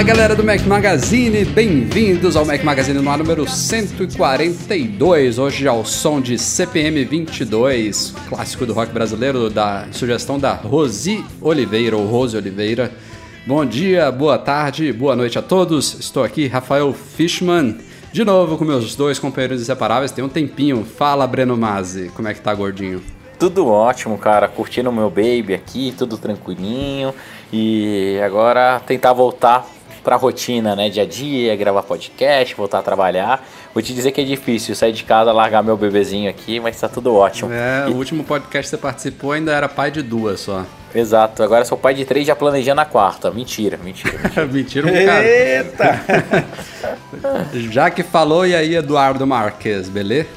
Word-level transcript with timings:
Fala 0.00 0.08
galera 0.08 0.34
do 0.34 0.42
Mac 0.42 0.62
Magazine, 0.62 1.44
bem-vindos 1.44 2.34
ao 2.34 2.46
Mac 2.46 2.64
Magazine 2.64 2.98
no 2.98 3.10
ar 3.10 3.18
número 3.18 3.46
142. 3.46 5.38
Hoje 5.38 5.68
ao 5.68 5.84
som 5.84 6.22
de 6.22 6.38
CPM 6.38 7.04
22, 7.04 8.14
clássico 8.26 8.64
do 8.64 8.72
rock 8.72 8.94
brasileiro, 8.94 9.50
da 9.50 9.88
sugestão 9.92 10.38
da 10.38 10.54
Rosi 10.54 11.22
Oliveira 11.38 11.98
ou 11.98 12.06
Rose 12.06 12.34
Oliveira. 12.34 12.90
Bom 13.46 13.62
dia, 13.66 14.10
boa 14.10 14.38
tarde, 14.38 14.90
boa 14.90 15.14
noite 15.14 15.38
a 15.38 15.42
todos. 15.42 16.00
Estou 16.00 16.24
aqui, 16.24 16.46
Rafael 16.46 16.94
Fishman, 16.94 17.76
de 18.10 18.24
novo 18.24 18.56
com 18.56 18.64
meus 18.64 18.96
dois 18.96 19.18
companheiros 19.18 19.60
inseparáveis. 19.60 20.12
Tem 20.12 20.24
um 20.24 20.30
tempinho. 20.30 20.82
Fala, 20.82 21.26
Breno 21.26 21.58
Mazzi, 21.58 22.10
como 22.16 22.26
é 22.26 22.32
que 22.32 22.40
tá, 22.40 22.54
gordinho? 22.54 23.02
Tudo 23.38 23.68
ótimo, 23.68 24.16
cara. 24.16 24.48
Curtindo 24.48 24.88
o 24.88 24.92
meu 24.94 25.10
baby 25.10 25.52
aqui, 25.52 25.94
tudo 25.96 26.16
tranquilinho. 26.16 27.14
E 27.52 28.18
agora 28.24 28.80
tentar 28.80 29.12
voltar 29.12 29.66
pra 30.02 30.16
rotina, 30.16 30.74
né? 30.74 30.88
Dia 30.88 31.02
a 31.02 31.06
dia, 31.06 31.54
gravar 31.56 31.82
podcast, 31.82 32.54
voltar 32.54 32.78
a 32.78 32.82
trabalhar. 32.82 33.46
Vou 33.72 33.82
te 33.82 33.92
dizer 33.94 34.10
que 34.12 34.20
é 34.20 34.24
difícil 34.24 34.74
sair 34.74 34.92
de 34.92 35.04
casa, 35.04 35.32
largar 35.32 35.62
meu 35.62 35.76
bebezinho 35.76 36.28
aqui, 36.28 36.58
mas 36.60 36.80
tá 36.80 36.88
tudo 36.88 37.14
ótimo. 37.14 37.52
É, 37.52 37.86
E- 37.88 37.92
o 37.92 37.96
último 37.96 38.24
podcast 38.24 38.70
que 38.70 38.76
você 38.76 38.80
participou 38.82 39.32
ainda 39.32 39.52
era 39.52 39.68
pai 39.68 39.90
de 39.90 40.02
duas 40.02 40.40
só. 40.40 40.64
Exato, 40.92 41.42
agora 41.42 41.64
sou 41.64 41.78
pai 41.78 41.94
de 41.94 42.04
três 42.04 42.26
já 42.26 42.34
planejando 42.34 42.80
a 42.80 42.84
quarta. 42.84 43.30
Mentira, 43.30 43.78
mentira. 43.82 44.12
mentira. 44.50 44.86
Mentira, 44.86 44.88
um 44.88 45.06
cara. 45.06 45.24
Eita! 45.24 46.46
Já 47.70 47.90
que 47.90 48.02
falou, 48.02 48.46
e 48.46 48.54
aí, 48.54 48.74
Eduardo 48.74 49.26
Marques, 49.26 49.88
beleza? 49.88 50.28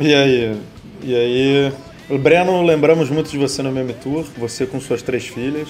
E 0.00 0.14
aí? 0.14 0.56
E 1.02 1.14
aí? 1.14 1.72
O 2.10 2.18
Breno, 2.18 2.62
lembramos 2.62 3.08
muito 3.10 3.30
de 3.30 3.38
você 3.38 3.62
no 3.62 3.70
Meme 3.72 3.94
Tour, 3.94 4.24
você 4.36 4.66
com 4.66 4.80
suas 4.80 5.02
três 5.02 5.26
filhas. 5.26 5.68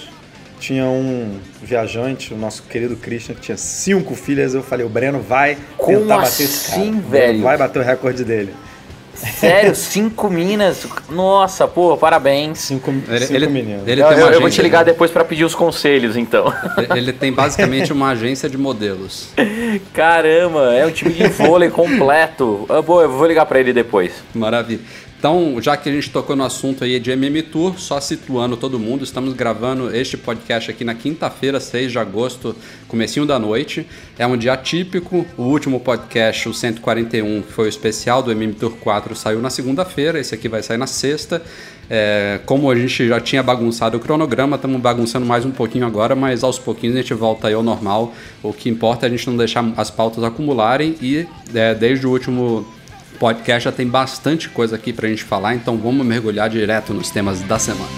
Tinha 0.63 0.85
um 0.85 1.39
viajante, 1.61 2.33
o 2.33 2.37
nosso 2.37 2.63
querido 2.63 2.95
Christian, 2.95 3.35
que 3.35 3.41
tinha 3.41 3.57
cinco 3.57 4.15
filhas. 4.15 4.53
Eu 4.53 4.63
falei, 4.63 4.85
o 4.85 4.89
Breno 4.89 5.19
vai 5.19 5.57
Como 5.77 5.99
tentar 5.99 6.19
bater 6.19 6.43
esse 6.45 6.69
cara. 6.71 6.81
assim, 6.83 7.01
velho? 7.01 7.41
Vai 7.43 7.57
bater 7.57 7.79
o 7.79 7.81
recorde 7.81 8.23
dele. 8.23 8.53
Sério, 9.13 9.75
cinco 9.75 10.29
minas? 10.29 10.87
Nossa, 11.09 11.67
pô, 11.67 11.97
parabéns. 11.97 12.59
Cinco, 12.59 12.91
Ele- 13.09 13.19
cinco 13.25 13.33
ele- 13.33 13.47
meninos. 13.47 13.85
ele- 13.85 14.01
Eu, 14.01 14.07
eu- 14.07 14.39
vou 14.39 14.49
te 14.49 14.61
ligar 14.61 14.85
né? 14.85 14.93
depois 14.93 15.11
pra 15.11 15.25
pedir 15.25 15.43
os 15.43 15.53
conselhos, 15.53 16.15
então. 16.15 16.45
Ele 16.95 17.11
tem 17.11 17.33
basicamente 17.33 17.91
uma 17.91 18.11
agência 18.11 18.49
de 18.49 18.57
modelos. 18.57 19.31
Caramba, 19.93 20.73
é 20.73 20.85
um 20.85 20.91
time 20.91 21.13
de 21.13 21.27
vôlei 21.27 21.69
completo. 21.71 22.65
Ah, 22.69 22.81
boa, 22.81 23.03
eu 23.03 23.11
vou 23.11 23.27
ligar 23.27 23.45
pra 23.45 23.59
ele 23.59 23.73
depois. 23.73 24.13
Maravilha. 24.33 24.79
Então, 25.23 25.55
já 25.61 25.77
que 25.77 25.87
a 25.87 25.91
gente 25.93 26.09
tocou 26.09 26.35
no 26.35 26.43
assunto 26.43 26.83
aí 26.83 26.99
de 26.99 27.09
MM 27.09 27.41
Tour, 27.43 27.79
só 27.79 27.97
situando 28.01 28.57
todo 28.57 28.77
mundo, 28.77 29.05
estamos 29.05 29.33
gravando 29.33 29.95
este 29.95 30.17
podcast 30.17 30.69
aqui 30.69 30.83
na 30.83 30.93
quinta-feira, 30.93 31.61
6 31.61 31.93
de 31.93 31.97
agosto, 31.97 32.53
comecinho 32.89 33.25
da 33.25 33.39
noite. 33.39 33.87
É 34.19 34.27
um 34.27 34.35
dia 34.35 34.57
típico. 34.57 35.25
O 35.37 35.43
último 35.43 35.79
podcast, 35.79 36.49
o 36.49 36.53
141, 36.53 37.41
que 37.41 37.53
foi 37.53 37.67
o 37.67 37.69
especial 37.69 38.21
do 38.21 38.33
MM 38.33 38.53
Tour 38.53 38.73
4, 38.81 39.15
saiu 39.15 39.39
na 39.39 39.49
segunda-feira. 39.49 40.19
Esse 40.19 40.35
aqui 40.35 40.49
vai 40.49 40.61
sair 40.61 40.77
na 40.77 40.87
sexta. 40.87 41.41
É, 41.89 42.41
como 42.45 42.69
a 42.69 42.75
gente 42.75 43.07
já 43.07 43.21
tinha 43.21 43.41
bagunçado 43.41 43.95
o 43.95 44.01
cronograma, 44.01 44.57
estamos 44.57 44.81
bagunçando 44.81 45.25
mais 45.25 45.45
um 45.45 45.51
pouquinho 45.51 45.85
agora, 45.85 46.17
mas 46.17 46.43
aos 46.43 46.59
pouquinhos 46.59 46.97
a 46.97 46.99
gente 46.99 47.13
volta 47.13 47.47
aí 47.47 47.53
ao 47.53 47.63
normal. 47.63 48.13
O 48.43 48.51
que 48.51 48.67
importa 48.67 49.05
é 49.05 49.07
a 49.07 49.09
gente 49.09 49.25
não 49.29 49.37
deixar 49.37 49.63
as 49.77 49.89
pautas 49.89 50.21
acumularem 50.21 50.97
e 51.01 51.25
é, 51.55 51.73
desde 51.73 52.05
o 52.05 52.09
último 52.09 52.67
podcast 53.13 53.65
já 53.65 53.71
tem 53.71 53.87
bastante 53.87 54.49
coisa 54.49 54.75
aqui 54.75 54.91
pra 54.91 55.07
gente 55.07 55.23
falar, 55.23 55.55
então 55.55 55.77
vamos 55.77 56.05
mergulhar 56.05 56.49
direto 56.49 56.93
nos 56.93 57.09
temas 57.09 57.41
da 57.41 57.57
semana. 57.59 57.89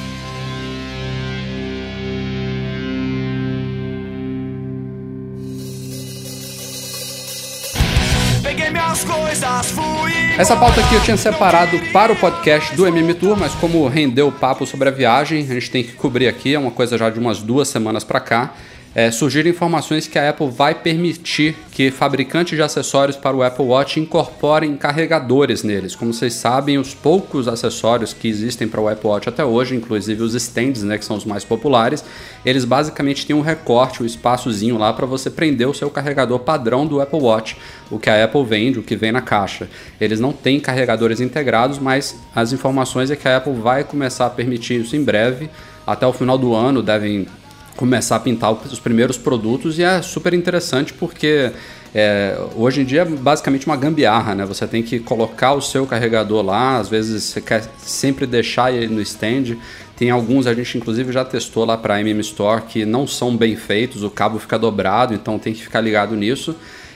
Peguei 8.44 8.70
minhas 8.70 9.04
coisas, 9.04 9.72
fui. 9.72 10.06
Essa 10.38 10.56
pauta 10.56 10.82
aqui 10.82 10.94
eu 10.94 11.02
tinha 11.02 11.16
separado 11.16 11.80
para 11.94 12.12
o 12.12 12.16
podcast 12.16 12.76
do 12.76 12.86
MM 12.86 13.14
Tour, 13.14 13.38
mas 13.38 13.54
como 13.56 13.88
rendeu 13.88 14.28
o 14.28 14.32
papo 14.32 14.66
sobre 14.66 14.90
a 14.90 14.92
viagem, 14.92 15.44
a 15.50 15.54
gente 15.54 15.72
tem 15.72 15.84
que 15.84 15.94
cobrir 15.94 16.28
aqui, 16.28 16.54
é 16.54 16.60
uma 16.60 16.72
coisa 16.72 16.98
já 16.98 17.10
de 17.10 17.18
umas 17.18 17.42
duas 17.42 17.70
semanas 17.70 18.04
para 18.04 18.20
cá. 18.20 18.54
É, 18.96 19.12
surgiram 19.12 19.50
informações 19.50 20.08
que 20.08 20.18
a 20.18 20.30
Apple 20.30 20.50
vai 20.50 20.74
permitir 20.74 21.54
que 21.70 21.92
fabricantes 21.92 22.56
de 22.56 22.62
acessórios 22.64 23.18
para 23.18 23.36
o 23.36 23.44
Apple 23.44 23.66
Watch 23.66 24.00
incorporem 24.00 24.78
carregadores 24.78 25.64
neles. 25.64 25.94
Como 25.94 26.14
vocês 26.14 26.34
sabem, 26.34 26.78
os 26.78 26.94
poucos 26.94 27.50
acessórios 27.50 28.14
que 28.14 28.30
existem 28.30 28.70
para 28.70 28.80
o 28.80 28.88
Apple 28.88 29.10
Watch 29.10 29.28
até 29.28 29.44
hoje, 29.44 29.76
inclusive 29.76 30.24
os 30.24 30.34
stands, 30.34 30.82
né, 30.84 30.98
que 30.98 31.04
são 31.04 31.18
os 31.18 31.26
mais 31.26 31.44
populares, 31.44 32.06
eles 32.46 32.64
basicamente 32.64 33.26
têm 33.26 33.36
um 33.36 33.42
recorte, 33.42 34.02
um 34.02 34.06
espaçozinho 34.06 34.78
lá 34.78 34.94
para 34.94 35.06
você 35.06 35.30
prender 35.30 35.68
o 35.68 35.74
seu 35.74 35.90
carregador 35.90 36.40
padrão 36.40 36.88
do 36.88 37.02
Apple 37.02 37.20
Watch, 37.20 37.58
o 37.92 38.00
que 38.00 38.10
a 38.10 38.24
Apple 38.24 38.46
vende, 38.46 38.80
o 38.80 38.84
que 38.84 38.96
vem 38.96 39.12
na 39.12 39.22
caixa. 39.22 39.68
Eles 40.00 40.22
não 40.22 40.32
têm 40.32 40.58
carregadores 40.58 41.20
integrados, 41.20 41.80
mas 41.80 42.16
as 42.34 42.54
informações 42.54 43.12
é 43.12 43.18
que 43.18 43.28
a 43.28 43.36
Apple 43.36 43.56
vai 43.56 43.84
começar 43.84 44.28
a 44.28 44.30
permitir 44.30 44.80
isso 44.80 44.96
em 44.96 45.04
breve. 45.04 45.50
Até 45.86 46.08
o 46.08 46.14
final 46.14 46.38
do 46.38 46.56
ano 46.56 46.82
devem 46.82 47.28
começar 47.76 48.16
a 48.16 48.20
pintar 48.20 48.54
os 48.54 48.80
primeiros 48.80 49.18
produtos 49.18 49.78
e 49.78 49.84
é 49.84 50.02
super 50.02 50.34
interessante 50.34 50.94
porque 50.94 51.52
é, 51.94 52.38
hoje 52.56 52.82
em 52.82 52.86
dia 52.86 53.04
é 53.04 53.06
basicamente 53.06 53.66
uma 53.66 53.78
gambiarra, 53.78 54.36
né? 54.36 54.46
Você 54.46 54.68
tem 54.68 54.84
que 54.84 55.00
colocar 55.00 55.54
o 55.54 55.62
seu 55.62 55.86
carregador 55.86 56.44
lá, 56.44 56.78
às 56.78 56.90
vezes 56.90 57.24
você 57.24 57.40
quer 57.40 57.64
sempre 57.78 58.26
deixar 58.26 58.74
ele 58.74 58.94
no 58.94 59.02
stand. 59.02 59.56
Tem 59.96 60.10
alguns, 60.10 60.46
a 60.46 60.54
gente 60.54 60.78
inclusive 60.78 61.14
já 61.14 61.24
testou 61.24 61.64
lá 61.64 61.78
para 61.78 61.96
a 61.96 62.02
MM 62.02 62.20
Store, 62.20 62.64
que 62.64 62.86
não 62.86 63.08
são 63.08 63.38
bem 63.38 63.56
feitos, 63.56 64.04
o 64.04 64.10
cabo 64.10 64.40
fica 64.40 64.60
dobrado, 64.60 65.14
então 65.14 65.40
tem 65.40 65.54
que 65.54 65.64
ficar 65.64 65.80
ligado 65.80 66.18
nisso. 66.18 66.54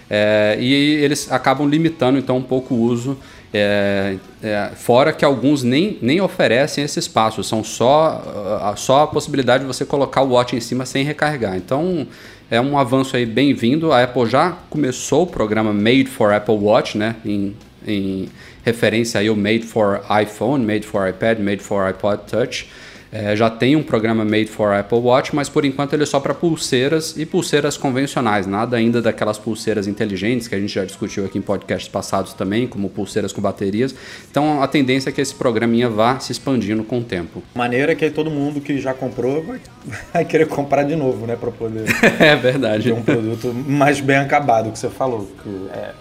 É, 0.09 0.57
e 0.59 0.73
eles 0.73 1.31
acabam 1.31 1.65
limitando 1.69 2.17
então 2.17 2.35
um 2.35 2.43
pouco 2.43 2.73
o 2.73 2.81
uso. 2.81 3.17
É, 3.51 4.17
é, 4.43 4.71
fora 4.75 5.11
que 5.11 5.25
alguns 5.25 5.63
nem, 5.63 5.97
nem 6.01 6.21
oferecem 6.21 6.83
esse 6.83 6.99
espaço, 6.99 7.43
são 7.43 7.63
só, 7.63 8.75
só 8.77 9.03
a 9.03 9.07
possibilidade 9.07 9.63
de 9.63 9.67
você 9.67 9.83
colocar 9.83 10.21
o 10.21 10.33
watch 10.33 10.55
em 10.55 10.59
cima 10.59 10.85
sem 10.85 11.03
recarregar. 11.03 11.55
Então 11.55 12.05
é 12.51 12.61
um 12.61 12.77
avanço 12.77 13.15
aí 13.15 13.25
bem-vindo. 13.25 13.91
A 13.91 14.03
Apple 14.03 14.27
já 14.27 14.51
começou 14.69 15.23
o 15.23 15.27
programa 15.27 15.73
Made 15.73 16.05
for 16.05 16.33
Apple 16.33 16.55
Watch, 16.55 16.97
né? 16.97 17.15
Em, 17.25 17.55
em 17.87 18.29
referência 18.63 19.19
aí 19.19 19.27
ao 19.27 19.35
Made 19.35 19.63
for 19.63 20.01
iPhone, 20.21 20.65
Made 20.65 20.85
for 20.85 21.07
iPad, 21.07 21.39
Made 21.39 21.61
for 21.61 21.85
iPod 21.85 22.23
Touch. 22.29 22.67
É, 23.11 23.35
já 23.35 23.49
tem 23.49 23.75
um 23.75 23.81
programa 23.81 24.23
Made 24.23 24.47
for 24.47 24.73
Apple 24.73 24.99
Watch, 24.99 25.35
mas 25.35 25.49
por 25.49 25.65
enquanto 25.65 25.93
ele 25.93 26.03
é 26.03 26.05
só 26.05 26.19
para 26.19 26.33
pulseiras 26.33 27.17
e 27.17 27.25
pulseiras 27.25 27.75
convencionais, 27.75 28.45
nada 28.45 28.77
ainda 28.77 29.01
daquelas 29.01 29.37
pulseiras 29.37 29.87
inteligentes 29.87 30.47
que 30.47 30.53
a 30.53 30.59
gente 30.59 30.73
já 30.73 30.85
discutiu 30.85 31.25
aqui 31.25 31.37
em 31.37 31.41
podcasts 31.41 31.89
passados 31.89 32.33
também, 32.33 32.67
como 32.67 32.89
pulseiras 32.89 33.33
com 33.33 33.41
baterias. 33.41 33.95
Então 34.29 34.61
a 34.61 34.67
tendência 34.67 35.09
é 35.09 35.11
que 35.11 35.21
esse 35.21 35.33
programinha 35.33 35.89
vá 35.89 36.19
se 36.19 36.31
expandindo 36.31 36.83
com 36.83 36.99
o 36.99 37.03
tempo. 37.03 37.41
Maneira 37.55 37.95
que 37.95 38.05
aí 38.05 38.11
todo 38.11 38.29
mundo 38.29 38.61
que 38.61 38.79
já 38.79 38.93
comprou 38.93 39.43
vai, 39.43 39.59
vai 40.13 40.25
querer 40.25 40.47
comprar 40.47 40.83
de 40.83 40.95
novo, 40.95 41.25
né? 41.25 41.35
Pra 41.35 41.51
poder 41.51 41.85
é 42.19 42.35
verdade. 42.35 42.83
ter 42.83 42.93
um 42.93 43.01
produto 43.01 43.53
mais 43.53 43.99
bem 43.99 44.17
acabado, 44.17 44.71
que 44.71 44.77
você 44.77 44.89
falou. 44.89 45.27
Que 45.43 45.69
é, 45.73 45.93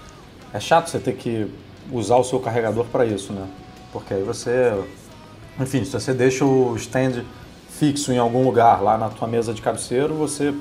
é 0.52 0.60
chato 0.60 0.88
você 0.88 0.98
ter 0.98 1.14
que 1.14 1.46
usar 1.90 2.16
o 2.16 2.24
seu 2.24 2.38
carregador 2.38 2.84
para 2.86 3.06
isso, 3.06 3.32
né? 3.32 3.46
Porque 3.92 4.12
aí 4.12 4.22
você. 4.22 4.72
Enfim, 5.60 5.84
se 5.84 5.92
você 5.92 6.12
deixa 6.14 6.44
o 6.44 6.74
stand 6.76 7.24
fixo 7.78 8.12
em 8.12 8.18
algum 8.18 8.44
lugar 8.44 8.82
lá 8.82 8.98
na 8.98 9.08
tua 9.08 9.28
mesa 9.28 9.52
de 9.54 9.62
cabeceiro, 9.62 10.14
você. 10.14 10.52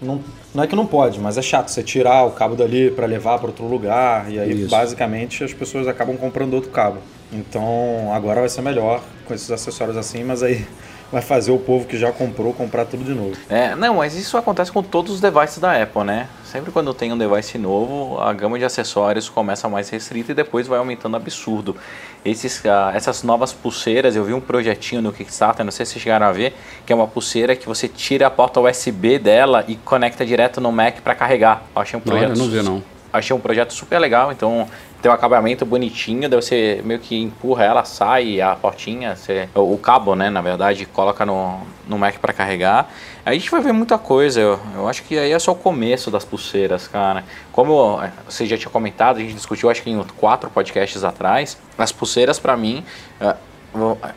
Não, 0.00 0.20
não 0.54 0.62
é 0.62 0.66
que 0.66 0.76
não 0.76 0.86
pode, 0.86 1.18
mas 1.18 1.38
é 1.38 1.42
chato 1.42 1.70
você 1.70 1.82
tirar 1.82 2.24
o 2.24 2.32
cabo 2.32 2.54
dali 2.54 2.90
para 2.90 3.06
levar 3.06 3.38
para 3.38 3.46
outro 3.46 3.66
lugar 3.66 4.30
e 4.30 4.38
aí 4.38 4.52
Isso. 4.52 4.70
basicamente 4.70 5.42
as 5.42 5.54
pessoas 5.54 5.88
acabam 5.88 6.18
comprando 6.18 6.52
outro 6.52 6.70
cabo. 6.70 6.98
Então 7.32 8.12
agora 8.12 8.40
vai 8.40 8.48
ser 8.48 8.60
melhor 8.60 9.02
com 9.26 9.32
esses 9.32 9.50
acessórios 9.50 9.96
assim, 9.96 10.22
mas 10.22 10.42
aí 10.42 10.66
vai 11.10 11.22
fazer 11.22 11.52
o 11.52 11.58
povo 11.58 11.86
que 11.86 11.96
já 11.96 12.10
comprou 12.12 12.52
comprar 12.52 12.84
tudo 12.84 13.04
de 13.04 13.12
novo. 13.14 13.36
É, 13.48 13.74
não, 13.74 13.96
mas 13.96 14.14
isso 14.14 14.36
acontece 14.36 14.72
com 14.72 14.82
todos 14.82 15.12
os 15.12 15.20
devices 15.20 15.58
da 15.58 15.80
Apple, 15.80 16.04
né? 16.04 16.28
Sempre 16.44 16.72
quando 16.72 16.92
tem 16.92 17.12
um 17.12 17.18
device 17.18 17.58
novo, 17.58 18.20
a 18.20 18.32
gama 18.32 18.58
de 18.58 18.64
acessórios 18.64 19.28
começa 19.28 19.68
mais 19.68 19.88
restrita 19.88 20.32
e 20.32 20.34
depois 20.34 20.66
vai 20.66 20.78
aumentando 20.78 21.16
absurdo. 21.16 21.76
Esses, 22.24 22.64
ah, 22.66 22.92
essas 22.94 23.22
novas 23.22 23.52
pulseiras, 23.52 24.16
eu 24.16 24.24
vi 24.24 24.32
um 24.32 24.40
projetinho 24.40 25.00
no 25.00 25.12
Kickstarter, 25.12 25.64
não 25.64 25.72
sei 25.72 25.86
se 25.86 25.92
vocês 25.92 26.02
chegaram 26.02 26.26
a 26.26 26.32
ver, 26.32 26.54
que 26.84 26.92
é 26.92 26.96
uma 26.96 27.06
pulseira 27.06 27.54
que 27.54 27.66
você 27.66 27.86
tira 27.88 28.26
a 28.26 28.30
porta 28.30 28.60
USB 28.60 29.18
dela 29.18 29.64
e 29.68 29.76
conecta 29.76 30.24
direto 30.24 30.60
no 30.60 30.72
Mac 30.72 31.00
para 31.02 31.14
carregar. 31.14 31.62
Eu 31.74 31.82
achei 31.82 31.96
um 31.98 32.02
Não, 32.04 32.12
projeto 32.12 32.30
eu 32.30 32.36
não 32.36 32.48
vi 32.48 32.62
não. 32.62 32.95
Achei 33.16 33.34
um 33.34 33.40
projeto 33.40 33.72
super 33.72 33.98
legal, 33.98 34.30
então 34.30 34.66
tem 35.02 35.10
um 35.10 35.14
acabamento 35.14 35.64
bonitinho, 35.64 36.28
daí 36.28 36.40
você 36.40 36.80
meio 36.84 36.98
que 36.98 37.20
empurra 37.20 37.64
ela, 37.64 37.84
sai 37.84 38.40
a 38.40 38.56
portinha, 38.56 39.14
você, 39.14 39.48
o, 39.54 39.76
cabo, 39.78 40.14
né, 40.14 40.30
na 40.30 40.40
verdade, 40.40 40.86
coloca 40.86 41.24
no, 41.24 41.60
no 41.86 41.98
Mac 41.98 42.16
para 42.18 42.32
carregar. 42.32 42.90
A 43.24 43.32
gente 43.32 43.50
vai 43.50 43.60
ver 43.60 43.72
muita 43.72 43.98
coisa, 43.98 44.40
eu, 44.40 44.58
eu 44.74 44.88
acho 44.88 45.02
que 45.02 45.18
aí 45.18 45.32
é 45.32 45.38
só 45.38 45.52
o 45.52 45.56
começo 45.56 46.10
das 46.10 46.24
pulseiras, 46.24 46.88
cara. 46.88 47.24
Como 47.52 48.02
eh, 48.02 48.10
você 48.28 48.46
já 48.46 48.56
tinha 48.56 48.70
comentado, 48.70 49.16
a 49.18 49.20
gente 49.20 49.34
discutiu 49.34 49.68
acho 49.68 49.82
que 49.82 49.90
em 49.90 50.02
quatro 50.16 50.48
podcasts 50.50 51.04
atrás, 51.04 51.58
as 51.76 51.92
pulseiras 51.92 52.38
para 52.38 52.56
mim 52.56 52.84
vão- 53.20 53.34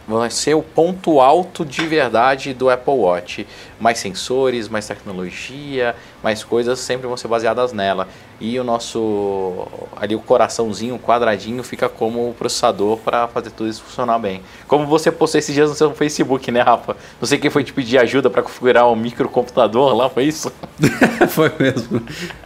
vai 0.07 0.30
ser 0.30 0.54
o 0.54 0.62
ponto 0.62 1.19
alto 1.19 1.66
de 1.66 1.86
verdade 1.86 2.54
do 2.54 2.69
Apple 2.69 2.94
Watch. 2.94 3.46
Mais 3.80 4.00
sensores, 4.00 4.68
mais 4.68 4.88
tecnologia, 4.88 5.96
mais 6.24 6.44
coisas 6.44 6.80
sempre 6.80 7.07
vão 7.07 7.18
ser 7.18 7.28
baseadas 7.28 7.74
nela. 7.74 8.07
E 8.40 8.57
o 8.57 8.63
nosso 8.63 9.68
ali 9.96 10.16
o 10.16 10.19
coraçãozinho, 10.19 10.96
o 10.96 11.00
quadradinho 11.00 11.62
fica 11.62 11.90
como 11.90 12.30
o 12.30 12.34
processador 12.34 12.98
para 12.98 13.28
fazer 13.28 13.51
tudo 13.51 13.69
isso 13.69 13.84
funcionar 13.84 14.18
bem. 14.18 14.42
Como 14.68 14.86
você 14.86 15.12
postou 15.12 15.40
esses 15.40 15.54
dias 15.54 15.69
no 15.69 15.75
seu 15.75 15.94
Facebook, 15.94 16.50
né, 16.52 16.62
Rafa? 16.62 16.95
Não 17.19 17.28
sei 17.28 17.38
quem 17.38 17.50
foi 17.50 17.63
te 17.63 17.74
pedir 17.74 17.98
ajuda 17.98 18.30
para 18.30 18.42
configurar 18.42 18.90
um 18.90 18.95
microcomputador 18.95 19.94
lá, 19.94 20.10
foi 20.10 20.25
isso? 20.25 20.52
Foi 21.30 21.52
mesmo. 21.60 22.02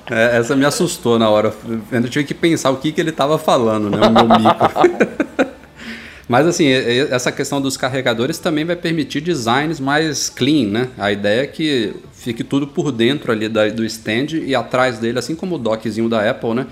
É, 0.10 0.38
essa 0.38 0.56
me 0.56 0.66
assustou 0.66 1.20
na 1.20 1.30
hora. 1.30 1.54
Eu 1.92 2.10
tive 2.10 2.26
que 2.26 2.34
pensar 2.34 2.72
o 2.72 2.78
que, 2.78 2.92
que 2.92 3.00
ele 3.00 3.12
estava 3.12 3.38
falando, 3.38 3.90
né? 3.90 4.00
O 4.08 4.12
meu 4.12 4.28
micro. 4.28 5.44
Mas 6.28 6.48
assim, 6.48 6.68
essa 6.68 7.32
questão 7.32 7.62
dos 7.62 7.76
carregadores 7.76 8.38
também 8.38 8.64
vai 8.64 8.76
permitir 8.76 9.22
designs 9.22 9.80
mais 9.80 10.30
clean, 10.30 10.68
né? 10.68 10.90
A 10.98 11.12
ideia 11.12 11.42
é 11.42 11.48
que 11.48 11.94
fique 12.14 12.44
tudo 12.44 12.68
por 12.68 12.92
dentro 12.92 13.32
ali 13.32 13.50
do 13.50 13.84
stand 13.86 14.28
e 14.46 14.56
atrás 14.56 15.00
dele, 15.00 15.20
assim 15.20 15.36
como 15.36 15.56
o 15.56 15.58
dockzinho 15.58 16.08
da 16.08 16.30
Apple, 16.30 16.54
né? 16.54 16.68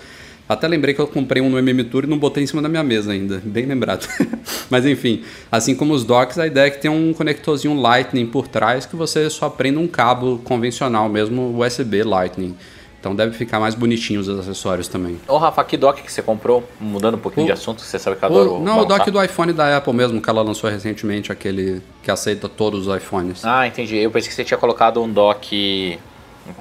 Até 0.48 0.68
lembrei 0.68 0.94
que 0.94 1.00
eu 1.00 1.08
comprei 1.08 1.42
um 1.42 1.50
no 1.50 1.58
MM 1.58 1.82
Tour 1.86 2.04
e 2.04 2.08
não 2.08 2.18
botei 2.18 2.44
em 2.44 2.46
cima 2.48 2.62
da 2.62 2.68
minha 2.68 2.84
mesa 2.84 3.14
ainda, 3.14 3.42
bem 3.44 3.66
lembrado. 3.66 4.06
Mas 4.70 4.86
enfim, 4.86 5.24
assim 5.50 5.74
como 5.74 5.94
os 5.94 6.04
docks, 6.04 6.38
a 6.38 6.46
ideia 6.46 6.68
é 6.68 6.70
que 6.70 6.82
tem 6.82 6.92
um 6.92 7.14
conectorzinho 7.14 7.74
Lightning 7.74 8.26
por 8.26 8.50
trás 8.50 8.86
que 8.86 8.96
você 8.96 9.30
só 9.30 9.50
prenda 9.50 9.80
um 9.80 9.88
cabo 9.88 10.42
convencional 10.44 11.08
mesmo, 11.08 11.58
USB 11.58 12.04
Lightning. 12.04 12.54
Então 13.02 13.16
deve 13.16 13.36
ficar 13.36 13.60
mais 13.60 13.74
bonitinho 13.74 14.20
os 14.22 14.30
acessórios 14.30 14.88
também. 14.88 15.20
Ô 15.28 15.38
Rafa, 15.38 15.64
que 15.64 15.76
dock 15.76 16.04
que 16.04 16.12
você 16.12 16.22
comprou? 16.22 16.64
Mudando 16.80 17.16
um 17.16 17.18
pouquinho 17.18 17.46
O- 17.46 17.48
de 17.48 17.52
assunto, 17.52 17.82
você 17.82 17.98
sabe 17.98 18.16
que 18.16 18.24
eu 18.24 18.30
adoro 18.30 18.52
O, 18.54 18.60
não, 18.60 18.74
o 18.74 18.86
balançar. 18.86 18.98
dock 19.00 19.12
do 19.12 19.24
iPhone 19.24 19.52
da 19.54 19.76
Apple 19.76 19.92
mesmo, 19.92 20.22
que 20.22 20.30
ela 20.30 20.44
lançou 20.44 20.70
recentemente, 20.70 21.32
aquele 21.32 21.82
que 22.04 22.12
aceita 22.12 22.48
todos 22.48 22.86
os 22.88 22.96
iPhones. 22.96 23.44
Ah, 23.44 23.66
entendi. 23.68 23.98
Eu 23.98 24.12
pensei 24.12 24.30
que 24.30 24.36
você 24.36 24.44
tinha 24.44 24.58
colocado 24.58 25.02
um 25.02 25.12
dock. 25.12 26.00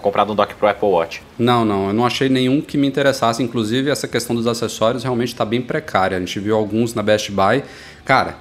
comprado 0.03 0.33
um 0.33 0.37
dock 0.37 0.55
pro 0.55 0.69
Apple 0.69 0.89
Watch. 0.89 1.23
Não, 1.39 1.65
não, 1.65 1.89
eu 1.89 1.93
não 1.95 2.05
achei 2.07 2.29
nenhum 2.29 2.61
que 2.61 2.77
me 2.79 2.87
interessasse. 2.87 3.43
Inclusive, 3.43 3.91
essa 3.91 4.07
questão 4.07 4.37
dos 4.37 4.47
acessórios 4.47 5.03
realmente 5.03 5.29
está 5.29 5.45
bem 5.45 5.61
precária. 5.63 6.17
A 6.17 6.21
gente 6.21 6.39
viu 6.39 6.55
alguns 6.57 6.95
na 6.95 7.03
Best 7.03 7.31
Buy. 7.33 7.63
Cara, 8.05 8.37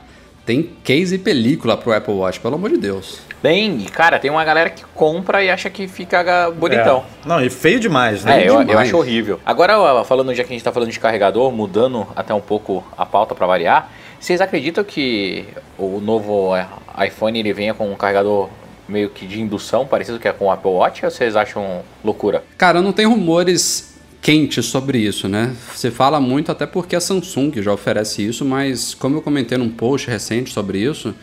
tem 0.45 0.69
case 0.83 1.15
e 1.15 1.17
película 1.17 1.77
pro 1.77 1.93
Apple 1.93 2.13
Watch, 2.13 2.39
pelo 2.41 2.55
amor 2.55 2.69
de 2.69 2.77
Deus. 2.77 3.19
Bem, 3.41 3.77
e, 3.80 3.86
cara, 3.86 4.19
tem 4.19 4.30
uma 4.30 4.44
galera 4.44 4.69
que 4.69 4.83
compra 4.94 5.44
e 5.44 5.50
acha 5.50 5.69
que 5.69 5.88
fica 5.88 6.51
bonitão. 6.51 7.06
É. 7.24 7.27
Não, 7.27 7.44
e 7.44 7.50
feio 7.50 7.80
demais, 7.80 8.25
né? 8.25 8.44
É, 8.44 8.50
eu, 8.50 8.56
eu 8.56 8.63
demais. 8.65 8.88
acho 8.88 8.97
horrível. 8.97 9.39
Agora, 9.45 10.03
falando, 10.03 10.33
já 10.33 10.44
que 10.44 10.50
a 10.50 10.56
gente 10.56 10.63
tá 10.63 10.71
falando 10.71 10.91
de 10.91 11.00
carregador, 11.00 11.51
mudando 11.51 12.06
até 12.15 12.33
um 12.33 12.41
pouco 12.41 12.83
a 12.97 13.06
pauta 13.06 13.33
para 13.33 13.47
variar, 13.47 13.89
vocês 14.19 14.41
acreditam 14.41 14.83
que 14.83 15.45
o 15.77 16.01
novo 16.01 16.53
é, 16.56 16.68
iPhone 17.07 17.39
ele 17.39 17.53
venha 17.53 17.74
com 17.74 17.89
um 17.89 17.95
carregador 17.95 18.50
meio 18.88 19.09
que 19.09 19.25
de 19.25 19.39
indução, 19.39 19.85
parecido 19.85 20.19
que 20.19 20.27
é 20.27 20.33
com 20.33 20.45
o 20.45 20.51
Apple 20.51 20.71
Watch, 20.71 21.06
ou 21.06 21.12
vocês 21.12 21.35
acham 21.35 21.81
loucura? 22.03 22.44
Cara, 22.57 22.81
não 22.81 22.92
tem 22.92 23.06
rumores 23.06 23.97
quentes 24.21 24.65
sobre 24.65 24.97
isso, 24.97 25.30
né? 25.30 25.56
Se 25.75 25.89
fala 25.89 26.19
muito 26.19 26.51
até 26.51 26.65
porque 26.65 26.95
a 26.95 27.00
Samsung 27.00 27.62
já 27.62 27.71
oferece 27.71 28.25
isso, 28.25 28.44
mas 28.44 28.94
como 28.94 29.15
eu 29.15 29.21
comentei 29.21 29.57
num 29.57 29.69
post 29.69 30.09
recente 30.09 30.51
sobre 30.51 30.80
isso, 30.80 31.15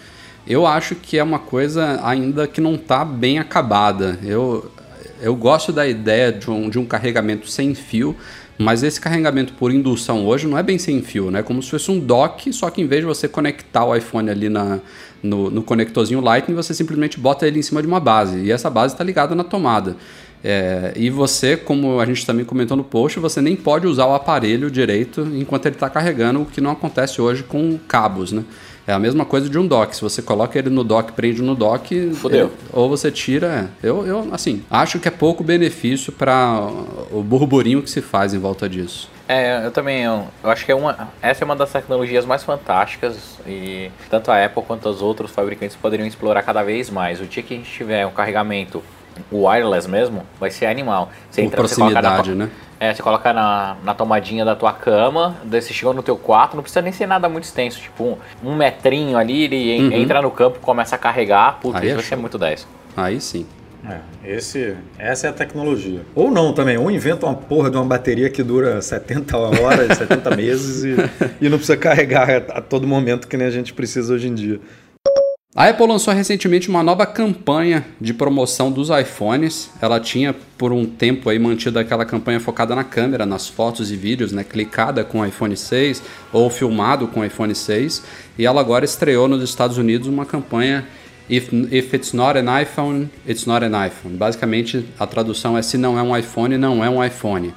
eu 0.47 0.67
acho 0.67 0.95
que 0.95 1.19
é 1.19 1.23
uma 1.23 1.39
coisa 1.39 2.01
ainda 2.05 2.47
que 2.47 2.61
não 2.61 2.75
está 2.75 3.05
bem 3.05 3.39
acabada. 3.39 4.19
Eu, 4.23 4.71
eu 5.21 5.35
gosto 5.35 5.73
da 5.73 5.87
ideia 5.87 6.33
de 6.33 6.51
um, 6.51 6.71
de 6.71 6.79
um 6.79 6.85
carregamento 6.85 7.49
sem 7.49 7.75
fio, 7.75 8.17
mas 8.59 8.83
esse 8.83 9.01
carregamento 9.01 9.53
por 9.55 9.73
indução 9.73 10.25
hoje 10.25 10.47
não 10.47 10.57
é 10.57 10.63
bem 10.63 10.79
sem 10.79 11.03
fio, 11.03 11.31
né? 11.31 11.41
É 11.41 11.43
como 11.43 11.63
se 11.63 11.71
fosse 11.71 11.91
um 11.91 11.99
dock, 11.99 12.53
só 12.53 12.71
que 12.71 12.81
em 12.81 12.87
vez 12.87 13.03
de 13.03 13.07
você 13.07 13.29
conectar 13.29 13.85
o 13.85 13.95
iPhone 13.95 14.31
ali 14.31 14.49
na, 14.49 14.79
no, 15.23 15.51
no 15.51 15.63
conectorzinho 15.63 16.21
Lightning, 16.21 16.55
você 16.55 16.73
simplesmente 16.73 17.19
bota 17.19 17.47
ele 17.47 17.59
em 17.59 17.63
cima 17.63 17.83
de 17.83 17.89
uma 17.89 18.01
base. 18.01 18.39
E 18.39 18.53
essa 18.53 18.71
base 18.71 18.95
está 18.95 19.05
ligada 19.05 19.35
na 19.35 19.45
tomada. 19.45 19.97
É, 20.45 20.93
e 20.95 21.11
você, 21.11 21.57
como 21.57 21.99
a 21.99 22.07
gente 22.07 22.25
também 22.25 22.45
comentou 22.45 22.77
no 22.77 22.85
post, 22.85 23.19
você 23.19 23.41
nem 23.41 23.57
pode 23.57 23.87
usar 23.87 24.07
o 24.07 24.15
aparelho 24.15 24.71
direito 24.71 25.23
enquanto 25.35 25.67
ele 25.67 25.75
está 25.75 25.91
carregando, 25.91 26.43
o 26.43 26.47
que 26.47 26.61
não 26.61 26.71
acontece 26.71 27.21
hoje 27.21 27.43
com 27.43 27.79
cabos, 27.89 28.33
né? 28.33 28.45
É 28.87 28.93
a 28.93 28.99
mesma 28.99 29.25
coisa 29.25 29.49
de 29.49 29.59
um 29.59 29.67
dock. 29.67 29.95
Se 29.97 30.03
você 30.03 30.23
coloca 30.23 30.57
ele 30.59 30.71
no 30.71 30.85
dock, 30.85 31.13
prende 31.13 31.43
no 31.43 31.55
dock, 31.55 32.13
Fudeu. 32.15 32.47
ele- 32.47 32.53
ou 32.73 32.89
você 32.89 33.11
tira. 33.11 33.69
é. 33.83 33.89
Eu, 33.89 34.07
eu, 34.07 34.29
assim, 34.33 34.63
acho 34.71 35.01
que 35.01 35.09
é 35.09 35.11
pouco 35.11 35.43
benefício 35.43 36.13
para 36.13 36.69
o 37.11 37.23
burburinho 37.23 37.83
que 37.83 37.91
se 37.91 38.01
faz 38.01 38.33
em 38.33 38.39
volta 38.39 38.69
disso. 38.69 39.11
É, 39.29 39.67
eu 39.67 39.73
também, 39.73 40.05
eu, 40.05 40.29
eu 40.45 40.51
acho 40.51 40.65
que 40.65 40.71
é 40.71 40.75
uma, 40.75 41.09
essa 41.21 41.43
é 41.43 41.45
uma 41.45 41.57
das 41.57 41.73
tecnologias 41.73 42.25
mais 42.25 42.45
fantásticas 42.45 43.17
e 43.45 43.91
tanto 44.09 44.31
a 44.31 44.45
Apple 44.45 44.63
quanto 44.63 44.89
os 44.89 45.03
outros 45.03 45.33
fabricantes 45.33 45.77
poderiam 45.77 46.07
explorar 46.07 46.43
cada 46.43 46.63
vez 46.63 46.89
mais. 46.89 47.21
O 47.21 47.25
dia 47.25 47.43
que 47.43 47.55
a 47.55 47.57
gente 47.57 47.69
tiver 47.71 48.07
um 48.07 48.13
carregamento 48.13 48.81
wireless 49.33 49.89
mesmo, 49.89 50.23
vai 50.39 50.51
ser 50.51 50.67
animal. 50.67 51.11
Você 51.31 51.43
Por 51.43 51.53
proximidade, 51.53 52.31
na, 52.35 52.45
né? 52.47 52.51
É, 52.79 52.93
você 52.93 53.03
coloca 53.03 53.33
na, 53.33 53.77
na 53.83 53.95
tomadinha 53.95 54.45
da 54.45 54.55
tua 54.55 54.73
cama, 54.73 55.37
daí 55.45 55.63
você 55.63 55.73
chegou 55.73 55.95
no 55.95 56.03
teu 56.03 56.17
quarto, 56.17 56.57
não 56.57 56.63
precisa 56.63 56.83
nem 56.83 56.93
ser 56.93 57.07
nada 57.07 57.29
muito 57.29 57.45
extenso, 57.45 57.81
tipo 57.81 58.05
um, 58.05 58.17
um 58.51 58.55
metrinho 58.55 59.17
ali, 59.17 59.45
ele 59.45 59.87
Uhum. 59.87 59.93
entra 59.93 60.21
no 60.21 60.31
campo, 60.31 60.59
começa 60.61 60.95
a 60.95 60.99
carregar, 60.99 61.59
puta, 61.61 61.79
Aí 61.79 61.87
isso 61.87 61.93
é 61.93 61.97
vai 61.97 62.05
ser 62.05 62.17
muito 62.17 62.37
10. 62.39 62.67
Aí 62.97 63.21
sim. 63.21 63.47
É, 63.89 64.01
esse, 64.37 64.75
essa 64.99 65.29
é 65.29 65.31
a 65.31 65.33
tecnologia. 65.33 66.01
Ou 66.15 66.29
não 66.31 66.53
também, 66.53 66.77
ou 66.77 66.91
inventa 66.91 67.25
uma 67.25 67.35
porra 67.37 67.71
de 67.71 67.77
uma 67.77 67.85
bateria 67.85 68.29
que 68.29 68.43
dura 68.43 68.83
70 68.83 69.37
horas, 69.37 69.97
70 69.97 70.35
meses 70.37 70.85
e, 70.85 70.97
e 71.41 71.49
não 71.49 71.57
precisa 71.57 71.77
carregar 71.77 72.29
a, 72.29 72.37
a 72.59 72.61
todo 72.61 72.87
momento 72.87 73.29
que 73.29 73.37
nem 73.37 73.47
a 73.47 73.51
gente 73.51 73.73
precisa 73.73 74.13
hoje 74.13 74.27
em 74.29 74.35
dia. 74.35 74.61
A 75.57 75.71
Apple 75.71 75.87
lançou 75.87 76.13
recentemente 76.13 76.69
uma 76.69 76.83
nova 76.83 77.07
campanha 77.07 77.83
de 77.99 78.13
promoção 78.13 78.71
dos 78.71 78.91
iPhones. 78.91 79.71
Ela 79.81 79.99
tinha 79.99 80.37
por 80.59 80.71
um 80.71 80.85
tempo 80.85 81.31
aí 81.31 81.39
mantido 81.39 81.79
aquela 81.79 82.05
campanha 82.05 82.39
focada 82.39 82.75
na 82.75 82.85
câmera, 82.85 83.25
nas 83.25 83.49
fotos 83.49 83.91
e 83.91 83.97
vídeos, 83.97 84.33
né, 84.33 84.45
clicada 84.45 85.03
com 85.03 85.21
o 85.21 85.25
iPhone 85.25 85.57
6 85.57 86.03
ou 86.31 86.51
filmado 86.51 87.09
com 87.09 87.21
o 87.21 87.25
iPhone 87.25 87.55
6, 87.55 88.03
e 88.37 88.45
ela 88.45 88.61
agora 88.61 88.85
estreou 88.85 89.29
nos 89.29 89.43
Estados 89.43 89.79
Unidos 89.79 90.09
uma 90.09 90.27
campanha 90.27 90.87
If, 91.29 91.53
if 91.73 91.93
it's 91.93 92.13
not 92.13 92.39
an 92.39 92.61
iPhone, 92.61 93.09
it's 93.27 93.47
not 93.47 93.65
an 93.65 93.87
iPhone. 93.87 94.17
Basicamente, 94.17 94.87
a 94.97 95.09
tradução 95.09 95.59
é 95.59 95.63
se 95.63 95.77
não 95.77 95.99
é 95.99 96.03
um 96.03 96.17
iPhone, 96.17 96.57
não 96.57 96.85
é 96.85 96.89
um 96.89 97.03
iPhone. 97.03 97.53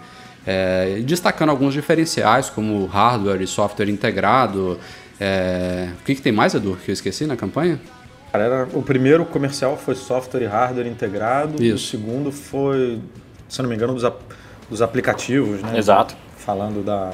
É, 0.48 1.01
destacando 1.06 1.50
alguns 1.50 1.75
diferenciais, 1.75 2.50
como 2.50 2.88
hardware 2.88 3.41
e 3.44 3.46
software 3.46 3.88
integrado. 3.89 4.79
É, 5.19 5.89
o 5.99 6.03
que, 6.03 6.15
que 6.15 6.21
tem 6.21 6.31
mais, 6.31 6.53
Edu, 6.53 6.77
que 6.83 6.91
eu 6.91 6.93
esqueci 6.93 7.25
na 7.25 7.35
campanha? 7.35 7.79
Cara, 8.31 8.43
era, 8.43 8.67
o 8.73 8.81
primeiro 8.81 9.25
comercial 9.25 9.75
foi 9.75 9.95
software 9.95 10.43
e 10.43 10.45
hardware 10.45 10.88
integrado. 10.88 11.61
Isso. 11.61 11.75
O 11.75 11.79
segundo 11.99 12.31
foi, 12.31 12.99
se 13.47 13.59
eu 13.59 13.63
não 13.63 13.69
me 13.69 13.75
engano, 13.75 13.93
dos, 13.93 14.05
ap- 14.05 14.21
dos 14.69 14.81
aplicativos, 14.81 15.61
né? 15.61 15.77
Exato. 15.77 16.15
Falando 16.38 16.83
da, 16.85 17.11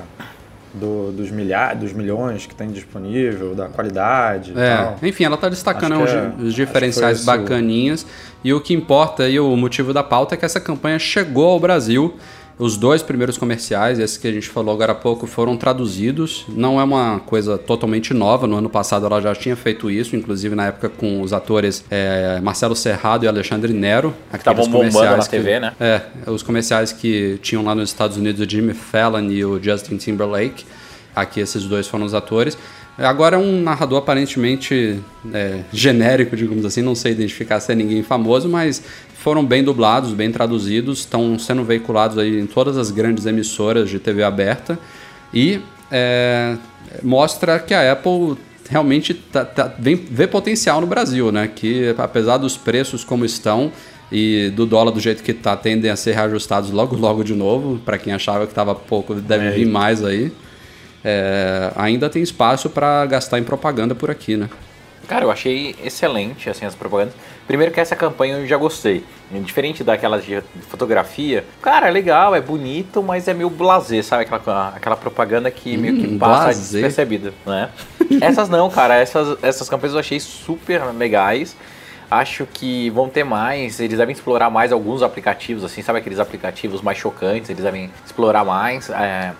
do- 0.74 1.12
dos, 1.14 1.32
milhares, 1.32 1.80
dos 1.80 1.94
milhões 1.94 2.46
que 2.46 2.54
tem 2.54 2.68
disponível, 2.70 3.56
da 3.56 3.70
qualidade 3.70 4.52
e 4.56 4.60
É, 4.60 4.76
tal. 4.76 4.98
enfim, 5.02 5.24
ela 5.24 5.36
está 5.36 5.48
destacando 5.50 5.96
que 5.98 6.04
os, 6.04 6.12
é- 6.12 6.32
os 6.48 6.54
diferenciais 6.54 7.24
bacaninhas. 7.26 8.06
E 8.44 8.54
o 8.54 8.60
que 8.62 8.74
importa 8.74 9.28
e 9.28 9.40
o 9.40 9.56
motivo 9.56 9.94
da 9.94 10.04
pauta 10.04 10.36
é 10.36 10.38
que 10.38 10.46
essa 10.46 10.60
campanha 10.60 11.00
chegou 11.00 11.50
ao 11.50 11.60
Brasil. 11.60 12.16
Os 12.58 12.78
dois 12.78 13.04
primeiros 13.04 13.38
comerciais, 13.38 14.00
esses 14.00 14.18
que 14.18 14.28
a 14.28 14.32
gente 14.32 14.48
falou 14.48 14.74
agora 14.74 14.94
há 14.94 14.96
pouco, 14.96 15.28
foram 15.28 15.58
traduzidos. 15.58 16.46
Não 16.48 16.80
é 16.80 16.84
uma 16.84 17.20
coisa 17.20 17.58
totalmente 17.58 18.14
nova. 18.14 18.48
No 18.48 18.56
ano 18.56 18.70
passado 18.70 19.06
ela 19.06 19.22
já 19.22 19.36
tinha 19.36 19.58
feito 19.58 19.92
isso, 19.92 20.16
inclusive 20.16 20.56
na 20.56 20.68
época 20.68 20.88
com 20.88 21.22
os 21.22 21.34
atores 21.34 21.84
é, 21.92 22.40
Marcelo 22.42 22.76
Serrado 22.76 23.26
e 23.26 23.28
Alexandre 23.28 23.74
Nero. 23.74 24.14
Estavam 24.34 24.68
bombando 24.70 25.18
na 25.18 25.26
TV, 25.26 25.60
né? 25.60 25.74
É, 25.80 26.02
os 26.28 26.42
comerciais 26.42 26.94
que 26.94 27.38
tinham 27.42 27.64
lá 27.64 27.76
nos 27.76 27.90
Estados 27.90 28.16
Unidos 28.16 28.40
o 28.40 28.50
Jimmy 28.50 28.74
Fallon 28.74 29.30
e 29.30 29.44
o 29.44 29.62
Justin 29.62 29.98
Timberlake. 29.98 30.64
Aqui 31.14 31.42
esses 31.42 31.64
dois 31.66 31.88
foram 31.88 32.06
os 32.06 32.14
atores. 32.14 32.58
Agora 32.98 33.36
é 33.36 33.40
um 33.40 33.62
narrador 33.62 34.00
aparentemente 34.00 35.00
é, 35.34 35.60
genérico, 35.74 36.36
digamos 36.36 36.64
assim, 36.66 36.82
não 36.82 36.96
sei 36.96 37.12
identificar 37.12 37.60
se 37.60 37.72
é 37.72 37.76
ninguém 37.76 38.02
famoso, 38.04 38.48
mas 38.48 38.82
foram 39.16 39.44
bem 39.46 39.64
dublados, 39.64 40.14
bem 40.14 40.32
traduzidos, 40.32 41.00
estão 41.00 41.38
sendo 41.38 41.64
veiculados 41.64 42.18
aí 42.18 42.40
em 42.40 42.46
todas 42.46 42.78
as 42.78 42.92
grandes 42.92 43.26
emissoras 43.26 43.90
de 43.90 44.00
TV 44.00 44.24
aberta 44.24 44.80
e 45.34 45.60
é, 45.92 46.56
mostra 47.04 47.60
que 47.60 47.74
a 47.74 47.92
Apple 47.92 48.38
realmente 48.70 49.14
tá, 49.14 49.44
tá, 49.44 49.74
vem, 49.78 49.96
vê 49.96 50.26
potencial 50.26 50.80
no 50.82 50.88
Brasil, 50.88 51.32
né? 51.32 51.50
Que 51.54 51.94
apesar 51.98 52.38
dos 52.38 52.56
preços 52.58 53.04
como 53.04 53.26
estão 53.26 53.72
e 54.12 54.52
do 54.56 54.66
dólar 54.66 54.92
do 54.92 55.00
jeito 55.00 55.22
que 55.24 55.32
está, 55.32 55.56
tendem 55.58 55.92
a 55.92 55.96
ser 55.96 56.14
reajustados 56.14 56.72
logo 56.72 56.96
logo 56.96 57.24
de 57.24 57.34
novo. 57.36 57.80
Para 57.84 57.98
quem 57.98 58.14
achava 58.14 58.46
que 58.46 58.52
estava 58.52 58.74
pouco, 58.74 59.16
deve 59.16 59.46
É. 59.46 59.52
vir 59.52 59.66
mais 59.68 60.04
aí. 60.04 60.32
É, 61.06 61.72
ainda 61.76 62.10
tem 62.10 62.24
espaço 62.24 62.68
para 62.70 63.06
gastar 63.06 63.38
em 63.38 63.44
propaganda 63.44 63.94
por 63.94 64.10
aqui, 64.10 64.36
né? 64.36 64.50
Cara, 65.08 65.24
eu 65.24 65.30
achei 65.30 65.76
excelente 65.84 66.50
assim, 66.50 66.66
as 66.66 66.74
propagandas. 66.74 67.14
Primeiro 67.46 67.72
que 67.72 67.80
essa 67.80 67.96
campanha 67.96 68.38
eu 68.40 68.48
já 68.48 68.58
gostei. 68.58 69.06
Diferente 69.30 69.84
daquelas 69.84 70.26
de 70.26 70.42
fotografia, 70.68 71.46
cara, 71.62 71.88
é 71.88 71.92
legal, 71.92 72.34
é 72.34 72.42
bonito, 72.42 73.04
mas 73.04 73.28
é 73.28 73.34
meio 73.34 73.50
blasé, 73.52 74.02
sabe? 74.02 74.24
Aquela, 74.24 74.70
aquela 74.70 74.98
propaganda 74.98 75.52
que 75.52 75.78
meio 75.78 75.94
que 75.94 76.08
Hum, 76.08 76.18
passa 76.18 76.56
despercebida, 76.56 77.36
né? 77.46 77.70
essas 78.20 78.50
não, 78.50 78.68
cara, 78.72 78.96
essas, 78.96 79.38
essas 79.44 79.70
campanhas 79.70 79.94
eu 79.94 80.00
achei 80.00 80.20
super 80.20 80.84
legais. 80.96 81.56
Acho 82.10 82.46
que 82.48 82.90
vão 82.92 83.10
ter 83.10 83.24
mais, 83.24 83.80
eles 83.80 83.98
devem 83.98 84.14
explorar 84.14 84.50
mais 84.50 84.72
alguns 84.72 85.02
aplicativos, 85.04 85.64
assim, 85.64 85.82
sabe 85.82 86.00
aqueles 86.00 86.20
aplicativos 86.20 86.82
mais 86.82 86.98
chocantes, 86.98 87.50
eles 87.50 87.64
devem 87.64 87.92
explorar 88.06 88.44
mais. 88.46 88.90
é. 88.90 89.34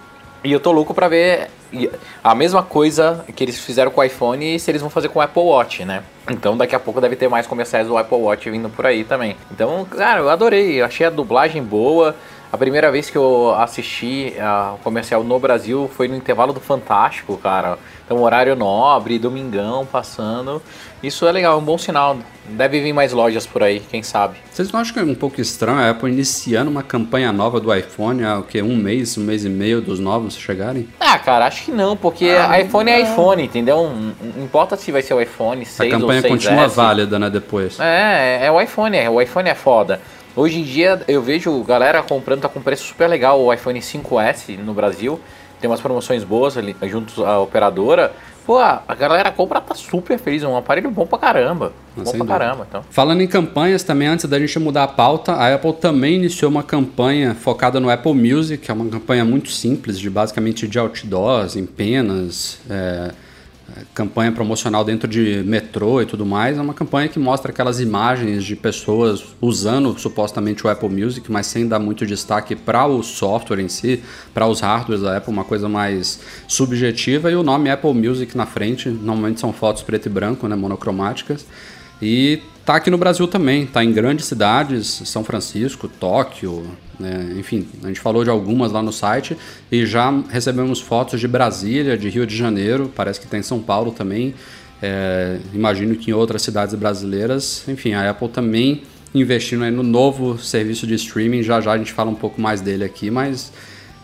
E 0.46 0.52
eu 0.52 0.60
tô 0.60 0.72
louco 0.72 0.94
pra 0.94 1.08
ver 1.08 1.48
e- 1.74 1.90
a 2.24 2.36
mesma 2.36 2.62
coisa 2.62 3.26
que 3.36 3.44
eles 3.44 3.60
fizeram 3.60 3.90
com 3.90 4.00
o 4.00 4.04
iPhone, 4.04 4.60
se 4.60 4.70
eles 4.70 4.80
vão 4.80 4.92
fazer 4.92 5.10
com 5.10 5.18
o 5.18 5.22
Apple 5.22 5.42
Watch, 5.42 5.84
né? 5.84 6.04
Então 6.30 6.56
daqui 6.56 6.76
a 6.76 6.80
pouco 6.80 7.02
deve 7.02 7.16
ter 7.16 7.28
mais 7.28 7.48
comerciais 7.48 7.88
do 7.88 7.98
Apple 7.98 8.18
Watch 8.18 8.50
vindo 8.50 8.70
por 8.70 8.86
aí 8.86 9.04
também. 9.04 9.36
Então, 9.52 9.84
cara, 9.86 10.20
eu 10.22 10.30
adorei, 10.30 10.80
eu 10.82 10.86
achei 10.86 11.06
a 11.06 11.10
dublagem 11.10 11.64
boa. 11.64 12.16
A 12.52 12.58
primeira 12.58 12.92
vez 12.92 13.10
que 13.10 13.18
eu 13.18 13.54
assisti 13.56 14.34
a 14.40 14.76
comercial 14.84 15.24
no 15.24 15.40
Brasil 15.40 15.90
foi 15.94 16.08
no 16.08 16.16
intervalo 16.16 16.54
do 16.54 16.60
Fantástico, 16.60 17.38
cara. 17.38 17.78
Então, 18.06 18.22
horário 18.22 18.56
nobre, 18.56 19.18
domingão 19.18 19.86
passando. 19.86 20.62
Isso 21.02 21.28
é 21.28 21.32
legal, 21.32 21.56
é 21.56 21.58
um 21.58 21.64
bom 21.64 21.78
sinal. 21.78 22.18
Deve 22.48 22.80
vir 22.80 22.94
mais 22.94 23.12
lojas 23.12 23.48
por 23.48 23.64
aí, 23.64 23.80
quem 23.80 24.04
sabe. 24.04 24.38
Vocês 24.52 24.72
não 24.72 24.80
acham 24.80 24.94
que 24.94 25.00
é 25.00 25.04
um 25.04 25.16
pouco 25.16 25.42
estranho 25.42 25.80
a 25.80 25.90
Apple 25.90 26.12
iniciando 26.12 26.70
uma 26.70 26.84
campanha 26.84 27.32
nova 27.32 27.60
do 27.60 27.74
iPhone 27.74 28.24
há 28.24 28.38
o 28.38 28.44
que, 28.44 28.62
um 28.62 28.76
mês, 28.76 29.18
um 29.18 29.24
mês 29.24 29.44
e 29.44 29.50
meio 29.50 29.82
dos 29.82 30.00
novos 30.00 30.38
chegarem? 30.38 30.88
Ah, 31.00 31.18
cara, 31.18 31.48
acho 31.48 31.66
que 31.66 31.72
não, 31.72 31.98
porque 31.98 32.30
iPhone 32.62 32.92
é 32.92 33.02
iPhone, 33.02 33.44
entendeu? 33.44 33.78
Não, 33.78 34.14
não 34.36 34.44
importa 34.44 34.78
se 34.78 34.92
vai 34.92 35.02
ser 35.02 35.16
o 35.16 35.22
iPhone 35.22 35.66
6 35.66 35.80
a 35.80 35.96
ou 35.96 36.02
campanha 36.02 36.22
6S. 36.22 36.28
continua 36.28 36.68
válida, 36.68 37.18
né, 37.18 37.30
depois. 37.30 37.80
É, 37.80 38.46
é 38.46 38.52
o 38.52 38.62
iPhone, 38.62 38.96
é, 38.96 39.10
o 39.10 39.20
iPhone 39.20 39.50
é 39.50 39.56
foda. 39.56 40.00
Hoje 40.36 40.60
em 40.60 40.64
dia 40.64 41.02
eu 41.08 41.22
vejo 41.22 41.64
galera 41.64 42.04
comprando, 42.04 42.42
tá 42.42 42.50
com 42.50 42.62
preço 42.62 42.84
super 42.84 43.08
legal 43.08 43.40
o 43.42 43.54
iPhone 43.54 43.80
5S 43.80 44.58
no 44.58 44.74
Brasil. 44.74 45.18
Tem 45.62 45.70
umas 45.70 45.80
promoções 45.80 46.26
boas 46.26 46.58
ali 46.58 46.76
junto 46.84 47.24
à 47.24 47.40
operadora. 47.40 48.12
Pô, 48.46 48.60
a 48.60 48.84
galera 49.00 49.32
compra, 49.32 49.62
tá 49.62 49.74
super 49.74 50.20
feliz, 50.20 50.44
é 50.44 50.48
um 50.48 50.58
aparelho 50.58 50.92
bom 50.92 51.08
pra 51.08 51.18
caramba. 51.18 51.72
Ah, 51.98 52.02
bom 52.02 52.04
pra 52.04 52.12
dúvida. 52.12 52.26
caramba, 52.26 52.68
então. 52.70 52.84
Falando 52.92 53.22
em 53.22 53.28
campanhas, 53.28 53.82
também 53.82 54.08
antes 54.08 54.26
da 54.26 54.38
gente 54.38 54.60
mudar 54.60 54.84
a 54.84 54.88
pauta, 54.88 55.32
a 55.32 55.56
Apple 55.56 55.74
também 55.74 56.16
iniciou 56.16 56.52
uma 56.52 56.62
campanha 56.62 57.34
focada 57.34 57.80
no 57.80 57.90
Apple 57.90 58.14
Music, 58.14 58.64
que 58.64 58.70
é 58.70 58.74
uma 58.74 58.86
campanha 58.88 59.26
muito 59.26 59.50
simples, 59.50 59.98
de 59.98 60.10
basicamente 60.10 60.68
de 60.68 60.78
outdoors, 60.78 61.56
em 61.56 61.66
penas, 61.66 62.60
é, 62.70 63.14
campanha 63.94 64.32
promocional 64.32 64.84
dentro 64.84 65.08
de 65.08 65.44
metrô 65.46 66.02
e 66.02 66.06
tudo 66.06 66.26
mais. 66.26 66.58
É 66.58 66.62
uma 66.62 66.74
campanha 66.74 67.08
que 67.08 67.20
mostra 67.20 67.52
aquelas 67.52 67.80
imagens 67.80 68.44
de 68.44 68.56
pessoas 68.56 69.24
usando 69.42 69.98
supostamente 69.98 70.66
o 70.66 70.70
Apple 70.70 70.90
Music, 70.90 71.32
mas 71.32 71.48
sem 71.48 71.68
dar 71.68 71.80
muito 71.80 72.06
destaque 72.06 72.56
para 72.56 72.86
o 72.86 73.02
software 73.04 73.60
em 73.60 73.68
si, 73.68 74.04
para 74.34 74.48
os 74.48 74.60
hardwares 74.60 75.02
da 75.02 75.18
Apple, 75.18 75.34
uma 75.34 75.44
coisa 75.44 75.68
mais 75.68 76.20
subjetiva. 76.48 77.32
E 77.32 77.36
o 77.36 77.44
nome 77.44 77.70
Apple 77.70 77.94
Music 77.94 78.36
na 78.38 78.46
frente, 78.46 78.90
normalmente 78.90 79.40
são 79.40 79.52
fotos 79.52 79.84
preto 79.84 80.08
e 80.08 80.10
branco, 80.10 80.48
né, 80.48 80.56
monocromáticas. 80.56 81.46
E 82.02 82.42
tá 82.66 82.76
aqui 82.76 82.90
no 82.90 82.98
Brasil 82.98 83.28
também, 83.28 83.66
tá 83.66 83.84
em 83.84 83.92
grandes 83.92 84.26
cidades, 84.26 85.02
São 85.06 85.24
Francisco, 85.24 85.88
Tóquio, 85.88 86.66
né, 87.00 87.36
enfim, 87.38 87.68
a 87.84 87.88
gente 87.88 88.00
falou 88.00 88.24
de 88.24 88.30
algumas 88.30 88.72
lá 88.72 88.82
no 88.82 88.92
site 88.92 89.38
e 89.72 89.86
já 89.86 90.12
recebemos 90.30 90.82
fotos 90.82 91.20
de 91.20 91.28
Brasília, 91.28 91.98
de 91.98 92.10
Rio 92.10 92.26
de 92.26 92.36
Janeiro, 92.36 92.92
parece 92.96 93.20
que 93.20 93.28
tem 93.28 93.42
em 93.42 93.44
São 93.44 93.62
Paulo 93.62 93.92
também, 93.92 94.34
é, 94.82 95.38
imagino 95.54 95.96
que 95.96 96.10
em 96.10 96.14
outras 96.14 96.42
cidades 96.42 96.74
brasileiras, 96.74 97.64
enfim, 97.68 97.94
a 97.94 98.10
Apple 98.10 98.30
também 98.30 98.82
investindo 99.14 99.70
no 99.72 99.84
novo 99.84 100.38
serviço 100.38 100.86
de 100.86 100.96
streaming, 100.96 101.44
já 101.44 101.62
já 101.62 101.72
a 101.72 101.78
gente 101.78 101.94
fala 101.94 102.10
um 102.10 102.16
pouco 102.16 102.42
mais 102.42 102.62
dele 102.62 102.84
aqui, 102.84 103.10
mas 103.10 103.54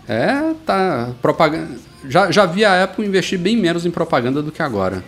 é, 0.08 0.54
tá, 0.66 1.12
propaganda, 1.22 1.76
já, 2.08 2.32
já 2.32 2.46
vi 2.46 2.64
a 2.64 2.84
Apple 2.84 3.06
investir 3.06 3.38
bem 3.38 3.58
menos 3.58 3.86
em 3.86 3.92
propaganda 3.92 4.42
do 4.42 4.52
que 4.52 4.62
agora. 4.62 5.04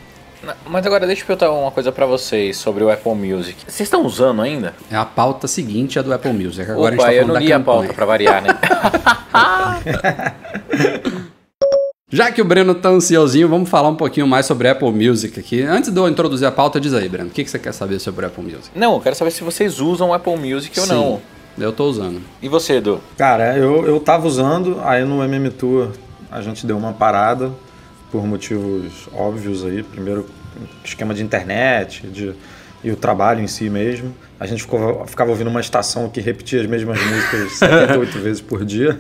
Mas 0.66 0.86
agora 0.86 1.08
deixa 1.08 1.22
eu 1.22 1.26
perguntar 1.28 1.52
uma 1.52 1.72
coisa 1.72 1.92
pra 1.92 2.06
vocês 2.06 2.58
sobre 2.58 2.84
o 2.84 2.90
Apple 2.90 3.16
Music. 3.16 3.58
Vocês 3.66 3.88
estão 3.88 4.06
usando 4.06 4.42
ainda? 4.42 4.74
É 4.92 4.96
a 4.96 5.06
pauta 5.06 5.48
seguinte, 5.48 5.98
a 5.98 6.02
do 6.02 6.14
Apple 6.14 6.34
Music. 6.34 6.70
Agora 6.70 6.96
Opa, 6.96 7.06
a 7.06 7.12
gente 7.12 7.16
tá 7.18 7.22
eu 7.22 7.28
não 7.28 7.38
li 7.38 7.54
a 7.54 7.60
pauta 7.60 7.94
pra 7.94 8.06
variar, 8.06 8.42
né? 8.44 8.50
Já 12.10 12.32
que 12.32 12.42
o 12.42 12.46
Breno 12.46 12.76
tá 12.76 12.90
ansiosinho, 12.90 13.50
vamos 13.50 13.70
falar 13.70 13.90
um 13.90 13.96
pouquinho 13.96 14.28
mais 14.28 14.46
sobre 14.46 14.68
Apple 14.68 14.92
Music 14.92 15.40
aqui. 15.40 15.64
Antes 15.64 15.92
de 15.92 16.00
eu 16.00 16.08
introduzir 16.08 16.48
a 16.48 16.52
pauta, 16.52 16.80
diz 16.80 16.94
aí, 16.94 17.10
Breno, 17.10 17.30
o 17.30 17.32
que, 17.32 17.44
que 17.44 17.50
você 17.50 17.58
quer 17.58 17.74
saber 17.74 17.98
sobre 18.00 18.24
o 18.24 18.28
Apple 18.28 18.44
Music? 18.44 18.70
não, 18.76 18.94
eu 18.94 19.00
quero 19.00 19.16
saber 19.16 19.32
se 19.32 19.44
vocês 19.44 19.80
usam 19.80 20.10
o 20.10 20.14
Apple 20.14 20.38
Music 20.38 20.80
ou 20.80 20.86
não. 20.86 21.22
eu 21.58 21.72
tô 21.72 21.86
usando. 21.86 22.22
E 22.40 22.48
você, 22.48 22.74
Edu? 22.74 23.02
Cara, 23.18 23.58
eu, 23.58 23.88
eu 23.88 24.00
tava 24.00 24.28
usando, 24.28 24.80
aí 24.84 25.04
no 25.04 25.24
MM 25.24 25.50
Tour 25.50 25.90
a 26.30 26.40
gente 26.42 26.68
deu 26.68 26.78
uma 26.78 26.94
parada 26.94 27.52
por 28.14 28.28
motivos 28.28 29.10
óbvios 29.12 29.66
aí. 29.66 29.82
Primeiro, 29.82 30.30
esquema 30.86 31.16
de 31.16 31.24
internet 31.24 32.06
de, 32.06 32.32
e 32.84 32.92
o 32.92 32.96
trabalho 32.96 33.42
em 33.42 33.48
si 33.48 33.72
mesmo. 33.72 34.14
A 34.40 34.46
gente 34.46 34.62
ficou, 34.62 35.04
ficava 35.08 35.32
ouvindo 35.32 35.48
uma 35.50 35.60
estação 35.60 36.08
que 36.08 36.22
repetia 36.22 36.62
as 36.62 36.68
mesmas 36.68 37.04
músicas 37.04 37.54
78 37.58 38.20
vezes 38.20 38.40
por 38.40 38.64
dia. 38.64 39.00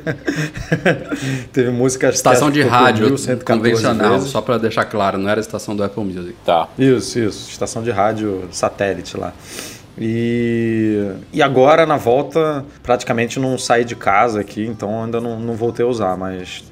Teve 1.53 1.69
músicas 1.69 2.15
Estação 2.15 2.49
de 2.49 2.63
rádio 2.63 3.05
1114 3.05 3.45
convencional, 3.45 4.13
vezes. 4.13 4.29
só 4.31 4.41
pra 4.41 4.57
deixar 4.57 4.85
claro, 4.85 5.19
não 5.19 5.29
era 5.29 5.39
a 5.39 5.43
estação 5.43 5.75
do 5.75 5.83
Apple 5.83 6.03
Music. 6.03 6.35
Tá. 6.43 6.67
Isso, 6.75 7.19
isso. 7.19 7.51
Estação 7.51 7.83
de 7.83 7.91
rádio 7.91 8.47
satélite 8.51 9.15
lá. 9.15 9.31
E, 9.95 11.07
e 11.31 11.43
agora, 11.43 11.85
na 11.85 11.97
volta, 11.97 12.65
praticamente 12.81 13.39
não 13.39 13.59
saí 13.59 13.85
de 13.85 13.95
casa 13.95 14.39
aqui, 14.39 14.65
então 14.65 15.03
ainda 15.03 15.21
não, 15.21 15.39
não 15.39 15.53
voltei 15.53 15.85
a 15.85 15.87
usar, 15.87 16.17
mas 16.17 16.63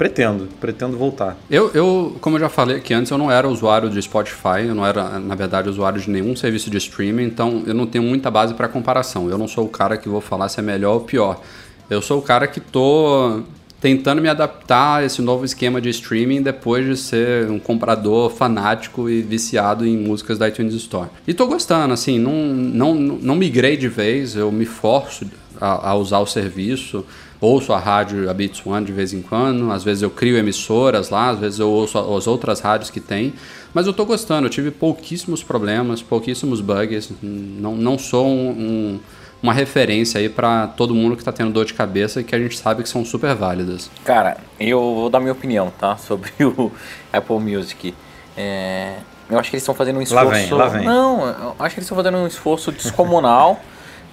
pretendo, 0.00 0.48
pretendo 0.58 0.96
voltar. 0.96 1.36
Eu, 1.50 1.70
eu, 1.74 2.16
como 2.22 2.36
eu 2.36 2.40
já 2.40 2.48
falei 2.48 2.78
aqui 2.78 2.94
antes, 2.94 3.10
eu 3.10 3.18
não 3.18 3.30
era 3.30 3.46
usuário 3.46 3.90
de 3.90 4.00
Spotify, 4.00 4.66
eu 4.66 4.74
não 4.74 4.86
era, 4.86 5.18
na 5.18 5.34
verdade, 5.34 5.68
usuário 5.68 6.00
de 6.00 6.08
nenhum 6.08 6.34
serviço 6.34 6.70
de 6.70 6.78
streaming, 6.78 7.24
então 7.24 7.62
eu 7.66 7.74
não 7.74 7.86
tenho 7.86 8.02
muita 8.02 8.30
base 8.30 8.54
para 8.54 8.66
comparação. 8.66 9.28
Eu 9.28 9.36
não 9.36 9.46
sou 9.46 9.66
o 9.66 9.68
cara 9.68 9.98
que 9.98 10.08
vou 10.08 10.22
falar 10.22 10.48
se 10.48 10.58
é 10.58 10.62
melhor 10.62 10.94
ou 10.94 11.00
pior. 11.00 11.42
Eu 11.90 12.00
sou 12.00 12.18
o 12.18 12.22
cara 12.22 12.46
que 12.46 12.60
tô 12.60 13.42
tentando 13.78 14.22
me 14.22 14.28
adaptar 14.30 15.00
a 15.00 15.04
esse 15.04 15.20
novo 15.20 15.44
esquema 15.44 15.82
de 15.82 15.90
streaming 15.90 16.40
depois 16.40 16.86
de 16.86 16.96
ser 16.96 17.50
um 17.50 17.58
comprador 17.58 18.30
fanático 18.30 19.06
e 19.10 19.20
viciado 19.20 19.86
em 19.86 19.98
músicas 19.98 20.38
da 20.38 20.48
iTunes 20.48 20.72
Store. 20.72 21.10
E 21.26 21.34
tô 21.34 21.46
gostando, 21.46 21.92
assim, 21.92 22.18
não, 22.18 22.54
não, 22.54 22.94
não 22.94 23.36
migrei 23.36 23.76
de 23.76 23.88
vez, 23.88 24.34
eu 24.34 24.50
me 24.50 24.64
forço 24.64 25.26
a, 25.60 25.90
a 25.90 25.94
usar 25.94 26.18
o 26.18 26.26
serviço, 26.26 27.04
ouço 27.40 27.72
a 27.72 27.78
rádio, 27.78 28.28
a 28.30 28.34
Beats 28.34 28.64
One 28.64 28.84
de 28.84 28.92
vez 28.92 29.12
em 29.12 29.22
quando, 29.22 29.70
às 29.70 29.82
vezes 29.84 30.02
eu 30.02 30.10
crio 30.10 30.36
emissoras 30.36 31.10
lá, 31.10 31.30
às 31.30 31.38
vezes 31.38 31.58
eu 31.58 31.68
ouço 31.68 31.98
as 31.98 32.26
outras 32.26 32.60
rádios 32.60 32.90
que 32.90 33.00
tem, 33.00 33.34
mas 33.72 33.86
eu 33.86 33.92
tô 33.92 34.04
gostando, 34.04 34.46
eu 34.46 34.50
tive 34.50 34.70
pouquíssimos 34.70 35.42
problemas, 35.42 36.02
pouquíssimos 36.02 36.60
bugs, 36.60 37.10
não, 37.22 37.76
não 37.76 37.98
sou 37.98 38.26
um, 38.26 38.50
um 38.50 39.00
uma 39.42 39.54
referência 39.54 40.20
aí 40.20 40.28
para 40.28 40.66
todo 40.66 40.94
mundo 40.94 41.16
que 41.16 41.24
tá 41.24 41.32
tendo 41.32 41.50
dor 41.50 41.64
de 41.64 41.72
cabeça 41.72 42.20
e 42.20 42.24
que 42.24 42.34
a 42.34 42.38
gente 42.38 42.58
sabe 42.58 42.82
que 42.82 42.88
são 42.88 43.04
super 43.04 43.34
válidas. 43.34 43.90
Cara, 44.04 44.36
eu 44.58 44.78
vou 44.78 45.08
dar 45.08 45.18
minha 45.18 45.32
opinião, 45.32 45.72
tá? 45.78 45.96
Sobre 45.96 46.30
o 46.44 46.70
Apple 47.12 47.38
Music. 47.38 47.94
É, 48.36 48.96
eu 49.30 49.38
acho 49.38 49.48
que 49.48 49.56
eles 49.56 49.62
estão 49.62 49.74
fazendo 49.74 49.98
um 49.98 50.02
esforço. 50.02 50.26
Lá 50.26 50.30
vem, 50.30 50.50
lá 50.50 50.68
vem. 50.68 50.84
Não, 50.84 51.26
eu 51.26 51.54
acho 51.58 51.74
que 51.74 51.80
eles 51.80 51.86
estão 51.86 51.96
fazendo 51.96 52.18
um 52.18 52.26
esforço 52.26 52.70
descomunal 52.70 53.60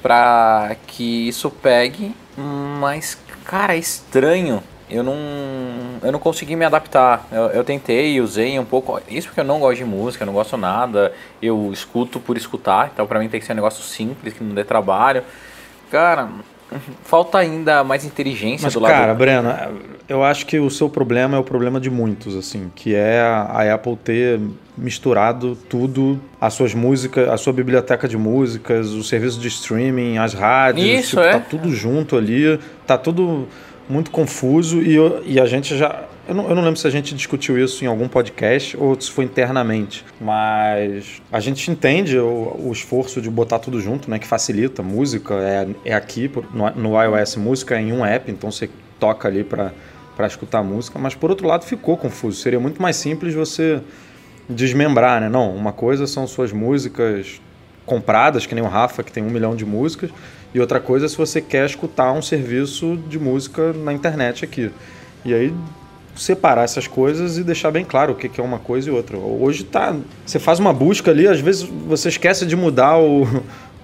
pra 0.08 0.78
que 0.88 1.28
isso 1.28 1.52
pegue, 1.52 2.16
mas, 2.80 3.18
cara, 3.44 3.76
é 3.76 3.78
estranho. 3.78 4.64
Eu 4.90 5.04
não, 5.04 5.18
eu 6.02 6.14
não 6.14 6.20
consegui 6.20 6.56
me 6.56 6.64
adaptar. 6.64 7.28
Eu, 7.30 7.48
eu 7.48 7.64
tentei, 7.66 8.22
usei 8.22 8.58
um 8.58 8.64
pouco. 8.64 9.02
Isso 9.10 9.28
porque 9.28 9.42
eu 9.42 9.44
não 9.44 9.60
gosto 9.60 9.80
de 9.80 9.84
música, 9.84 10.24
eu 10.24 10.26
não 10.26 10.34
gosto 10.34 10.56
nada. 10.56 11.12
Eu 11.42 11.72
escuto 11.74 12.22
por 12.22 12.38
escutar, 12.38 12.90
então 12.94 13.06
pra 13.06 13.20
mim 13.20 13.28
tem 13.28 13.38
que 13.38 13.46
ser 13.46 13.52
um 13.52 13.58
negócio 13.58 13.84
simples, 13.84 14.34
que 14.34 14.42
não 14.42 14.56
dê 14.56 14.64
trabalho. 14.64 15.24
Cara, 15.92 16.30
falta 17.04 17.38
ainda 17.38 17.84
mais 17.84 18.06
inteligência 18.06 18.68
Mas, 18.68 18.74
do 18.76 18.80
lado 18.80 18.94
cara, 18.94 19.14
Breno, 19.14 19.54
Eu 20.08 20.24
acho 20.24 20.46
que 20.46 20.58
o 20.58 20.70
seu 20.70 20.90
problema 20.90 21.36
é 21.36 21.40
o 21.40 21.44
problema 21.44 21.82
de 21.82 21.90
muitos, 21.90 22.34
assim, 22.34 22.72
que 22.74 22.96
é 22.96 23.20
a 23.20 23.74
Apple 23.74 23.98
ter 23.98 24.40
misturado 24.78 25.58
tudo, 25.68 26.20
as 26.40 26.54
suas 26.54 26.74
músicas, 26.74 27.28
a 27.30 27.38
sua 27.38 27.52
biblioteca 27.54 28.08
de 28.08 28.18
músicas, 28.18 28.90
o 28.92 29.04
serviço 29.04 29.40
de 29.40 29.48
streaming, 29.48 30.18
as 30.18 30.34
rádios, 30.34 30.86
Isso, 30.88 31.10
tipo, 31.18 31.22
é. 31.22 31.32
tá 31.34 31.40
tudo 31.40 31.72
junto 31.74 32.16
ali, 32.16 32.60
tá 32.86 32.98
tudo 32.98 33.48
muito 33.90 34.12
confuso 34.12 34.82
e, 34.82 34.94
eu- 34.96 35.24
e 35.26 35.40
a 35.40 35.46
gente 35.46 35.76
já. 35.78 36.04
Eu 36.28 36.36
não, 36.36 36.50
eu 36.50 36.56
não 36.56 36.62
lembro 36.62 36.78
se 36.78 36.86
a 36.86 36.90
gente 36.90 37.16
discutiu 37.16 37.58
isso 37.58 37.86
em 37.86 37.88
algum 37.88 38.06
podcast 38.10 38.76
ou 38.78 39.00
se 39.00 39.10
foi 39.10 39.24
internamente, 39.24 40.04
mas 40.20 41.22
a 41.32 41.40
gente 41.40 41.72
entende 41.72 42.18
o, 42.20 42.56
o 42.66 42.72
esforço 42.74 43.22
de 43.22 43.30
botar 43.30 43.60
tudo 43.60 43.80
junto, 43.80 44.10
né? 44.12 44.20
Que 44.20 44.28
facilita. 44.28 44.84
Música 44.84 45.36
é, 45.36 45.68
é 45.86 45.94
aqui, 45.94 46.30
no, 46.54 46.70
no 46.92 47.02
iOS, 47.02 47.38
música 47.38 47.76
é 47.78 47.82
em 47.82 47.94
um 47.94 48.06
app, 48.06 48.30
então 48.30 48.52
você 48.52 48.70
toca 49.00 49.28
ali 49.28 49.42
para 49.44 49.72
escutar 50.28 50.62
música, 50.64 51.00
mas 51.00 51.16
por 51.16 51.30
outro 51.30 51.48
lado 51.48 51.64
ficou 51.64 51.96
confuso. 51.96 52.42
Seria 52.42 52.60
muito 52.60 52.82
mais 52.82 52.98
simples 52.98 53.34
você 53.34 53.80
desmembrar, 54.50 55.22
né? 55.22 55.30
Não, 55.30 55.56
uma 55.56 55.74
coisa 55.74 56.08
são 56.08 56.26
suas 56.28 56.52
músicas 56.52 57.42
compradas, 57.86 58.46
que 58.46 58.54
nem 58.54 58.64
o 58.64 58.68
Rafa, 58.68 59.04
que 59.04 59.12
tem 59.12 59.24
um 59.24 59.30
milhão 59.30 59.56
de 59.56 59.66
músicas, 59.66 60.10
e 60.54 60.60
outra 60.60 60.80
coisa 60.80 61.06
é 61.06 61.10
se 61.10 61.18
você 61.18 61.42
quer 61.42 61.66
escutar 61.66 62.12
um 62.12 62.22
serviço 62.22 62.98
de 63.08 63.20
música 63.20 63.74
na 63.74 63.94
internet 63.94 64.44
aqui. 64.44 64.72
E 65.24 65.34
aí 65.34 65.54
separar 66.16 66.64
essas 66.64 66.88
coisas 66.88 67.38
e 67.38 67.44
deixar 67.44 67.72
bem 67.72 67.86
claro 67.86 68.14
o 68.14 68.16
que 68.16 68.42
é 68.42 68.44
uma 68.44 68.60
coisa 68.60 68.90
e 68.90 68.92
outra. 68.92 69.18
Hoje 69.18 69.64
tá, 69.64 69.96
você 70.26 70.40
faz 70.40 70.60
uma 70.60 70.74
busca 70.74 71.12
ali, 71.12 71.28
às 71.28 71.40
vezes 71.40 71.62
você 71.62 72.10
esquece 72.10 72.46
de 72.46 72.56
mudar 72.56 72.98
o, 72.98 73.28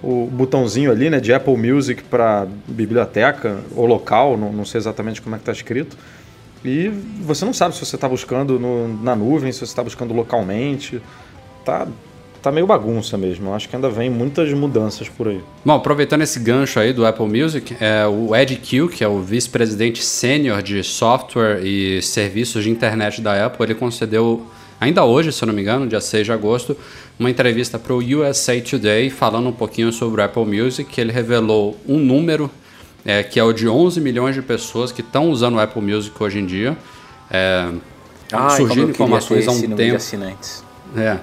o 0.02 0.26
botãozinho 0.26 0.90
ali, 0.90 1.08
né, 1.08 1.20
de 1.20 1.32
Apple 1.32 1.56
Music 1.56 2.02
para 2.04 2.46
biblioteca 2.66 3.58
ou 3.74 3.86
local, 3.86 4.36
não, 4.36 4.52
não 4.52 4.64
sei 4.64 4.78
exatamente 4.78 5.22
como 5.22 5.34
é 5.36 5.38
que 5.38 5.42
está 5.42 5.52
escrito. 5.52 5.96
E 6.64 6.88
você 7.20 7.44
não 7.44 7.52
sabe 7.52 7.74
se 7.74 7.84
você 7.84 7.94
está 7.96 8.08
buscando 8.08 8.58
no- 8.58 8.88
na 9.02 9.14
nuvem, 9.14 9.52
se 9.52 9.58
você 9.58 9.64
está 9.64 9.82
buscando 9.82 10.14
localmente. 10.14 11.00
Tá, 11.64 11.86
tá 12.42 12.50
meio 12.50 12.66
bagunça 12.66 13.18
mesmo. 13.18 13.48
Eu 13.50 13.54
acho 13.54 13.68
que 13.68 13.76
ainda 13.76 13.90
vem 13.90 14.08
muitas 14.08 14.50
mudanças 14.52 15.08
por 15.08 15.28
aí. 15.28 15.40
Bom, 15.64 15.74
aproveitando 15.74 16.22
esse 16.22 16.38
gancho 16.38 16.80
aí 16.80 16.92
do 16.92 17.04
Apple 17.04 17.26
Music, 17.26 17.76
é, 17.80 18.06
o 18.06 18.34
Ed 18.34 18.56
Q, 18.56 18.88
que 18.88 19.04
é 19.04 19.08
o 19.08 19.20
vice-presidente 19.20 20.02
sênior 20.02 20.62
de 20.62 20.82
software 20.82 21.60
e 21.64 22.00
serviços 22.00 22.64
de 22.64 22.70
internet 22.70 23.20
da 23.20 23.44
Apple, 23.46 23.64
ele 23.66 23.74
concedeu, 23.74 24.42
ainda 24.80 25.04
hoje, 25.04 25.32
se 25.32 25.42
eu 25.44 25.46
não 25.46 25.54
me 25.54 25.60
engano, 25.62 25.86
dia 25.86 26.00
6 26.00 26.24
de 26.26 26.32
agosto, 26.32 26.74
uma 27.18 27.30
entrevista 27.30 27.78
para 27.78 27.92
o 27.94 27.98
USA 27.98 28.58
Today 28.60 29.08
falando 29.10 29.48
um 29.48 29.52
pouquinho 29.52 29.92
sobre 29.92 30.20
o 30.20 30.24
Apple 30.24 30.44
Music. 30.46 30.98
Ele 31.00 31.12
revelou 31.12 31.76
um 31.86 31.98
número 31.98 32.50
é, 33.04 33.22
que 33.22 33.38
é 33.38 33.44
o 33.44 33.52
de 33.52 33.68
11 33.68 34.00
milhões 34.00 34.34
de 34.34 34.42
pessoas 34.42 34.90
que 34.90 35.00
estão 35.00 35.30
usando 35.30 35.54
o 35.54 35.60
Apple 35.60 35.82
Music 35.82 36.14
hoje 36.22 36.38
em 36.38 36.46
dia. 36.46 36.76
É, 37.30 37.68
surgiram 38.56 38.88
informações 38.88 39.46
há 39.46 39.50
um 39.50 39.54
número 39.54 39.70
de 39.70 39.82
tempo. 39.82 39.96
assinantes. 39.96 40.64
É. 40.96 41.18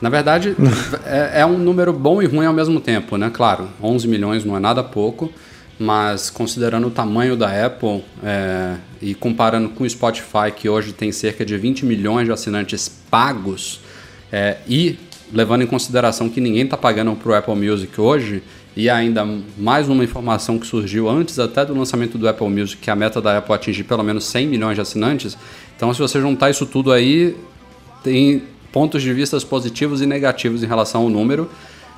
Na 0.00 0.08
verdade, 0.08 0.56
é, 1.06 1.40
é 1.40 1.46
um 1.46 1.56
número 1.56 1.92
bom 1.92 2.20
e 2.20 2.26
ruim 2.26 2.46
ao 2.46 2.52
mesmo 2.52 2.80
tempo, 2.80 3.16
né? 3.16 3.30
Claro, 3.32 3.68
11 3.82 4.08
milhões 4.08 4.44
não 4.44 4.56
é 4.56 4.60
nada 4.60 4.82
pouco, 4.82 5.32
mas 5.78 6.28
considerando 6.28 6.88
o 6.88 6.90
tamanho 6.90 7.36
da 7.36 7.66
Apple 7.66 8.04
é, 8.22 8.74
e 9.00 9.14
comparando 9.14 9.68
com 9.70 9.84
o 9.84 9.88
Spotify, 9.88 10.50
que 10.54 10.68
hoje 10.68 10.92
tem 10.92 11.12
cerca 11.12 11.44
de 11.44 11.56
20 11.56 11.86
milhões 11.86 12.26
de 12.26 12.32
assinantes 12.32 12.88
pagos, 12.88 13.80
é, 14.30 14.56
e 14.68 14.98
levando 15.32 15.62
em 15.62 15.66
consideração 15.66 16.28
que 16.28 16.40
ninguém 16.40 16.64
está 16.64 16.76
pagando 16.76 17.14
para 17.14 17.30
o 17.30 17.34
Apple 17.34 17.54
Music 17.54 18.00
hoje, 18.00 18.42
e 18.76 18.88
ainda 18.88 19.26
mais 19.58 19.88
uma 19.88 20.02
informação 20.02 20.58
que 20.58 20.66
surgiu 20.66 21.08
antes 21.08 21.38
até 21.38 21.64
do 21.64 21.74
lançamento 21.74 22.16
do 22.16 22.26
Apple 22.26 22.48
Music, 22.48 22.80
que 22.80 22.90
a 22.90 22.96
meta 22.96 23.20
da 23.20 23.38
Apple 23.38 23.52
é 23.52 23.56
atingir 23.56 23.84
pelo 23.84 24.02
menos 24.02 24.24
100 24.24 24.46
milhões 24.46 24.74
de 24.74 24.80
assinantes. 24.80 25.36
Então, 25.76 25.92
se 25.92 26.00
você 26.00 26.20
juntar 26.20 26.50
isso 26.50 26.64
tudo 26.64 26.90
aí, 26.90 27.36
tem 28.02 28.42
pontos 28.72 29.02
de 29.02 29.12
vista 29.12 29.38
positivos 29.40 30.00
e 30.00 30.06
negativos 30.06 30.62
em 30.62 30.66
relação 30.66 31.02
ao 31.02 31.08
número. 31.10 31.50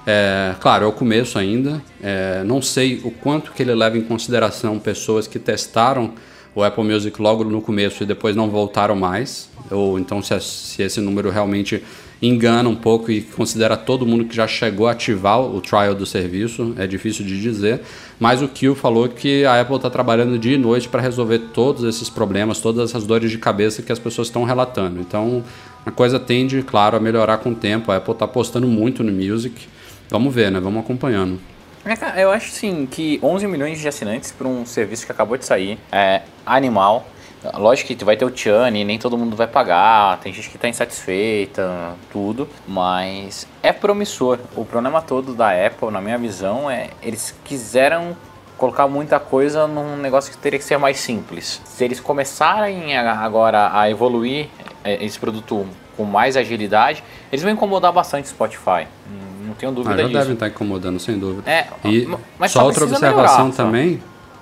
É, 0.07 0.54
claro, 0.61 0.85
é 0.85 0.88
o 0.88 0.93
começo 0.93 1.38
ainda. 1.38 1.81
É, 2.02 2.43
não 2.45 2.61
sei 2.61 3.00
o 3.04 3.11
quanto 3.11 3.52
que 3.52 3.62
ele 3.62 3.75
leva 3.75 3.97
em 3.97 4.02
consideração 4.02 4.78
pessoas 4.78 5.26
que 5.26 5.38
testaram 5.38 6.12
o 6.54 6.62
Apple 6.62 6.85
Music 6.85 7.21
logo 7.21 7.43
no 7.45 7.61
começo 7.61 8.02
e 8.02 8.07
depois 8.07 8.37
não 8.37 8.50
voltaram 8.50 8.97
mais. 8.97 9.49
Ou 9.71 9.99
então 9.99 10.21
se, 10.21 10.38
se 10.40 10.83
esse 10.83 11.00
número 11.00 11.31
realmente 11.31 11.83
engana 12.26 12.69
um 12.69 12.75
pouco 12.75 13.11
e 13.11 13.21
considera 13.21 13.76
todo 13.76 14.07
mundo 14.07 14.25
que 14.25 14.35
já 14.35 14.47
chegou 14.47 14.87
a 14.87 14.93
ativar 14.93 15.40
o 15.40 15.61
trial 15.61 15.94
do 15.94 16.07
serviço, 16.07 16.75
é 16.79 16.87
difícil 16.87 17.25
de 17.25 17.40
dizer. 17.40 17.81
Mas 18.18 18.40
o 18.40 18.49
Kill 18.49 18.75
falou 18.75 19.09
que 19.09 19.44
a 19.44 19.61
Apple 19.61 19.77
está 19.77 19.90
trabalhando 19.90 20.38
dia 20.38 20.55
e 20.55 20.59
noite 20.59 20.88
para 20.88 21.03
resolver 21.03 21.38
todos 21.53 21.85
esses 21.85 22.09
problemas, 22.09 22.61
todas 22.61 22.90
essas 22.90 23.05
dores 23.05 23.31
de 23.31 23.38
cabeça 23.38 23.83
que 23.83 23.92
as 23.92 23.99
pessoas 23.99 24.29
estão 24.29 24.44
relatando. 24.44 25.01
Então 25.01 25.42
a 25.85 25.90
coisa 25.90 26.18
tende, 26.18 26.62
claro, 26.62 26.96
a 26.96 27.01
melhorar 27.01 27.38
com 27.38 27.51
o 27.51 27.55
tempo. 27.55 27.92
A 27.92 27.96
Apple 27.96 28.12
está 28.12 28.25
apostando 28.25 28.66
muito 28.66 29.03
no 29.03 29.12
Music. 29.12 29.68
Vamos 30.09 30.35
ver, 30.35 30.51
né? 30.51 30.61
Vamos 30.61 30.83
acompanhando. 30.83 31.38
É, 31.85 32.22
Eu 32.22 32.31
acho 32.31 32.51
sim 32.51 32.88
que 32.90 33.18
11 33.22 33.46
milhões 33.46 33.79
de 33.79 33.87
assinantes 33.87 34.33
para 34.33 34.49
um 34.49 34.64
serviço 34.64 35.05
que 35.05 35.12
acabou 35.12 35.37
de 35.37 35.44
sair 35.44 35.79
é 35.92 36.22
animal. 36.46 37.07
Lógico 37.54 37.94
que 37.94 38.04
vai 38.04 38.16
ter 38.16 38.24
o 38.24 38.35
churn, 38.35 38.85
nem 38.85 38.98
todo 38.98 39.18
mundo 39.18 39.37
vai 39.37 39.46
pagar, 39.46 40.18
tem 40.20 40.33
gente 40.33 40.48
que 40.48 40.57
está 40.57 40.68
insatisfeita, 40.68 41.92
tudo, 42.12 42.48
mas 42.66 43.46
é 43.62 43.72
promissor. 43.72 44.38
O 44.57 44.64
problema 44.64 45.02
todo 45.02 45.35
da 45.35 45.50
Apple, 45.50 45.90
na 45.90 46.00
minha 46.00 46.16
visão, 46.18 46.70
é 46.70 46.90
eles 47.02 47.35
quiseram 47.44 48.16
colocar 48.57 48.87
muita 48.88 49.18
coisa 49.18 49.66
num 49.66 49.96
negócio 49.96 50.30
que 50.33 50.38
teria 50.38 50.59
que 50.59 50.64
ser 50.64 50.78
mais 50.78 50.98
simples. 50.98 51.61
Se 51.64 51.85
eles 51.85 52.00
começarem 52.00 52.96
agora 52.96 53.70
a 53.72 53.90
evoluir 53.90 54.48
é, 54.85 55.04
esse 55.04 55.18
produto 55.18 55.66
com 55.96 56.04
mais 56.04 56.37
agilidade, 56.37 57.02
eles 57.33 57.42
vão 57.42 57.52
incomodar 57.52 57.92
bastante 57.92 58.24
o 58.26 58.28
Spotify. 58.28 58.87
Não- 59.11 59.35
Não 59.48 59.54
tenho 59.54 59.70
Ah, 59.72 59.74
dúvida 59.74 59.96
já 59.96 60.02
disso. 60.04 60.18
devem 60.18 60.33
estar 60.35 60.48
incomodando, 60.48 60.98
sem 60.98 61.18
dúvida. 61.18 61.48
É, 61.50 61.66
E 61.85 62.09
mas 62.38 62.50
só 62.50 62.64
outra 62.64 62.85
observação 62.85 63.09
melhorar, 63.11 63.52
só. 63.52 63.70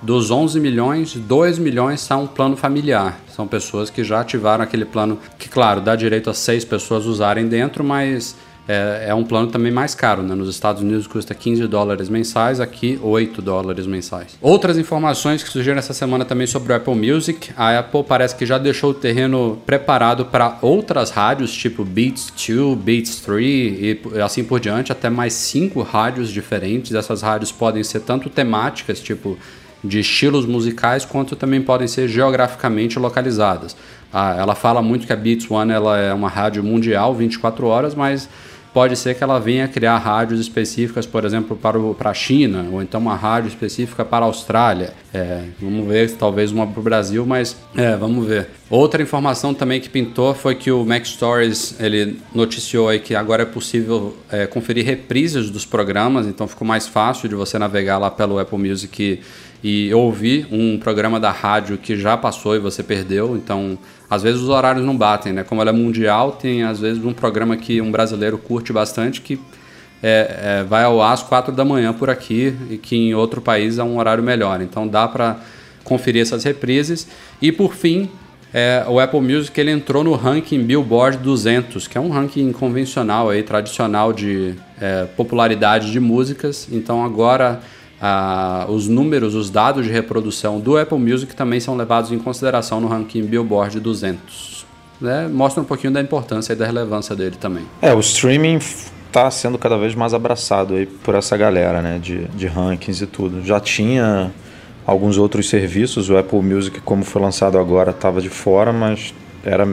Dos 0.03 0.31
11 0.31 0.59
milhões, 0.59 1.15
2 1.15 1.59
milhões 1.59 2.01
são 2.01 2.25
um 2.25 2.27
plano 2.27 2.57
familiar. 2.57 3.21
São 3.29 3.47
pessoas 3.47 3.89
que 3.89 4.03
já 4.03 4.21
ativaram 4.21 4.65
aquele 4.65 4.85
plano, 4.85 5.19
que 5.39 5.49
claro, 5.49 5.81
dá 5.81 5.95
direito 5.95 6.29
a 6.29 6.35
seis 6.35 6.65
pessoas 6.65 7.07
usarem 7.07 7.47
dentro, 7.47 7.85
mas 7.85 8.37
é, 8.69 9.07
é 9.09 9.15
um 9.15 9.25
plano 9.25 9.49
também 9.49 9.73
mais 9.73 9.95
caro. 9.95 10.23
Né? 10.23 10.35
Nos 10.35 10.49
Estados 10.49 10.83
Unidos 10.83 11.07
custa 11.07 11.35
15 11.35 11.67
dólares 11.67 12.09
mensais, 12.09 12.61
aqui 12.61 12.99
8 13.03 13.41
dólares 13.41 13.87
mensais. 13.87 14.37
Outras 14.41 14.79
informações 14.79 15.43
que 15.43 15.49
surgiram 15.49 15.79
essa 15.79 15.95
semana 15.95 16.25
também 16.25 16.47
sobre 16.47 16.73
o 16.73 16.77
Apple 16.77 16.95
Music. 16.95 17.51
A 17.57 17.79
Apple 17.79 18.05
parece 18.05 18.37
que 18.37 18.47
já 18.47 18.59
deixou 18.59 18.91
o 18.91 18.95
terreno 18.95 19.61
preparado 19.65 20.27
para 20.27 20.59
outras 20.63 21.11
rádios, 21.11 21.53
tipo 21.53 21.85
Beats 21.85 22.33
2, 22.47 22.79
Beats 22.79 23.21
3 23.21 23.43
e 23.45 24.01
assim 24.23 24.45
por 24.45 24.61
diante, 24.61 24.93
até 24.93 25.09
mais 25.09 25.33
cinco 25.33 25.83
rádios 25.83 26.31
diferentes. 26.31 26.95
Essas 26.95 27.23
rádios 27.23 27.51
podem 27.51 27.83
ser 27.83 28.01
tanto 28.01 28.29
temáticas, 28.29 29.01
tipo 29.01 29.37
de 29.83 30.01
estilos 30.01 30.47
musicais, 30.47 31.05
quanto 31.05 31.35
também 31.35 31.61
podem 31.61 31.89
ser 31.89 32.09
geograficamente 32.09 32.99
localizadas. 32.99 33.77
Ah, 34.13 34.37
ela 34.39 34.55
fala 34.55 34.83
muito 34.83 35.07
que 35.07 35.13
a 35.13 35.17
Beats 35.17 35.51
One 35.51 35.73
ela 35.73 35.99
é 35.99 36.13
uma 36.13 36.29
rádio 36.29 36.63
mundial, 36.63 37.15
24 37.15 37.67
horas, 37.67 37.95
mas 37.95 38.29
pode 38.73 38.97
ser 38.97 39.15
que 39.15 39.23
ela 39.23 39.39
venha 39.39 39.69
criar 39.69 39.99
rádios 39.99 40.41
específicas, 40.41 41.05
por 41.05 41.25
exemplo, 41.25 41.57
para, 41.57 41.79
o, 41.79 41.95
para 41.95 42.11
a 42.11 42.15
China, 42.15 42.67
ou 42.73 42.83
então 42.83 43.01
uma 43.01 43.15
rádio 43.15 43.49
específica 43.49 44.05
para 44.05 44.25
a 44.25 44.29
Austrália. 44.29 44.93
É, 45.13 45.43
vamos 45.61 45.87
ver, 45.87 46.11
talvez 46.13 46.51
uma 46.53 46.67
para 46.67 46.81
o 46.81 46.83
Brasil, 46.83 47.27
mas 47.27 47.57
é, 47.77 47.97
vamos 47.97 48.27
ver. 48.27 48.49
Outra 48.71 49.03
informação 49.03 49.53
também 49.53 49.81
que 49.81 49.91
pintou 49.91 50.35
foi 50.35 50.55
que 50.55 50.71
o 50.71 50.85
Mac 50.85 51.05
Stories 51.05 51.79
ele 51.79 52.19
noticiou 52.35 52.89
aí 52.89 52.99
que 52.99 53.15
agora 53.15 53.43
é 53.43 53.47
possível 53.47 54.17
é, 54.31 54.47
conferir 54.47 54.85
reprises 54.87 55.51
dos 55.51 55.67
programas, 55.67 56.27
então 56.27 56.49
ficou 56.49 56.67
mais 56.67 56.87
fácil 56.87 57.29
de 57.29 57.35
você 57.35 57.59
navegar 57.59 57.99
lá 57.99 58.11
pelo 58.11 58.39
Apple 58.39 58.59
Music 58.59 59.21
e, 59.63 59.93
ouvir 59.95 60.47
um 60.51 60.79
programa 60.79 61.21
da 61.21 61.31
rádio 61.31 61.79
que 61.79 61.97
já 61.97 62.17
passou 62.17 62.57
e 62.57 62.59
você 62.59 62.83
perdeu. 62.83 63.37
Então, 63.37 63.79
às 64.11 64.23
vezes 64.23 64.41
os 64.41 64.49
horários 64.49 64.85
não 64.85 64.97
batem, 64.97 65.33
né? 65.33 65.45
Como 65.45 65.61
ela 65.61 65.71
é 65.71 65.73
mundial, 65.73 66.33
tem 66.33 66.65
às 66.65 66.81
vezes 66.81 67.05
um 67.05 67.13
programa 67.13 67.57
que 67.57 67.81
um 67.81 67.91
brasileiro 67.91 68.37
curte 68.39 68.73
bastante 68.73 69.21
que 69.21 69.39
é, 70.03 70.59
é, 70.61 70.65
vai 70.65 70.83
ao 70.83 71.01
ar 71.01 71.13
às 71.13 71.23
quatro 71.23 71.53
da 71.53 71.65
manhã 71.65 71.93
por 71.93 72.11
aqui 72.11 72.55
e 72.69 72.77
que 72.77 72.97
em 72.97 73.15
outro 73.15 73.41
país 73.41 73.79
é 73.79 73.85
um 73.85 73.99
horário 73.99 74.23
melhor. 74.23 74.61
Então 74.61 74.89
dá 74.89 75.07
para 75.07 75.39
conferir 75.85 76.23
essas 76.23 76.43
reprises. 76.43 77.07
E 77.41 77.53
por 77.53 77.75
fim, 77.75 78.11
é, 78.53 78.85
o 78.89 78.99
Apple 78.99 79.21
Music 79.21 79.59
ele 79.59 79.71
entrou 79.71 80.03
no 80.05 80.15
ranking 80.15 80.63
Billboard 80.63 81.19
200, 81.19 81.87
que 81.87 81.97
é 81.97 82.01
um 82.01 82.11
ranking 82.11 82.53
convencional 82.53 83.31
aí, 83.31 83.43
tradicional 83.43 84.13
de 84.13 84.55
é, 84.81 85.07
popularidade 85.17 85.91
de 85.93 86.01
músicas. 86.01 86.69
Então 86.71 87.05
agora 87.05 87.61
ah, 88.05 88.67
os 88.69 88.89
números, 88.89 89.37
os 89.37 89.49
dados 89.49 89.87
de 89.87 89.93
reprodução 89.93 90.59
do 90.59 90.77
Apple 90.77 90.99
Music 90.99 91.37
também 91.37 91.61
são 91.61 91.77
levados 91.77 92.11
em 92.11 92.19
consideração 92.19 92.81
no 92.81 92.89
ranking 92.89 93.25
Billboard 93.25 93.79
200. 93.79 94.67
Né? 95.01 95.29
Mostra 95.29 95.63
um 95.63 95.65
pouquinho 95.65 95.93
da 95.93 96.01
importância 96.01 96.53
e 96.53 96.57
da 96.57 96.67
relevância 96.67 97.15
dele 97.15 97.37
também. 97.39 97.65
É, 97.81 97.95
o 97.95 98.01
streaming 98.01 98.59
está 99.07 99.31
sendo 99.31 99.57
cada 99.57 99.79
vez 99.79 99.95
mais 99.95 100.13
abraçado 100.13 100.75
aí 100.75 100.87
por 100.87 101.15
essa 101.15 101.37
galera, 101.37 101.81
né, 101.81 102.01
de, 102.03 102.25
de 102.29 102.49
rankings 102.49 103.05
e 103.05 103.07
tudo. 103.07 103.45
Já 103.45 103.61
tinha 103.61 104.33
alguns 104.85 105.17
outros 105.17 105.49
serviços. 105.49 106.11
O 106.11 106.17
Apple 106.17 106.43
Music, 106.43 106.81
como 106.81 107.05
foi 107.05 107.23
lançado 107.23 107.57
agora, 107.57 107.93
estava 107.93 108.21
de 108.21 108.29
fora, 108.29 108.73
mas 108.73 109.15
era, 109.45 109.69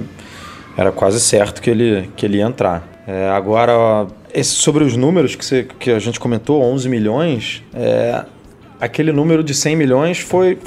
era 0.78 0.92
quase 0.92 1.20
certo 1.20 1.64
que 1.64 1.70
ele, 1.70 2.12
que 2.16 2.28
ele 2.28 2.38
ia 2.38 2.46
entrar. 2.46 2.88
É, 3.08 3.28
agora, 3.30 4.06
esse, 4.34 4.52
sobre 4.52 4.84
os 4.84 4.96
números 4.96 5.36
que, 5.36 5.46
você, 5.46 5.68
que 5.80 5.92
a 5.92 6.00
gente 6.00 6.20
comentou, 6.20 6.62
11 6.62 6.90
milhões, 6.90 7.64
é, 7.74 8.24
aquele 8.80 9.12
número 9.12 9.44
de 9.44 9.54
100 9.54 9.76
milhões 9.76 10.20
foi, 10.20 10.58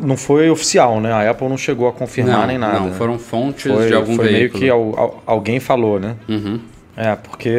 não 0.00 0.16
foi 0.16 0.50
oficial, 0.50 1.00
né? 1.00 1.12
A 1.12 1.30
Apple 1.30 1.48
não 1.48 1.58
chegou 1.58 1.88
a 1.88 1.92
confirmar 1.92 2.40
não, 2.40 2.46
nem 2.46 2.58
nada. 2.58 2.80
Não, 2.80 2.92
foram 2.92 3.18
fontes 3.18 3.70
foi, 3.70 3.86
de 3.88 3.94
algum 3.94 4.16
foi 4.16 4.28
veículo. 4.28 4.38
meio 4.38 4.50
que 4.50 4.68
al, 4.68 4.98
al, 4.98 5.22
alguém 5.26 5.60
falou, 5.60 6.00
né? 6.00 6.16
Uhum. 6.28 6.60
É, 7.00 7.16
porque, 7.16 7.50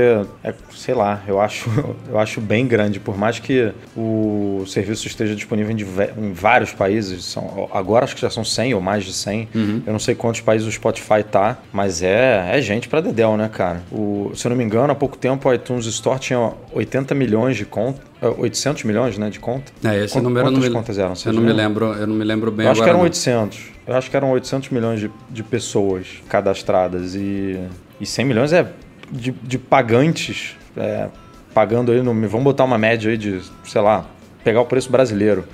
é, 0.43 0.53
sei 0.71 0.93
lá, 0.93 1.23
eu 1.27 1.41
acho, 1.41 1.67
eu 2.07 2.19
acho 2.19 2.39
bem 2.39 2.67
grande. 2.67 2.99
Por 2.99 3.17
mais 3.17 3.39
que 3.39 3.71
o 3.97 4.63
serviço 4.67 5.07
esteja 5.07 5.35
disponível 5.35 5.75
em, 5.75 6.25
em 6.25 6.31
vários 6.31 6.71
países, 6.71 7.25
são, 7.25 7.67
agora 7.73 8.05
acho 8.05 8.13
que 8.13 8.21
já 8.21 8.29
são 8.29 8.45
100 8.45 8.75
ou 8.75 8.81
mais 8.81 9.03
de 9.03 9.13
100. 9.13 9.49
Uhum. 9.55 9.81
Eu 9.87 9.93
não 9.93 9.99
sei 9.99 10.13
quantos 10.13 10.41
países 10.41 10.67
o 10.67 10.71
Spotify 10.71 11.23
tá, 11.23 11.57
mas 11.73 12.03
é, 12.03 12.51
é 12.55 12.61
gente 12.61 12.87
pra 12.87 13.01
dedéu, 13.01 13.35
né, 13.35 13.49
cara? 13.51 13.81
O, 13.91 14.31
se 14.35 14.45
eu 14.45 14.49
não 14.49 14.55
me 14.55 14.63
engano, 14.63 14.93
há 14.93 14.95
pouco 14.95 15.17
tempo 15.17 15.49
o 15.49 15.53
iTunes 15.53 15.87
Store 15.87 16.19
tinha 16.19 16.51
80 16.71 17.15
milhões 17.15 17.57
de 17.57 17.65
contas. 17.65 18.11
800 18.21 18.83
milhões, 18.83 19.17
né, 19.17 19.31
de 19.31 19.39
conta? 19.39 19.71
É, 19.83 20.03
esse 20.03 20.13
Quantas 20.13 20.23
número 20.23 20.47
eu 20.47 20.51
não 20.51 20.59
me, 20.59 20.69
contas 20.69 20.99
eram? 20.99 21.13
eu 21.25 21.33
não 21.33 21.41
me 21.41 21.51
lembro, 21.51 21.85
eu 21.93 22.05
não 22.05 22.15
me 22.15 22.23
lembro 22.23 22.51
bem 22.51 22.67
eu 22.67 22.71
acho 22.71 22.83
que 22.83 22.87
eram 22.87 22.99
não. 22.99 23.05
800. 23.05 23.71
Eu 23.87 23.95
acho 23.95 24.11
que 24.11 24.15
eram 24.15 24.29
800 24.29 24.69
milhões 24.69 24.99
de, 24.99 25.09
de 25.27 25.41
pessoas 25.41 26.21
cadastradas 26.29 27.15
e, 27.15 27.59
e 27.99 28.05
100 28.05 28.25
milhões 28.25 28.53
é 28.53 28.67
de, 29.11 29.31
de 29.31 29.57
pagantes 29.57 30.55
é, 30.75 31.07
pagando 31.53 31.91
aí 31.91 32.01
no. 32.01 32.13
Vamos 32.27 32.43
botar 32.43 32.63
uma 32.63 32.77
média 32.77 33.11
aí 33.11 33.17
de, 33.17 33.41
sei 33.65 33.81
lá, 33.81 34.05
pegar 34.43 34.61
o 34.61 34.65
preço 34.65 34.91
brasileiro. 34.91 35.45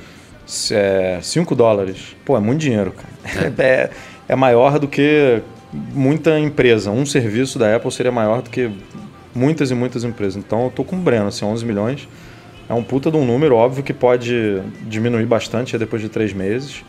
É, 0.72 1.20
5 1.22 1.56
dólares. 1.56 2.16
Pô, 2.24 2.38
é 2.38 2.40
muito 2.40 2.62
dinheiro, 2.62 2.94
cara. 2.94 3.54
É. 3.58 3.62
é, 3.64 3.90
é 4.30 4.36
maior 4.36 4.80
do 4.80 4.88
que 4.88 5.42
muita 5.74 6.40
empresa. 6.40 6.92
Um 6.92 7.06
serviço 7.06 7.60
da 7.60 7.76
Apple 7.76 7.92
seria 7.92 8.12
maior 8.12 8.42
do 8.42 8.50
que 8.50 8.72
muitas 9.36 9.72
e 9.72 9.76
muitas 9.76 10.04
empresas. 10.04 10.38
Então 10.38 10.66
eu 10.66 10.72
tô 10.72 10.84
com 10.84 10.96
o 10.96 11.00
Breno, 11.00 11.28
assim, 11.28 11.44
11 11.44 11.66
milhões. 11.66 12.08
É 12.70 12.74
um 12.74 12.84
puta 12.84 13.10
de 13.10 13.16
um 13.16 13.26
número, 13.26 13.56
óbvio 13.56 13.82
que 13.82 13.94
pode 13.94 14.62
diminuir 14.82 15.26
bastante 15.26 15.78
depois 15.78 16.02
de 16.02 16.10
três 16.10 16.34
meses. 16.34 16.84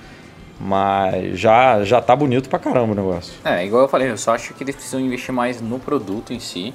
Mas 0.60 1.38
já, 1.38 1.84
já 1.84 2.00
tá 2.00 2.16
bonito 2.16 2.48
pra 2.48 2.58
caramba 2.58 2.92
o 2.92 2.94
negócio. 2.94 3.32
É, 3.44 3.64
igual 3.64 3.82
eu 3.82 3.88
falei, 3.88 4.10
eu 4.10 4.18
só 4.18 4.34
acho 4.34 4.54
que 4.54 4.64
eles 4.64 4.74
precisam 4.74 5.00
investir 5.00 5.32
mais 5.32 5.60
no 5.60 5.78
produto 5.78 6.32
em 6.32 6.40
si. 6.40 6.74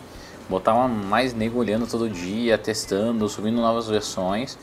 Botar 0.50 0.74
uma, 0.74 0.88
mais 0.88 1.34
nego 1.34 1.60
olhando 1.60 1.86
todo 1.86 2.10
dia, 2.10 2.58
testando, 2.58 3.28
subindo 3.28 3.60
novas 3.62 3.88
versões. 3.88 4.58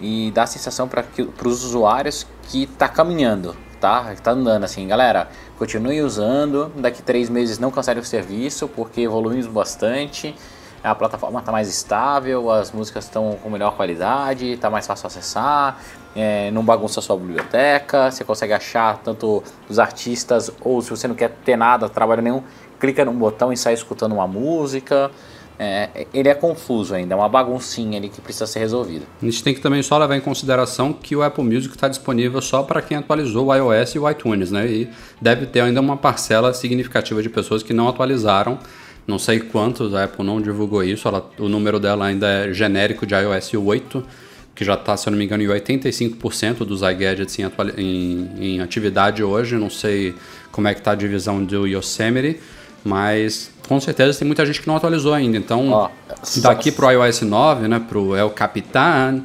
E 0.00 0.30
dar 0.32 0.44
a 0.44 0.46
sensação 0.46 0.88
para 0.88 1.04
os 1.44 1.64
usuários 1.64 2.26
que 2.44 2.66
tá 2.66 2.88
caminhando, 2.88 3.54
tá? 3.80 4.14
Que 4.14 4.22
tá 4.22 4.32
andando 4.32 4.64
assim, 4.64 4.88
galera, 4.88 5.28
continue 5.58 6.00
usando. 6.00 6.72
Daqui 6.76 7.02
três 7.02 7.28
meses 7.28 7.58
não 7.58 7.70
cancele 7.70 8.00
o 8.00 8.04
serviço, 8.04 8.66
porque 8.68 9.02
evoluímos 9.02 9.46
bastante 9.46 10.34
a 10.82 10.94
plataforma 10.94 11.38
está 11.38 11.52
mais 11.52 11.68
estável, 11.68 12.50
as 12.50 12.72
músicas 12.72 13.04
estão 13.04 13.38
com 13.40 13.48
melhor 13.48 13.76
qualidade, 13.76 14.46
está 14.52 14.68
mais 14.68 14.86
fácil 14.86 15.06
acessar, 15.06 15.78
é, 16.14 16.50
não 16.50 16.62
bagunça 16.62 17.00
a 17.00 17.02
sua 17.02 17.16
biblioteca, 17.16 18.10
você 18.10 18.24
consegue 18.24 18.52
achar 18.52 18.98
tanto 18.98 19.42
os 19.68 19.78
artistas 19.78 20.50
ou 20.60 20.80
se 20.82 20.90
você 20.90 21.08
não 21.08 21.14
quer 21.14 21.30
ter 21.44 21.56
nada, 21.56 21.88
trabalho 21.88 22.22
nenhum, 22.22 22.42
clica 22.78 23.04
num 23.04 23.14
botão 23.14 23.52
e 23.52 23.56
sai 23.56 23.74
escutando 23.74 24.12
uma 24.12 24.26
música. 24.26 25.10
É, 25.58 26.06
ele 26.12 26.28
é 26.28 26.34
confuso 26.34 26.94
ainda, 26.94 27.14
é 27.14 27.16
uma 27.16 27.28
baguncinha 27.28 27.98
ali 27.98 28.08
que 28.08 28.20
precisa 28.20 28.46
ser 28.46 28.58
resolvida. 28.58 29.04
A 29.20 29.24
gente 29.24 29.44
tem 29.44 29.54
que 29.54 29.60
também 29.60 29.80
só 29.82 29.96
levar 29.96 30.16
em 30.16 30.20
consideração 30.20 30.92
que 30.92 31.14
o 31.14 31.22
Apple 31.22 31.44
Music 31.44 31.72
está 31.74 31.86
disponível 31.86 32.40
só 32.40 32.62
para 32.64 32.82
quem 32.82 32.96
atualizou 32.96 33.46
o 33.46 33.54
iOS 33.54 33.94
e 33.94 33.98
o 33.98 34.10
iTunes, 34.10 34.50
né? 34.50 34.66
E 34.66 34.90
deve 35.20 35.46
ter 35.46 35.60
ainda 35.60 35.80
uma 35.80 35.96
parcela 35.96 36.52
significativa 36.52 37.22
de 37.22 37.28
pessoas 37.28 37.62
que 37.62 37.72
não 37.72 37.86
atualizaram 37.86 38.58
não 39.06 39.18
sei 39.18 39.40
quantos, 39.40 39.94
a 39.94 40.04
Apple 40.04 40.24
não 40.24 40.40
divulgou 40.40 40.82
isso, 40.82 41.08
ela, 41.08 41.28
o 41.38 41.48
número 41.48 41.80
dela 41.80 42.06
ainda 42.06 42.26
é 42.28 42.52
genérico 42.52 43.04
de 43.04 43.14
iOS 43.14 43.54
8, 43.54 44.04
que 44.54 44.64
já 44.64 44.74
está, 44.74 44.96
se 44.96 45.08
eu 45.08 45.10
não 45.10 45.18
me 45.18 45.24
engano, 45.24 45.42
em 45.42 45.46
85% 45.46 46.58
dos 46.58 46.82
iGadgets 46.82 47.38
em, 47.38 47.46
em, 47.76 48.30
em, 48.38 48.60
atividade 48.60 49.22
hoje. 49.22 49.56
Não 49.56 49.70
sei 49.70 50.14
como 50.50 50.68
é 50.68 50.74
que 50.74 50.80
está 50.80 50.92
a 50.92 50.94
divisão 50.94 51.42
do 51.42 51.66
Yosemite, 51.66 52.38
mas 52.84 53.50
com 53.66 53.80
certeza 53.80 54.18
tem 54.18 54.26
muita 54.26 54.44
gente 54.44 54.60
que 54.60 54.68
não 54.68 54.76
atualizou 54.76 55.14
ainda. 55.14 55.38
Então, 55.38 55.70
oh, 55.70 56.40
daqui 56.40 56.70
para 56.70 56.86
o 56.86 56.90
iOS 56.90 57.22
9, 57.22 57.68
né, 57.68 57.80
para 57.80 57.98
o 57.98 58.14
El 58.14 58.28
Capitan, 58.30 59.22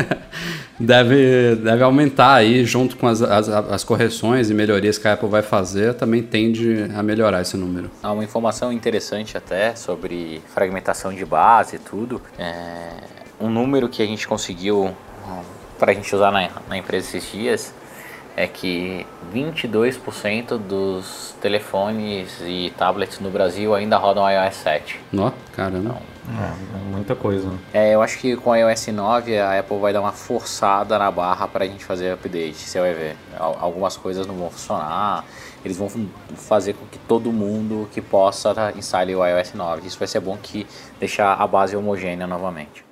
deve, 0.80 1.56
deve 1.56 1.82
aumentar 1.82 2.34
aí, 2.34 2.64
junto 2.64 2.96
com 2.96 3.06
as, 3.06 3.20
as, 3.20 3.48
as, 3.48 3.84
correções 3.84 4.48
e 4.48 4.54
melhorias 4.54 4.96
que 4.96 5.06
a 5.06 5.12
Apple 5.12 5.28
vai 5.28 5.42
fazer, 5.42 5.92
também 5.94 6.22
tende 6.22 6.86
a 6.96 7.02
melhorar 7.02 7.42
esse 7.42 7.56
número. 7.58 7.90
Há 8.02 8.12
uma 8.12 8.24
informação 8.24 8.72
interessante 8.72 9.36
até 9.36 9.74
sobre 9.74 10.40
fragmentação 10.54 11.12
de 11.12 11.24
base 11.26 11.76
e 11.76 11.78
tudo. 11.78 12.22
É 12.38 13.18
um 13.40 13.48
número 13.48 13.88
que 13.88 14.02
a 14.02 14.06
gente 14.06 14.26
conseguiu 14.26 14.94
para 15.78 15.92
a 15.92 15.94
gente 15.94 16.14
usar 16.14 16.30
na, 16.30 16.50
na 16.68 16.76
empresa 16.76 17.16
esses 17.16 17.30
dias 17.30 17.74
é 18.38 18.46
que 18.46 19.04
22% 19.34 20.58
dos 20.58 21.34
telefones 21.40 22.40
e 22.46 22.72
tablets 22.78 23.18
no 23.18 23.30
Brasil 23.30 23.74
ainda 23.74 23.96
rodam 23.96 24.30
iOS 24.30 24.54
7. 24.54 25.00
Ó, 25.16 25.32
caramba. 25.52 25.78
Então, 25.78 26.02
é, 26.38 26.92
muita 26.92 27.16
coisa. 27.16 27.50
É, 27.74 27.96
eu 27.96 28.00
acho 28.00 28.16
que 28.18 28.36
com 28.36 28.50
o 28.50 28.54
iOS 28.54 28.86
9 28.88 29.38
a 29.38 29.58
Apple 29.58 29.78
vai 29.78 29.92
dar 29.92 30.00
uma 30.00 30.12
forçada 30.12 30.96
na 30.96 31.10
barra 31.10 31.48
para 31.48 31.64
a 31.64 31.66
gente 31.66 31.84
fazer 31.84 32.12
update, 32.12 32.54
você 32.54 32.78
vai 32.78 32.94
ver. 32.94 33.16
Algumas 33.36 33.96
coisas 33.96 34.24
não 34.24 34.36
vão 34.36 34.50
funcionar, 34.50 35.24
eles 35.64 35.76
vão 35.76 35.90
fazer 36.36 36.74
com 36.74 36.86
que 36.86 36.98
todo 36.98 37.32
mundo 37.32 37.88
que 37.92 38.00
possa 38.00 38.72
instale 38.76 39.16
o 39.16 39.26
iOS 39.26 39.54
9. 39.54 39.84
Isso 39.84 39.98
vai 39.98 40.06
ser 40.06 40.20
bom 40.20 40.38
que 40.40 40.64
deixar 41.00 41.34
a 41.34 41.46
base 41.46 41.76
homogênea 41.76 42.26
novamente. 42.28 42.87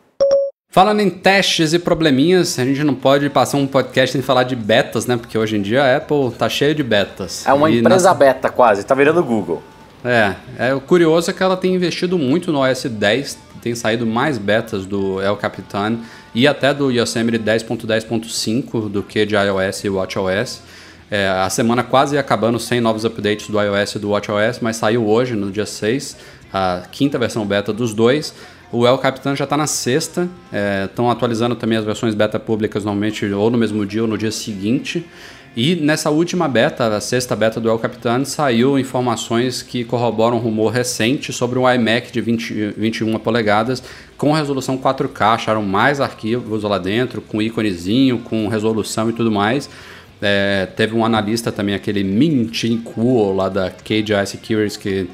Falando 0.77 1.01
em 1.01 1.09
testes 1.09 1.73
e 1.73 1.79
probleminhas, 1.79 2.59
a 2.59 2.65
gente 2.67 2.85
não 2.85 2.95
pode 2.95 3.31
passar 3.31 3.57
um 3.57 3.67
podcast 3.67 4.13
sem 4.13 4.21
falar 4.21 4.43
de 4.43 4.55
betas, 4.55 5.07
né? 5.07 5.17
Porque 5.17 5.39
hoje 5.39 5.57
em 5.57 5.63
dia 5.63 5.83
a 5.83 5.97
Apple 5.97 6.31
tá 6.33 6.51
cheia 6.51 6.75
de 6.75 6.83
betas. 6.83 7.47
É 7.47 7.53
uma 7.55 7.71
e 7.71 7.79
empresa 7.79 8.11
nas... 8.11 8.19
beta 8.19 8.51
quase, 8.51 8.85
tá 8.85 8.95
virando 8.95 9.25
Google. 9.25 9.63
É, 10.05 10.35
é, 10.59 10.75
o 10.75 10.81
curioso 10.83 11.31
é 11.31 11.33
que 11.33 11.43
ela 11.43 11.57
tem 11.57 11.75
investido 11.75 12.19
muito 12.19 12.53
no 12.53 12.61
OS 12.61 12.85
10, 12.85 13.39
tem 13.63 13.75
saído 13.75 14.05
mais 14.05 14.37
betas 14.37 14.85
do 14.85 15.19
El 15.23 15.39
Capitan 15.39 15.97
e 16.35 16.47
até 16.47 16.75
do 16.75 16.91
Yosemite 16.91 17.39
10.10.5 17.39 18.91
do 18.91 19.03
que 19.03 19.25
de 19.25 19.35
iOS 19.35 19.83
e 19.83 19.89
WatchOS. 19.89 20.61
É, 21.11 21.27
a 21.27 21.49
semana 21.49 21.85
quase 21.85 22.19
acabando 22.19 22.61
sem 22.61 22.83
novos 22.83 23.07
updates 23.07 23.49
do 23.49 23.59
iOS 23.59 23.95
e 23.95 23.99
do 23.99 24.11
WatchOS, 24.11 24.61
mas 24.61 24.77
saiu 24.77 25.09
hoje, 25.09 25.35
no 25.35 25.51
dia 25.51 25.65
6, 25.65 26.19
a 26.53 26.83
quinta 26.93 27.19
versão 27.19 27.47
beta 27.47 27.73
dos 27.73 27.95
dois. 27.95 28.35
O 28.73 28.87
El 28.87 28.99
Capitan 28.99 29.37
já 29.37 29.45
está 29.45 29.57
na 29.57 29.67
sexta, 29.67 30.29
estão 30.85 31.09
é, 31.09 31.13
atualizando 31.13 31.55
também 31.55 31.79
as 31.79 31.85
versões 31.85 32.15
beta 32.15 32.39
públicas 32.39 32.85
normalmente 32.85 33.25
ou 33.27 33.51
no 33.51 33.57
mesmo 33.57 33.87
dia 33.87 34.03
ou 34.03 34.09
no 34.09 34.19
dia 34.19 34.33
seguinte. 34.33 35.07
E 35.57 35.75
nessa 35.75 36.11
última 36.11 36.47
beta, 36.47 36.87
a 36.95 37.01
sexta 37.01 37.35
beta 37.35 37.59
do 37.59 37.71
El 37.71 37.79
Capitan, 37.79 38.27
saiu 38.27 38.79
informações 38.79 39.63
que 39.63 39.85
corroboram 39.85 40.37
um 40.37 40.41
rumor 40.41 40.71
recente 40.71 41.33
sobre 41.33 41.59
um 41.59 41.71
iMac 41.71 42.13
de 42.13 42.21
20, 42.21 42.75
21 42.77 43.19
polegadas 43.19 43.83
com 44.19 44.33
resolução 44.33 44.77
4K. 44.77 45.35
Acharam 45.35 45.63
mais 45.63 45.99
arquivos 45.99 46.63
lá 46.63 46.77
dentro, 46.77 47.23
com 47.23 47.41
íconezinho, 47.41 48.19
com 48.19 48.49
resolução 48.49 49.09
e 49.09 49.15
tudo 49.15 49.31
mais. 49.33 49.71
É, 50.21 50.67
teve 50.77 50.95
um 50.95 51.05
analista 51.07 51.51
também, 51.51 51.75
aquele 51.75 52.05
Min 52.05 52.53
Chin 52.53 52.77
Kuo 52.79 53.35
lá 53.35 53.49
da 53.49 53.71
KGI 53.71 54.27
Securities, 54.27 54.77
que 54.77 55.09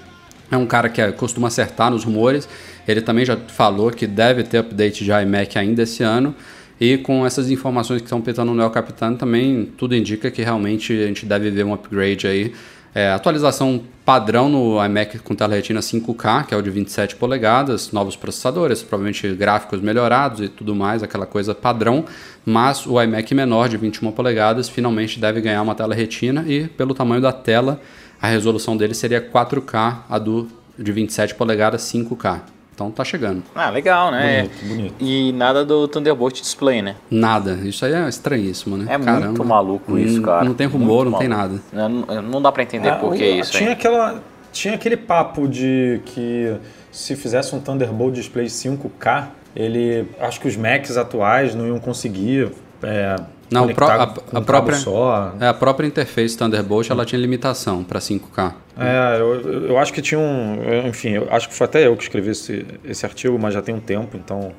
é 0.51 0.57
um 0.57 0.67
cara 0.67 0.89
que 0.89 1.13
costuma 1.13 1.49
acertar 1.49 1.91
nos 1.91 2.03
rumores. 2.03 2.49
Ele 2.87 3.01
também 3.01 3.25
já 3.25 3.37
falou 3.37 3.91
que 3.91 4.07
deve 4.07 4.43
ter 4.43 4.59
update 4.59 5.05
de 5.05 5.11
iMac 5.11 5.59
ainda 5.59 5.83
esse 5.83 6.03
ano. 6.03 6.35
E 6.81 6.99
com 6.99 7.25
essas 7.25 7.51
informações 7.51 8.01
que 8.01 8.07
estão 8.07 8.21
pintando 8.21 8.53
no 8.53 8.63
El 8.63 8.71
Capitan, 8.71 9.15
também 9.15 9.73
tudo 9.77 9.95
indica 9.95 10.31
que 10.31 10.43
realmente 10.43 10.93
a 10.93 11.07
gente 11.07 11.25
deve 11.25 11.51
ver 11.51 11.65
um 11.65 11.73
upgrade 11.73 12.27
aí. 12.27 12.53
É, 12.95 13.11
atualização 13.11 13.83
padrão 14.05 14.51
no 14.51 14.85
iMac 14.85 15.19
com 15.21 15.35
tela 15.35 15.55
retina 15.55 15.81
5K, 15.81 16.47
que 16.47 16.53
é 16.53 16.57
o 16.57 16.61
de 16.61 16.69
27 16.69 17.17
polegadas, 17.17 17.91
novos 17.91 18.17
processadores, 18.17 18.83
provavelmente 18.83 19.27
gráficos 19.35 19.81
melhorados 19.81 20.41
e 20.41 20.49
tudo 20.49 20.75
mais, 20.75 21.03
aquela 21.03 21.25
coisa 21.25 21.55
padrão. 21.55 22.05
Mas 22.45 22.87
o 22.87 23.01
iMac 23.01 23.35
menor 23.35 23.69
de 23.69 23.79
21 23.79 24.11
polegadas 24.13 24.69
finalmente 24.69 25.19
deve 25.19 25.41
ganhar 25.41 25.63
uma 25.63 25.75
tela 25.75 25.95
retina 25.95 26.45
e 26.47 26.67
pelo 26.67 26.93
tamanho 26.93 27.23
da 27.23 27.33
tela, 27.33 27.81
a 28.21 28.27
resolução 28.27 28.77
dele 28.77 28.93
seria 28.93 29.21
4K, 29.21 29.99
a 30.11 30.19
do 30.19 30.49
de 30.79 30.93
27 30.93 31.35
polegadas 31.35 31.83
5K. 31.83 32.41
Então 32.75 32.91
tá 32.91 33.05
chegando. 33.05 33.43
Ah, 33.55 33.71
legal, 33.71 34.11
né? 34.11 34.43
Bonito, 34.43 34.67
bonito. 34.67 34.95
E 34.99 35.33
nada 35.33 35.65
do 35.65 35.87
Thunderbolt 35.87 36.41
Display, 36.41 36.81
né? 36.81 36.97
Nada. 37.11 37.53
Isso 37.65 37.85
aí 37.85 37.93
é 37.93 38.09
estranhíssimo, 38.09 38.77
né? 38.79 38.87
É 38.89 38.99
Caramba. 38.99 39.27
muito 39.27 39.45
maluco 39.45 39.99
isso, 39.99 40.17
não, 40.17 40.23
cara. 40.23 40.45
Não 40.45 40.55
tem 40.55 40.67
rumor, 40.67 41.05
muito 41.05 41.23
não 41.23 41.29
maluco. 41.29 41.61
tem 41.71 41.79
nada. 41.79 41.89
Não, 41.89 42.23
não 42.23 42.43
dá 42.43 42.51
para 42.51 42.63
entender 42.63 42.89
é, 42.89 42.95
por 42.95 43.15
que 43.15 43.25
isso. 43.25 43.53
Tinha, 43.53 43.71
hein? 43.71 43.75
aquela, 43.75 44.23
tinha 44.53 44.75
aquele 44.75 44.97
papo 44.97 45.47
de 45.47 46.01
que 46.07 46.57
se 46.91 47.15
fizesse 47.15 47.55
um 47.55 47.61
Thunderbolt 47.61 48.15
Display 48.15 48.47
5K, 48.47 49.29
ele. 49.55 50.09
Acho 50.19 50.41
que 50.41 50.49
os 50.49 50.57
Macs 50.57 50.97
atuais 50.97 51.55
não 51.55 51.67
iam 51.67 51.79
conseguir. 51.79 52.51
É, 52.83 53.17
Não, 53.53 53.69
pro- 53.75 53.87
a- 53.87 54.15
a 54.35 54.41
própria- 54.41 54.77
só. 54.79 55.35
É, 55.41 55.47
a 55.49 55.55
própria 55.55 55.87
interface 55.87 56.37
Thunderbolt 56.37 56.91
ela 56.91 57.05
tinha 57.05 57.21
limitação 57.21 57.83
para 57.85 58.01
5K. 58.01 58.55
É, 58.79 59.17
eu, 59.21 59.69
eu 59.69 59.79
acho 59.79 59.93
que 59.93 60.01
tinha 60.03 60.19
um. 60.19 60.63
eu- 60.63 60.87
Enfim, 60.89 61.11
eu 61.11 61.29
acho 61.31 61.49
que 61.49 61.55
foi 61.55 61.65
até 61.67 61.87
eu 61.87 61.97
que 61.97 62.03
escrevi 62.03 62.31
esse, 62.31 62.65
esse 62.85 63.05
artigo, 63.05 63.39
mas 63.39 63.55
já 63.55 63.61
tem 63.63 63.75
um 63.75 63.81
tempo, 63.81 64.17
então 64.17 64.53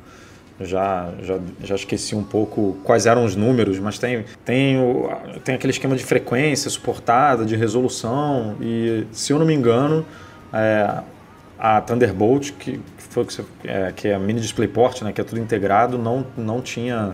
já, 0.61 1.09
já, 1.23 1.39
já 1.63 1.75
esqueci 1.75 2.15
um 2.15 2.23
pouco 2.23 2.77
quais 2.83 3.05
eram 3.05 3.25
os 3.25 3.35
números, 3.35 3.79
mas 3.79 3.97
tem, 3.97 4.23
tem, 4.45 4.79
o, 4.79 5.09
tem 5.43 5.55
aquele 5.55 5.71
esquema 5.71 5.95
de 5.95 6.03
frequência 6.03 6.69
suportada, 6.69 7.43
de 7.43 7.55
resolução, 7.55 8.55
e 8.61 9.05
se 9.11 9.33
eu 9.33 9.39
não 9.39 9.45
me 9.45 9.53
engano, 9.53 10.05
é, 10.53 10.99
a 11.59 11.81
Thunderbolt, 11.81 12.51
que, 12.59 12.73
que 12.73 13.03
foi 13.09 13.25
que, 13.25 13.41
é, 13.65 13.91
que 13.95 14.07
é 14.09 14.13
a 14.13 14.19
mini 14.19 14.39
DisplayPort, 14.39 15.01
né, 15.01 15.11
que 15.11 15.19
é 15.19 15.23
tudo 15.23 15.41
integrado, 15.41 15.97
não, 15.97 16.25
não 16.37 16.61
tinha 16.61 17.13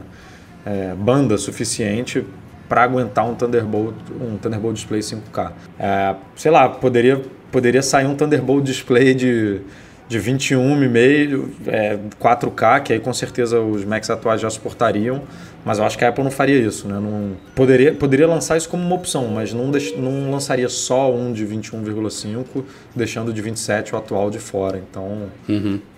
é, 0.65 0.93
banda 0.93 1.37
suficiente 1.37 2.25
para 2.67 2.83
aguentar 2.83 3.27
um 3.27 3.33
Thunderbolt, 3.33 3.95
um 4.21 4.37
Thunderbolt 4.37 4.75
Display 4.75 5.01
5K. 5.01 5.51
É, 5.79 6.15
sei 6.35 6.51
lá, 6.51 6.69
poderia, 6.69 7.21
poderia 7.51 7.81
sair 7.81 8.05
um 8.05 8.15
Thunderbolt 8.15 8.63
Display 8.63 9.15
de, 9.15 9.61
de 10.07 10.19
21,5, 10.19 11.49
é, 11.65 11.97
4K, 12.21 12.83
que 12.83 12.93
aí 12.93 12.99
com 12.99 13.11
certeza 13.11 13.59
os 13.59 13.83
Macs 13.83 14.09
atuais 14.09 14.39
já 14.39 14.49
suportariam, 14.51 15.23
mas 15.65 15.79
eu 15.79 15.85
acho 15.85 15.97
que 15.97 16.05
a 16.05 16.09
Apple 16.09 16.23
não 16.23 16.31
faria 16.31 16.59
isso, 16.59 16.87
né? 16.87 16.99
Não, 16.99 17.31
poderia, 17.55 17.93
poderia 17.93 18.27
lançar 18.27 18.55
isso 18.55 18.69
como 18.69 18.83
uma 18.83 18.95
opção, 18.95 19.27
mas 19.27 19.51
não, 19.51 19.71
deix, 19.71 19.97
não 19.97 20.29
lançaria 20.29 20.69
só 20.69 21.11
um 21.11 21.33
de 21.33 21.45
21,5, 21.45 22.63
deixando 22.95 23.33
de 23.33 23.41
27 23.41 23.95
o 23.95 23.97
atual 23.97 24.29
de 24.29 24.39
fora. 24.39 24.77
Então, 24.77 25.23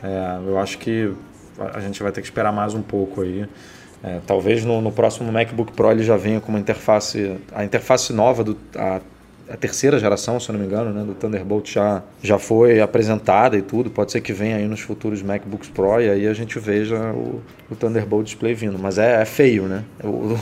é, 0.01 0.39
eu 0.47 0.57
acho 0.57 0.77
que 0.77 1.13
a 1.59 1.77
a 1.77 1.79
gente 1.79 2.01
vai 2.01 2.11
ter 2.11 2.21
que 2.21 2.27
esperar 2.27 2.51
mais 2.51 2.73
um 2.73 2.81
pouco 2.81 3.21
aí. 3.21 3.45
É, 4.03 4.19
talvez 4.25 4.65
no, 4.65 4.81
no 4.81 4.91
próximo 4.91 5.31
MacBook 5.31 5.73
Pro 5.73 5.91
ele 5.91 6.03
já 6.03 6.17
venha 6.17 6.39
com 6.39 6.49
uma 6.49 6.59
interface, 6.59 7.35
a 7.53 7.63
interface 7.63 8.11
nova 8.11 8.43
do 8.43 8.57
a, 8.75 8.99
a 9.47 9.57
terceira 9.57 9.99
geração, 9.99 10.39
se 10.39 10.49
eu 10.49 10.53
não 10.53 10.59
me 10.61 10.65
engano, 10.65 10.91
né, 10.91 11.03
do 11.03 11.13
Thunderbolt 11.13 11.69
já, 11.73 12.01
já 12.23 12.39
foi 12.39 12.79
apresentada 12.79 13.57
e 13.57 13.61
tudo. 13.61 13.89
Pode 13.91 14.11
ser 14.11 14.21
que 14.21 14.31
venha 14.33 14.55
aí 14.55 14.65
nos 14.67 14.79
futuros 14.79 15.21
MacBooks 15.21 15.69
Pro 15.69 16.01
e 16.01 16.09
aí 16.09 16.25
a 16.27 16.33
gente 16.33 16.57
veja 16.57 16.95
o, 17.11 17.41
o 17.69 17.75
Thunderbolt 17.75 18.25
Display 18.25 18.53
vindo. 18.55 18.79
Mas 18.79 18.97
é, 18.97 19.21
é 19.21 19.25
feio, 19.25 19.63
né? 19.63 19.83
O- 20.03 20.37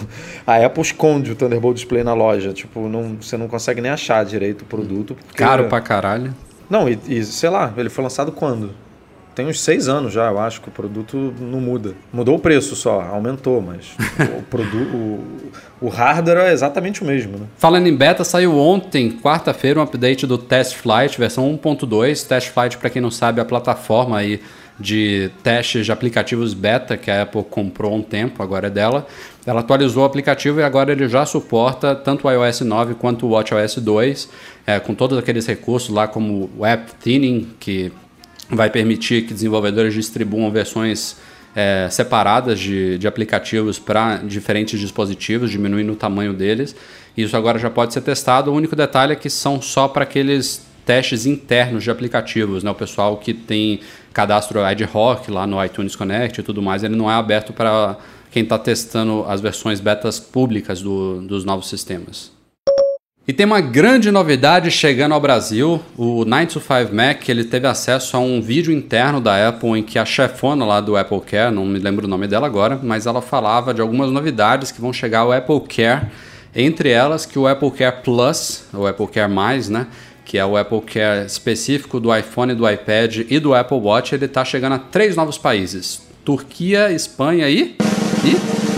a 0.47 0.63
Apple 0.63 0.81
esconde 0.83 1.31
o 1.31 1.35
Thunderbolt 1.35 1.75
Display 1.75 2.03
na 2.03 2.13
loja. 2.13 2.53
Tipo, 2.53 2.87
não, 2.87 3.17
você 3.19 3.35
não 3.35 3.47
consegue 3.47 3.81
nem 3.81 3.91
achar 3.91 4.23
direito 4.23 4.61
o 4.61 4.65
produto. 4.65 5.15
porque- 5.15 5.43
Caro 5.43 5.65
pra 5.65 5.81
caralho. 5.81 6.33
Não, 6.69 6.87
e, 6.87 6.97
e 7.07 7.23
sei 7.25 7.49
lá, 7.49 7.73
ele 7.75 7.89
foi 7.89 8.03
lançado 8.03 8.31
quando? 8.31 8.71
Tem 9.35 9.47
uns 9.47 9.61
seis 9.61 9.87
anos 9.87 10.11
já, 10.11 10.29
eu 10.29 10.39
acho 10.39 10.59
que 10.61 10.67
o 10.69 10.71
produto 10.71 11.33
não 11.39 11.61
muda. 11.61 11.93
Mudou 12.11 12.35
o 12.35 12.39
preço 12.39 12.75
só, 12.75 13.01
aumentou, 13.01 13.61
mas 13.61 13.95
o, 14.37 14.41
produto, 14.49 15.19
o, 15.79 15.87
hardware 15.87 16.49
é 16.49 16.51
exatamente 16.51 17.01
o 17.01 17.05
mesmo, 17.05 17.37
né? 17.37 17.45
Falando 17.57 17.87
em 17.87 17.95
beta, 17.95 18.23
saiu 18.23 18.57
ontem, 18.57 19.11
quarta-feira, 19.11 19.79
um 19.79 19.83
update 19.83 20.27
do 20.27 20.37
Test 20.37 20.75
Flight, 20.75 21.17
versão 21.17 21.57
1.2. 21.57 22.27
Test 22.27 22.49
Flight, 22.49 22.77
para 22.77 22.89
quem 22.89 23.01
não 23.01 23.11
sabe, 23.11 23.39
é 23.39 23.41
a 23.41 23.45
plataforma 23.45 24.17
aí 24.17 24.41
de 24.79 25.29
testes 25.43 25.85
de 25.85 25.91
aplicativos 25.91 26.53
beta 26.53 26.95
que 26.95 27.11
a 27.11 27.23
Apple 27.23 27.43
comprou 27.43 27.91
há 27.91 27.95
um 27.95 28.01
tempo, 28.01 28.41
agora 28.41 28.67
é 28.67 28.69
dela. 28.69 29.05
Ela 29.45 29.59
atualizou 29.59 30.03
o 30.03 30.05
aplicativo 30.05 30.59
e 30.59 30.63
agora 30.63 30.91
ele 30.91 31.07
já 31.09 31.25
suporta 31.25 31.95
tanto 31.95 32.27
o 32.27 32.31
iOS 32.31 32.61
9 32.61 32.95
quanto 32.95 33.25
o 33.25 33.31
WatchOS 33.31 33.75
2, 33.77 34.29
é, 34.65 34.79
com 34.79 34.95
todos 34.95 35.17
aqueles 35.17 35.45
recursos 35.45 35.89
lá 35.89 36.07
como 36.07 36.49
o 36.57 36.65
App 36.65 36.91
Thinning, 37.01 37.49
que 37.59 37.91
vai 38.49 38.69
permitir 38.69 39.23
que 39.25 39.33
desenvolvedores 39.33 39.93
distribuam 39.93 40.51
versões 40.51 41.17
é, 41.55 41.87
separadas 41.89 42.59
de, 42.59 42.97
de 42.97 43.07
aplicativos 43.07 43.79
para 43.79 44.17
diferentes 44.17 44.79
dispositivos, 44.79 45.51
diminuindo 45.51 45.93
o 45.93 45.95
tamanho 45.95 46.33
deles. 46.33 46.75
Isso 47.15 47.35
agora 47.35 47.59
já 47.59 47.69
pode 47.69 47.93
ser 47.93 48.01
testado. 48.01 48.51
O 48.51 48.55
único 48.55 48.75
detalhe 48.75 49.13
é 49.13 49.15
que 49.15 49.29
são 49.29 49.61
só 49.61 49.87
para 49.87 50.03
aqueles 50.03 50.65
testes 50.85 51.25
internos 51.25 51.83
de 51.83 51.91
aplicativos, 51.91 52.63
né? 52.63 52.71
O 52.71 52.75
pessoal 52.75 53.17
que 53.17 53.33
tem 53.33 53.81
cadastro 54.11 54.63
ad 54.63 54.83
hoc 54.91 55.29
lá 55.29 55.45
no 55.45 55.63
iTunes 55.63 55.95
Connect 55.95 56.39
e 56.39 56.43
tudo 56.43 56.61
mais, 56.61 56.83
ele 56.83 56.95
não 56.95 57.09
é 57.11 57.13
aberto 57.13 57.53
para 57.53 57.97
quem 58.31 58.43
está 58.43 58.57
testando 58.57 59.25
as 59.27 59.41
versões 59.41 59.79
betas 59.79 60.19
públicas 60.19 60.81
do- 60.81 61.21
dos 61.21 61.43
novos 61.45 61.67
sistemas. 61.69 62.31
E 63.29 63.31
tem 63.31 63.45
uma 63.45 63.61
grande 63.61 64.09
novidade 64.09 64.71
chegando 64.71 65.13
ao 65.13 65.21
Brasil. 65.21 65.79
O 65.95 66.25
925 66.25 66.95
Mac 66.95 67.29
ele 67.29 67.43
teve 67.43 67.67
acesso 67.67 68.17
a 68.17 68.19
um 68.19 68.41
vídeo 68.41 68.73
interno 68.73 69.21
da 69.21 69.49
Apple 69.49 69.77
em 69.77 69.83
que 69.83 69.99
a 69.99 70.03
chefona 70.03 70.65
lá 70.65 70.81
do 70.81 70.97
Apple 70.97 71.21
Care, 71.21 71.53
não 71.53 71.63
me 71.63 71.77
lembro 71.77 72.07
o 72.07 72.09
nome 72.09 72.25
dela 72.25 72.47
agora, 72.47 72.79
mas 72.81 73.05
ela 73.05 73.21
falava 73.21 73.71
de 73.71 73.81
algumas 73.81 74.09
novidades 74.09 74.71
que 74.71 74.81
vão 74.81 74.91
chegar 74.91 75.19
ao 75.19 75.31
Apple 75.31 75.61
Care. 75.69 76.07
Entre 76.55 76.89
elas 76.89 77.23
que 77.27 77.37
o 77.37 77.45
Apple 77.45 77.69
Care 77.69 77.97
Plus, 78.03 78.63
o 78.73 78.87
Apple 78.87 79.05
Care 79.05 79.31
Mais, 79.31 79.69
né? 79.69 79.85
Que 80.25 80.39
é 80.39 80.43
o 80.43 80.57
Apple 80.57 80.81
Care 80.81 81.27
específico 81.27 81.99
do 81.99 82.11
iPhone, 82.17 82.55
do 82.55 82.67
iPad 82.67 83.17
e 83.29 83.39
do 83.39 83.53
Apple 83.53 83.77
Watch, 83.77 84.15
ele 84.15 84.25
está 84.25 84.43
chegando 84.43 84.73
a 84.73 84.79
três 84.79 85.15
novos 85.15 85.37
países: 85.37 86.01
Turquia, 86.25 86.91
Espanha 86.91 87.47
e. 87.47 87.75
e 88.25 88.68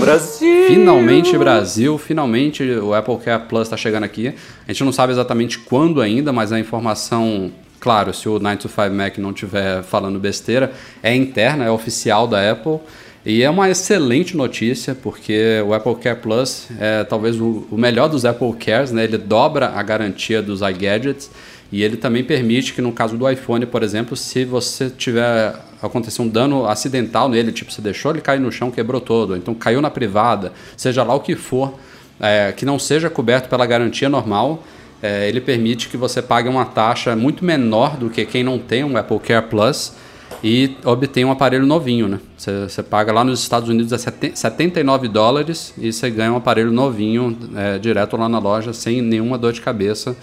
Brasil! 0.00 0.66
Finalmente 0.66 1.36
Brasil, 1.36 1.98
finalmente 1.98 2.62
o 2.62 2.94
Apple 2.94 3.18
Care 3.18 3.42
Plus 3.46 3.62
está 3.62 3.76
chegando 3.76 4.04
aqui. 4.04 4.34
A 4.66 4.72
gente 4.72 4.82
não 4.82 4.92
sabe 4.92 5.12
exatamente 5.12 5.58
quando 5.58 6.00
ainda, 6.00 6.32
mas 6.32 6.52
a 6.52 6.58
informação, 6.58 7.52
claro, 7.78 8.14
se 8.14 8.26
o 8.26 8.38
925 8.38 8.96
Mac 8.96 9.18
não 9.18 9.30
estiver 9.30 9.82
falando 9.82 10.18
besteira, 10.18 10.72
é 11.02 11.14
interna, 11.14 11.64
é 11.66 11.70
oficial 11.70 12.26
da 12.26 12.50
Apple. 12.50 12.78
E 13.26 13.42
é 13.42 13.50
uma 13.50 13.68
excelente 13.68 14.34
notícia, 14.34 14.94
porque 14.94 15.62
o 15.66 15.74
Apple 15.74 15.94
Care 15.96 16.18
Plus 16.18 16.68
é 16.78 17.04
talvez 17.04 17.38
o, 17.38 17.66
melhor 17.72 18.08
dos 18.08 18.24
Apple 18.24 18.54
Cares, 18.54 18.92
né? 18.92 19.04
Ele 19.04 19.18
dobra 19.18 19.68
a 19.74 19.82
garantia 19.82 20.40
dos 20.40 20.62
iGadgets 20.62 21.30
e 21.70 21.82
ele 21.82 21.98
também 21.98 22.24
permite 22.24 22.72
que 22.72 22.80
no 22.80 22.92
caso 22.92 23.18
do 23.18 23.30
iPhone, 23.30 23.66
por 23.66 23.82
exemplo, 23.82 24.16
se 24.16 24.46
você 24.46 24.88
tiver 24.88 25.54
acontecer 25.82 26.22
um 26.22 26.28
dano 26.28 26.66
acidental 26.66 27.28
nele, 27.28 27.52
tipo 27.52 27.72
você 27.72 27.80
deixou 27.80 28.12
ele 28.12 28.20
cair 28.20 28.40
no 28.40 28.50
chão, 28.50 28.70
quebrou 28.70 29.00
todo, 29.00 29.36
então 29.36 29.54
caiu 29.54 29.80
na 29.80 29.90
privada, 29.90 30.52
seja 30.76 31.02
lá 31.02 31.14
o 31.14 31.20
que 31.20 31.34
for, 31.34 31.74
é, 32.20 32.52
que 32.52 32.64
não 32.64 32.78
seja 32.78 33.08
coberto 33.08 33.48
pela 33.48 33.64
garantia 33.66 34.08
normal, 34.08 34.62
é, 35.02 35.28
ele 35.28 35.40
permite 35.40 35.88
que 35.88 35.96
você 35.96 36.20
pague 36.20 36.48
uma 36.48 36.64
taxa 36.64 37.16
muito 37.16 37.44
menor 37.44 37.96
do 37.96 38.10
que 38.10 38.24
quem 38.26 38.44
não 38.44 38.58
tem 38.58 38.84
um 38.84 38.96
Apple 38.96 39.18
Care 39.18 39.46
Plus 39.46 39.94
e 40.42 40.76
obtenha 40.84 41.26
um 41.26 41.30
aparelho 41.30 41.66
novinho, 41.66 42.08
né? 42.08 42.20
Você, 42.36 42.62
você 42.62 42.82
paga 42.82 43.12
lá 43.12 43.24
nos 43.24 43.40
Estados 43.40 43.68
Unidos 43.68 43.92
a 43.92 43.98
seten- 43.98 44.34
79 44.34 45.08
dólares 45.08 45.74
e 45.76 45.92
você 45.92 46.10
ganha 46.10 46.32
um 46.32 46.36
aparelho 46.36 46.70
novinho 46.70 47.36
é, 47.56 47.78
direto 47.78 48.16
lá 48.16 48.28
na 48.28 48.38
loja 48.38 48.72
sem 48.72 49.02
nenhuma 49.02 49.36
dor 49.36 49.52
de 49.52 49.60
cabeça. 49.60 50.16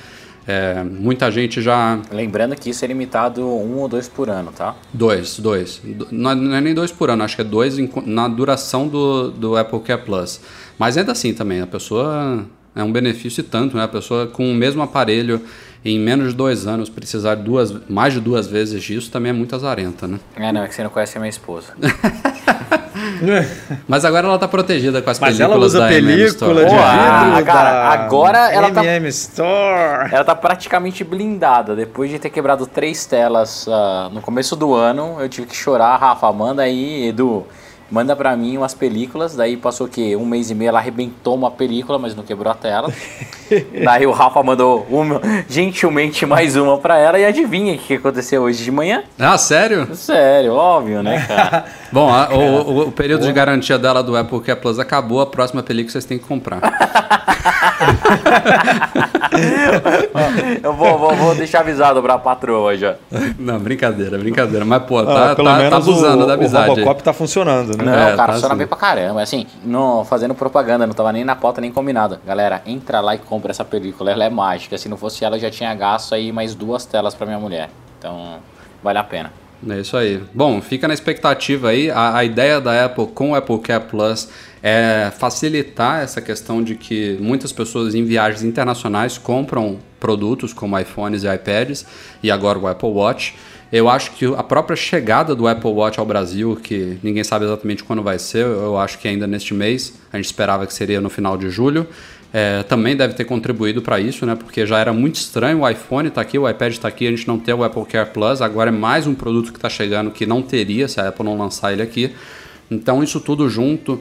É, 0.48 0.82
muita 0.82 1.30
gente 1.30 1.62
já 1.62 2.00
Lembrando 2.10 2.56
que 2.56 2.70
isso 2.70 2.86
é 2.86 2.88
limitado 2.88 3.46
um 3.46 3.80
ou 3.80 3.88
dois 3.90 4.08
por 4.08 4.30
ano, 4.30 4.52
tá? 4.56 4.76
Dois, 4.94 5.38
dois. 5.40 5.82
Do- 5.84 6.08
Não 6.10 6.32
é, 6.32 6.36
não 6.36 6.56
é 6.56 6.62
nem 6.62 6.74
dois 6.74 6.90
por 6.92 7.10
ano, 7.10 7.24
acho 7.24 7.36
que 7.36 7.42
é 7.42 7.46
dois 7.46 7.76
na 8.06 8.28
duração 8.30 8.88
do, 8.88 9.30
do 9.30 9.58
Apple 9.58 9.80
Care 9.82 10.02
Plus. 10.04 10.40
Mas 10.80 10.98
ainda 10.98 11.12
assim 11.12 11.34
também, 11.34 11.60
a 11.60 11.68
pessoa 11.68 12.46
é 12.78 12.84
um 12.84 12.92
benefício 12.92 13.42
e 13.42 13.44
tanto, 13.44 13.76
né? 13.76 13.84
A 13.84 13.88
pessoa 13.88 14.28
com 14.28 14.50
o 14.50 14.54
mesmo 14.54 14.84
aparelho 14.84 15.42
em 15.84 16.00
menos 16.00 16.30
de 16.30 16.36
dois 16.36 16.68
anos 16.68 16.90
precisar 16.90 17.36
duas, 17.36 17.74
mais 17.90 18.14
de 18.14 18.20
duas 18.20 18.48
vezes 18.48 18.84
disso 18.84 19.10
também 19.10 19.32
é 19.32 19.34
muito 19.34 19.56
azarenta, 19.56 20.08
né? 20.08 20.20
É, 20.36 20.52
não, 20.52 20.64
é 20.64 20.68
que 20.68 20.76
você 20.76 20.84
não 20.84 20.90
conhece 20.90 21.18
a 21.18 21.20
minha 21.20 21.30
esposa. 21.30 21.74
Mas 23.88 24.06
agora 24.06 24.28
ela 24.28 24.38
tá 24.38 24.48
protegida 24.48 25.02
com 25.02 25.10
as 25.10 25.20
Mas 25.20 25.40
ela 25.40 25.50
películas 25.56 25.74
usa 25.74 25.80
da 25.80 25.94
MM 25.94 26.08
película 26.08 26.28
Store. 26.28 26.54
de 26.54 26.60
vidro 26.66 26.80
ah, 26.84 27.44
cara, 27.44 27.90
agora 27.90 28.52
ela 28.52 28.72
tá- 28.72 28.84
MM 28.84 29.08
Store. 29.10 30.10
Ela 30.12 30.24
tá 30.24 30.36
praticamente 30.36 31.04
blindada. 31.04 31.76
Depois 31.76 32.10
de 32.12 32.20
ter 32.20 32.30
quebrado 32.30 32.68
três 32.68 33.06
telas 33.06 33.68
ah, 33.70 34.10
no 34.12 34.22
começo 34.22 34.56
do 34.56 34.74
ano, 34.74 35.18
eu 35.20 35.30
tive 35.30 35.48
que 35.48 35.56
chorar. 35.56 35.96
Rafa, 35.98 36.32
manda 36.32 36.62
aí, 36.64 37.08
Edu. 37.08 37.46
Manda 37.90 38.16
pra 38.16 38.36
mim 38.36 38.58
umas 38.58 38.74
películas. 38.74 39.36
Daí 39.36 39.56
passou 39.58 39.88
o 39.88 39.90
quê? 39.90 40.16
Um 40.16 40.26
mês 40.26 40.50
e 40.52 40.56
meio, 40.56 40.70
ela 40.70 40.80
arrebentou 40.80 41.36
uma 41.36 41.50
película, 41.50 41.98
mas 41.98 42.16
não 42.16 42.24
quebrou 42.24 42.52
a 42.52 42.56
tela. 42.56 42.92
daí 43.86 44.06
o 44.06 44.12
Rafa 44.12 44.44
mandou 44.44 44.86
uma, 44.90 45.22
gentilmente 45.50 46.26
mais 46.26 46.56
uma 46.58 46.78
pra 46.78 46.98
ela. 46.98 47.18
E 47.18 47.26
adivinha 47.26 47.76
o 47.76 47.78
que 47.78 47.94
aconteceu 47.96 48.42
hoje 48.44 48.64
de 48.64 48.72
manhã? 48.72 49.04
Ah, 49.18 49.38
sério? 49.38 49.88
Sério, 49.96 50.54
óbvio, 50.54 51.02
né, 51.02 51.26
cara? 51.28 51.66
Bom, 51.92 52.10
a- 52.14 52.30
o, 52.30 52.40
o- 52.72 52.88
o 52.88 52.92
período 52.92 53.26
de 53.26 53.32
garantia 53.32 53.78
dela 53.80 54.04
do 54.04 54.18
Apple 54.18 54.42
Care 54.42 54.60
Plus 54.60 54.78
acabou, 54.80 55.22
a 55.22 55.26
próxima 55.26 55.64
película 55.64 55.92
vocês 55.92 56.04
têm 56.06 56.18
que 56.20 56.26
comprar. 56.26 56.60
eu 60.64 60.74
vou, 60.74 60.98
vou, 60.98 61.16
vou 61.16 61.36
deixar 61.36 61.60
avisado 61.62 62.02
pra 62.02 62.18
patroa 62.18 62.76
já. 62.78 62.96
Não, 63.38 63.60
brincadeira, 63.60 64.18
brincadeira. 64.18 64.66
Mas, 64.66 64.84
pô, 64.84 65.00
Ah, 65.00 65.06
tá, 65.06 65.36
pelo 65.36 65.48
tá, 65.48 65.70
tá 65.70 65.78
abusando 65.78 66.24
o, 66.24 66.28
da 66.28 66.34
amizade. 66.34 66.72
O 66.72 66.74
Robocop 66.76 67.04
tá 67.04 67.14
funcionando, 67.14 67.77
né? 67.84 67.92
Não, 67.92 67.94
É, 67.94 68.16
cara, 68.16 68.16
tá 68.16 68.34
funciona 68.34 68.54
assim. 68.54 68.58
bem 68.60 68.68
pra 68.68 68.78
caramba. 68.78 69.22
Assim, 69.22 69.48
não, 69.64 70.04
fazendo 70.06 70.34
propaganda, 70.36 70.86
não 70.88 70.94
tava 70.94 71.12
nem 71.12 71.24
na 71.24 71.36
pauta 71.36 71.62
nem 71.62 71.72
combinado. 71.72 72.20
Galera, 72.26 72.62
entra 72.66 73.00
lá 73.00 73.16
e 73.16 73.18
compra 73.20 73.52
essa 73.52 73.66
película. 73.66 74.12
Ela 74.12 74.26
é 74.26 74.30
mágica. 74.30 74.78
Se 74.78 74.88
não 74.90 74.98
fosse 74.98 75.24
ela, 75.24 75.36
eu 75.38 75.40
já 75.42 75.50
tinha 75.52 75.74
gasto 75.76 76.14
aí 76.16 76.32
mais 76.32 76.54
duas 76.56 76.86
telas 76.86 77.16
pra 77.16 77.26
minha 77.26 77.40
mulher. 77.40 77.70
Então, 78.00 78.38
vale 78.84 79.00
a 79.00 79.04
pena. 79.04 79.32
É 79.68 79.80
isso 79.80 79.98
aí. 79.98 80.22
Bom, 80.36 80.62
fica 80.62 80.88
na 80.88 80.94
expectativa 80.94 81.70
aí. 81.70 81.90
A, 81.90 82.18
a 82.18 82.24
ideia 82.24 82.62
da 82.62 82.86
Apple 82.86 83.08
com 83.08 83.32
o 83.32 83.36
Apple 83.36 83.58
Care 83.60 83.86
Plus 83.86 84.30
é 84.62 85.12
facilitar 85.18 86.04
essa 86.04 86.22
questão 86.22 86.62
de 86.64 86.76
que 86.76 87.18
muitas 87.20 87.52
pessoas 87.52 87.96
em 87.96 88.04
viagens 88.04 88.44
internacionais 88.44 89.18
compram 89.18 89.80
produtos 90.00 90.54
como 90.54 90.78
iPhones 90.78 91.24
e 91.24 91.28
iPads 91.34 91.86
e 92.22 92.30
agora 92.30 92.60
o 92.60 92.68
Apple 92.68 92.90
Watch. 92.90 93.36
Eu 93.72 93.90
acho 93.90 94.12
que 94.12 94.26
a 94.26 94.44
própria 94.44 94.78
chegada 94.78 95.36
do 95.36 95.48
Apple 95.48 95.72
Watch 95.72 96.00
ao 96.00 96.06
Brasil, 96.06 96.56
que 96.56 96.98
ninguém 97.04 97.24
sabe 97.24 97.46
exatamente 97.46 97.84
quando 97.84 98.02
vai 98.02 98.18
ser, 98.18 98.46
eu 98.46 98.78
acho 98.78 98.98
que 98.98 99.08
ainda 99.08 99.28
neste 99.28 99.54
mês, 99.54 99.94
a 100.12 100.16
gente 100.16 100.26
esperava 100.26 100.66
que 100.66 100.74
seria 100.74 101.02
no 101.02 101.10
final 101.10 101.38
de 101.38 101.50
julho, 101.50 101.86
é, 102.34 102.64
também 102.64 102.96
deve 102.96 103.14
ter 103.14 103.26
contribuído 103.26 103.82
para 103.82 104.00
isso, 104.00 104.26
né? 104.26 104.36
Porque 104.36 104.66
já 104.66 104.80
era 104.80 104.94
muito 104.94 105.16
estranho 105.16 105.62
o 105.62 105.70
iPhone 105.70 106.08
está 106.08 106.22
aqui, 106.22 106.38
o 106.38 106.50
iPad 106.50 106.74
está 106.74 106.88
aqui, 106.88 107.08
a 107.08 107.10
gente 107.10 107.28
não 107.28 107.40
tem 107.40 107.54
o 107.54 107.64
Apple 107.64 107.86
Care 107.86 108.10
Plus, 108.10 108.42
agora 108.42 108.70
é 108.70 108.72
mais 108.72 109.06
um 109.06 109.14
produto 109.14 109.52
que 109.52 109.58
está 109.58 109.70
chegando 109.70 110.12
que 110.12 110.26
não 110.26 110.42
teria 110.42 110.88
se 110.88 111.00
a 111.00 111.10
Apple 111.10 111.26
não 111.26 111.38
lançar 111.38 111.74
ele 111.74 111.82
aqui. 111.82 112.14
Então 112.70 113.04
isso 113.04 113.20
tudo 113.20 113.50
junto 113.50 114.00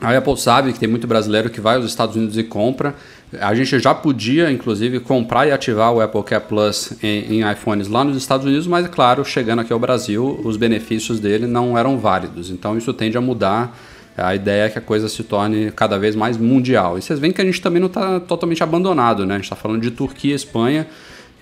a 0.00 0.16
Apple 0.16 0.36
sabe 0.36 0.72
que 0.72 0.78
tem 0.78 0.88
muito 0.88 1.06
brasileiro 1.06 1.48
que 1.48 1.60
vai 1.60 1.76
aos 1.76 1.86
Estados 1.86 2.16
Unidos 2.16 2.36
e 2.36 2.42
compra. 2.42 2.94
A 3.40 3.54
gente 3.54 3.78
já 3.80 3.92
podia, 3.92 4.50
inclusive, 4.52 5.00
comprar 5.00 5.48
e 5.48 5.50
ativar 5.50 5.92
o 5.92 6.00
Apple 6.00 6.22
Care 6.22 6.44
Plus 6.44 6.92
em, 7.02 7.40
em, 7.40 7.52
iPhones 7.52 7.88
lá 7.88 8.04
nos 8.04 8.16
Estados 8.16 8.46
Unidos, 8.46 8.68
mas, 8.68 8.86
claro, 8.86 9.24
chegando 9.24 9.60
aqui 9.60 9.72
ao 9.72 9.78
Brasil, 9.80 10.40
os 10.44 10.56
benefícios 10.56 11.18
dele 11.18 11.46
não 11.46 11.76
eram 11.76 11.98
válidos. 11.98 12.50
Então, 12.50 12.78
isso 12.78 12.92
tende 12.92 13.18
a 13.18 13.20
mudar. 13.20 13.76
A 14.16 14.34
ideia 14.34 14.66
é 14.66 14.68
que 14.70 14.78
a 14.78 14.82
coisa 14.82 15.08
se 15.08 15.24
torne 15.24 15.72
cada 15.72 15.98
vez 15.98 16.14
mais 16.14 16.36
mundial. 16.36 16.96
E 16.96 17.02
vocês 17.02 17.18
veem 17.18 17.32
que 17.32 17.40
a 17.40 17.44
gente 17.44 17.60
também 17.60 17.80
não 17.80 17.88
está 17.88 18.20
totalmente 18.20 18.62
abandonado, 18.62 19.26
né? 19.26 19.34
A 19.34 19.38
gente 19.38 19.44
está 19.44 19.56
falando 19.56 19.82
de 19.82 19.90
Turquia 19.90 20.32
e 20.32 20.36
Espanha, 20.36 20.86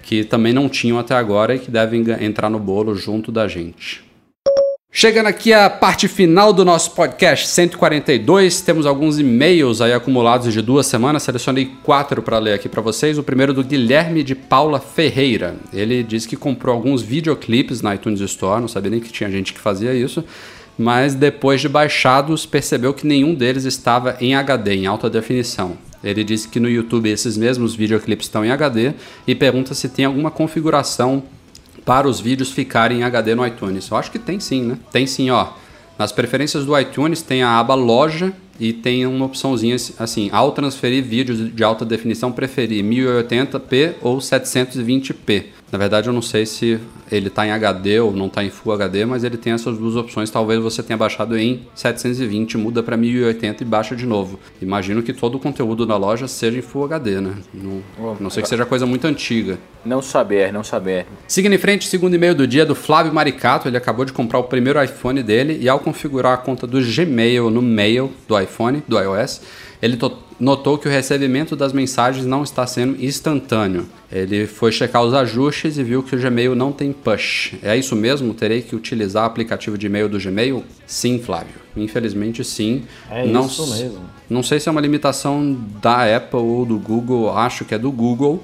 que 0.02 0.24
também 0.24 0.52
não 0.52 0.68
tinham 0.68 0.98
até 0.98 1.14
agora 1.14 1.54
e 1.54 1.58
que 1.58 1.70
devem 1.70 2.02
entrar 2.20 2.48
no 2.48 2.58
bolo 2.58 2.94
junto 2.94 3.30
da 3.30 3.46
gente. 3.46 4.02
Chegando 4.96 5.26
aqui 5.26 5.52
à 5.52 5.68
parte 5.68 6.06
final 6.06 6.52
do 6.52 6.64
nosso 6.64 6.92
podcast 6.92 7.48
142, 7.48 8.60
temos 8.60 8.86
alguns 8.86 9.18
e-mails 9.18 9.80
aí 9.80 9.92
acumulados 9.92 10.52
de 10.52 10.62
duas 10.62 10.86
semanas. 10.86 11.24
Selecionei 11.24 11.72
quatro 11.82 12.22
para 12.22 12.38
ler 12.38 12.52
aqui 12.52 12.68
para 12.68 12.80
vocês. 12.80 13.18
O 13.18 13.22
primeiro 13.24 13.52
do 13.52 13.64
Guilherme 13.64 14.22
de 14.22 14.36
Paula 14.36 14.78
Ferreira. 14.78 15.56
Ele 15.72 16.04
disse 16.04 16.28
que 16.28 16.36
comprou 16.36 16.76
alguns 16.76 17.02
videoclipes 17.02 17.82
na 17.82 17.96
iTunes 17.96 18.20
Store, 18.20 18.60
não 18.60 18.68
sabia 18.68 18.92
nem 18.92 19.00
que 19.00 19.10
tinha 19.10 19.28
gente 19.28 19.52
que 19.52 19.58
fazia 19.58 19.92
isso, 19.92 20.24
mas 20.78 21.12
depois 21.16 21.60
de 21.60 21.68
baixados 21.68 22.46
percebeu 22.46 22.94
que 22.94 23.04
nenhum 23.04 23.34
deles 23.34 23.64
estava 23.64 24.16
em 24.20 24.36
HD, 24.36 24.76
em 24.76 24.86
alta 24.86 25.10
definição. 25.10 25.76
Ele 26.04 26.22
disse 26.22 26.46
que 26.46 26.60
no 26.60 26.68
YouTube 26.68 27.10
esses 27.10 27.36
mesmos 27.36 27.74
videoclipes 27.74 28.26
estão 28.26 28.44
em 28.44 28.52
HD 28.52 28.92
e 29.26 29.34
pergunta 29.34 29.74
se 29.74 29.88
tem 29.88 30.04
alguma 30.04 30.30
configuração 30.30 31.24
para 31.84 32.08
os 32.08 32.20
vídeos 32.20 32.50
ficarem 32.50 33.00
em 33.00 33.02
HD 33.02 33.34
no 33.34 33.46
iTunes? 33.46 33.88
Eu 33.90 33.96
acho 33.96 34.10
que 34.10 34.18
tem 34.18 34.40
sim, 34.40 34.62
né? 34.62 34.78
Tem 34.90 35.06
sim, 35.06 35.30
ó. 35.30 35.48
Nas 35.98 36.10
preferências 36.10 36.64
do 36.64 36.78
iTunes 36.78 37.22
tem 37.22 37.42
a 37.42 37.58
aba 37.58 37.74
loja 37.74 38.32
e 38.58 38.72
tem 38.72 39.06
uma 39.06 39.26
opçãozinha 39.26 39.76
assim, 39.98 40.28
ao 40.32 40.52
transferir 40.52 41.04
vídeos 41.04 41.54
de 41.54 41.64
alta 41.64 41.84
definição, 41.84 42.32
preferir 42.32 42.84
1080p 42.84 43.94
ou 44.00 44.18
720p. 44.18 45.46
Na 45.72 45.78
verdade, 45.78 46.08
eu 46.08 46.12
não 46.12 46.22
sei 46.22 46.46
se 46.46 46.78
ele 47.10 47.28
está 47.28 47.46
em 47.46 47.50
HD 47.50 48.00
ou 48.00 48.12
não 48.12 48.26
está 48.26 48.44
em 48.44 48.50
Full 48.50 48.72
HD, 48.72 49.04
mas 49.04 49.24
ele 49.24 49.36
tem 49.36 49.52
essas 49.52 49.76
duas 49.76 49.96
opções. 49.96 50.30
Talvez 50.30 50.60
você 50.60 50.82
tenha 50.82 50.96
baixado 50.96 51.36
em 51.36 51.66
720, 51.74 52.56
muda 52.56 52.82
para 52.82 52.96
1080 52.96 53.62
e 53.62 53.66
baixa 53.66 53.96
de 53.96 54.06
novo. 54.06 54.38
Imagino 54.62 55.02
que 55.02 55.12
todo 55.12 55.36
o 55.36 55.38
conteúdo 55.38 55.84
da 55.84 55.96
loja 55.96 56.28
seja 56.28 56.58
em 56.58 56.62
Full 56.62 56.84
HD, 56.84 57.20
né? 57.20 57.34
Não, 57.52 57.82
não 58.20 58.30
sei 58.30 58.42
que 58.42 58.48
seja 58.48 58.64
coisa 58.64 58.86
muito 58.86 59.06
antiga. 59.06 59.58
Não 59.84 60.00
saber, 60.00 60.52
não 60.52 60.64
saber. 60.64 61.06
Seguindo 61.26 61.52
em 61.54 61.58
frente, 61.58 61.88
segundo 61.88 62.14
e-mail 62.14 62.34
do 62.34 62.46
dia 62.46 62.64
do 62.64 62.74
Flávio 62.74 63.12
Maricato. 63.12 63.68
Ele 63.68 63.76
acabou 63.76 64.04
de 64.04 64.12
comprar 64.12 64.38
o 64.38 64.44
primeiro 64.44 64.82
iPhone 64.82 65.22
dele 65.22 65.58
e 65.60 65.68
ao 65.68 65.78
configurar 65.78 66.34
a 66.34 66.36
conta 66.36 66.66
do 66.66 66.80
Gmail 66.80 67.50
no 67.50 67.60
Mail 67.60 68.12
do 68.26 68.38
iPhone, 68.38 68.82
do 68.88 68.98
iOS, 68.98 69.42
ele 69.82 69.98
notou 70.38 70.78
que 70.78 70.88
o 70.88 70.90
recebimento 70.90 71.54
das 71.54 71.72
mensagens 71.72 72.26
não 72.26 72.42
está 72.42 72.66
sendo 72.66 73.02
instantâneo. 73.04 73.86
Ele 74.10 74.46
foi 74.46 74.72
checar 74.72 75.02
os 75.02 75.12
ajustes 75.12 75.76
e 75.76 75.82
viu 75.82 76.02
que 76.02 76.14
o 76.14 76.18
Gmail 76.18 76.54
não 76.54 76.72
tem 76.72 76.92
push. 76.92 77.54
É 77.62 77.76
isso 77.76 77.94
mesmo? 77.96 78.32
Terei 78.32 78.62
que 78.62 78.76
utilizar 78.76 79.24
o 79.24 79.26
aplicativo 79.26 79.76
de 79.76 79.86
e-mail 79.86 80.08
do 80.08 80.18
Gmail? 80.18 80.64
Sim, 80.86 81.18
Flávio. 81.18 81.54
Infelizmente, 81.76 82.44
sim. 82.44 82.84
É 83.10 83.26
não, 83.26 83.46
isso 83.46 83.66
mesmo. 83.66 84.00
Não 84.30 84.42
sei 84.42 84.60
se 84.60 84.68
é 84.68 84.72
uma 84.72 84.80
limitação 84.80 85.56
da 85.82 86.16
Apple 86.16 86.38
ou 86.38 86.64
do 86.64 86.78
Google. 86.78 87.36
Acho 87.36 87.64
que 87.64 87.74
é 87.74 87.78
do 87.78 87.90
Google 87.90 88.42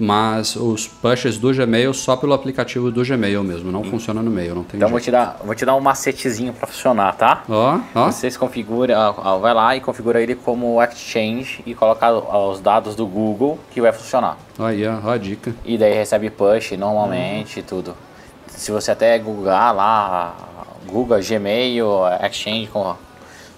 mas 0.00 0.56
os 0.56 0.88
pushes 0.88 1.36
do 1.36 1.52
Gmail 1.52 1.92
só 1.92 2.16
pelo 2.16 2.32
aplicativo 2.32 2.90
do 2.90 3.04
Gmail 3.04 3.44
mesmo, 3.44 3.70
não 3.70 3.84
funciona 3.84 4.22
no 4.22 4.30
mail, 4.30 4.54
não 4.54 4.64
tem 4.64 4.78
Então 4.78 4.88
jeito. 4.88 4.90
vou 4.90 5.00
te 5.00 5.10
dar, 5.10 5.36
vou 5.44 5.54
te 5.54 5.64
dar 5.64 5.76
um 5.76 5.80
macetezinho 5.80 6.52
para 6.54 6.66
funcionar, 6.66 7.14
tá? 7.16 7.44
Ó, 7.48 7.78
ó. 7.94 8.06
Vocês 8.06 8.36
configura, 8.36 8.96
ó, 8.98 9.38
vai 9.38 9.52
lá 9.52 9.76
e 9.76 9.80
configura 9.80 10.22
ele 10.22 10.34
como 10.34 10.82
Exchange 10.82 11.62
e 11.66 11.74
coloca 11.74 12.10
os 12.10 12.60
dados 12.60 12.94
do 12.94 13.06
Google 13.06 13.58
que 13.70 13.80
vai 13.80 13.92
funcionar. 13.92 14.38
Aí, 14.58 14.86
ó, 14.86 14.98
ó 15.04 15.10
a 15.10 15.18
dica. 15.18 15.54
E 15.64 15.76
daí 15.76 15.92
recebe 15.94 16.30
push 16.30 16.72
normalmente 16.72 17.60
e 17.60 17.62
tudo. 17.62 17.94
Se 18.48 18.70
você 18.72 18.90
até 18.90 19.18
googlar 19.18 19.74
lá, 19.74 20.34
Google, 20.86 21.18
Gmail, 21.20 21.86
Exchange 22.26 22.68
com 22.68 22.94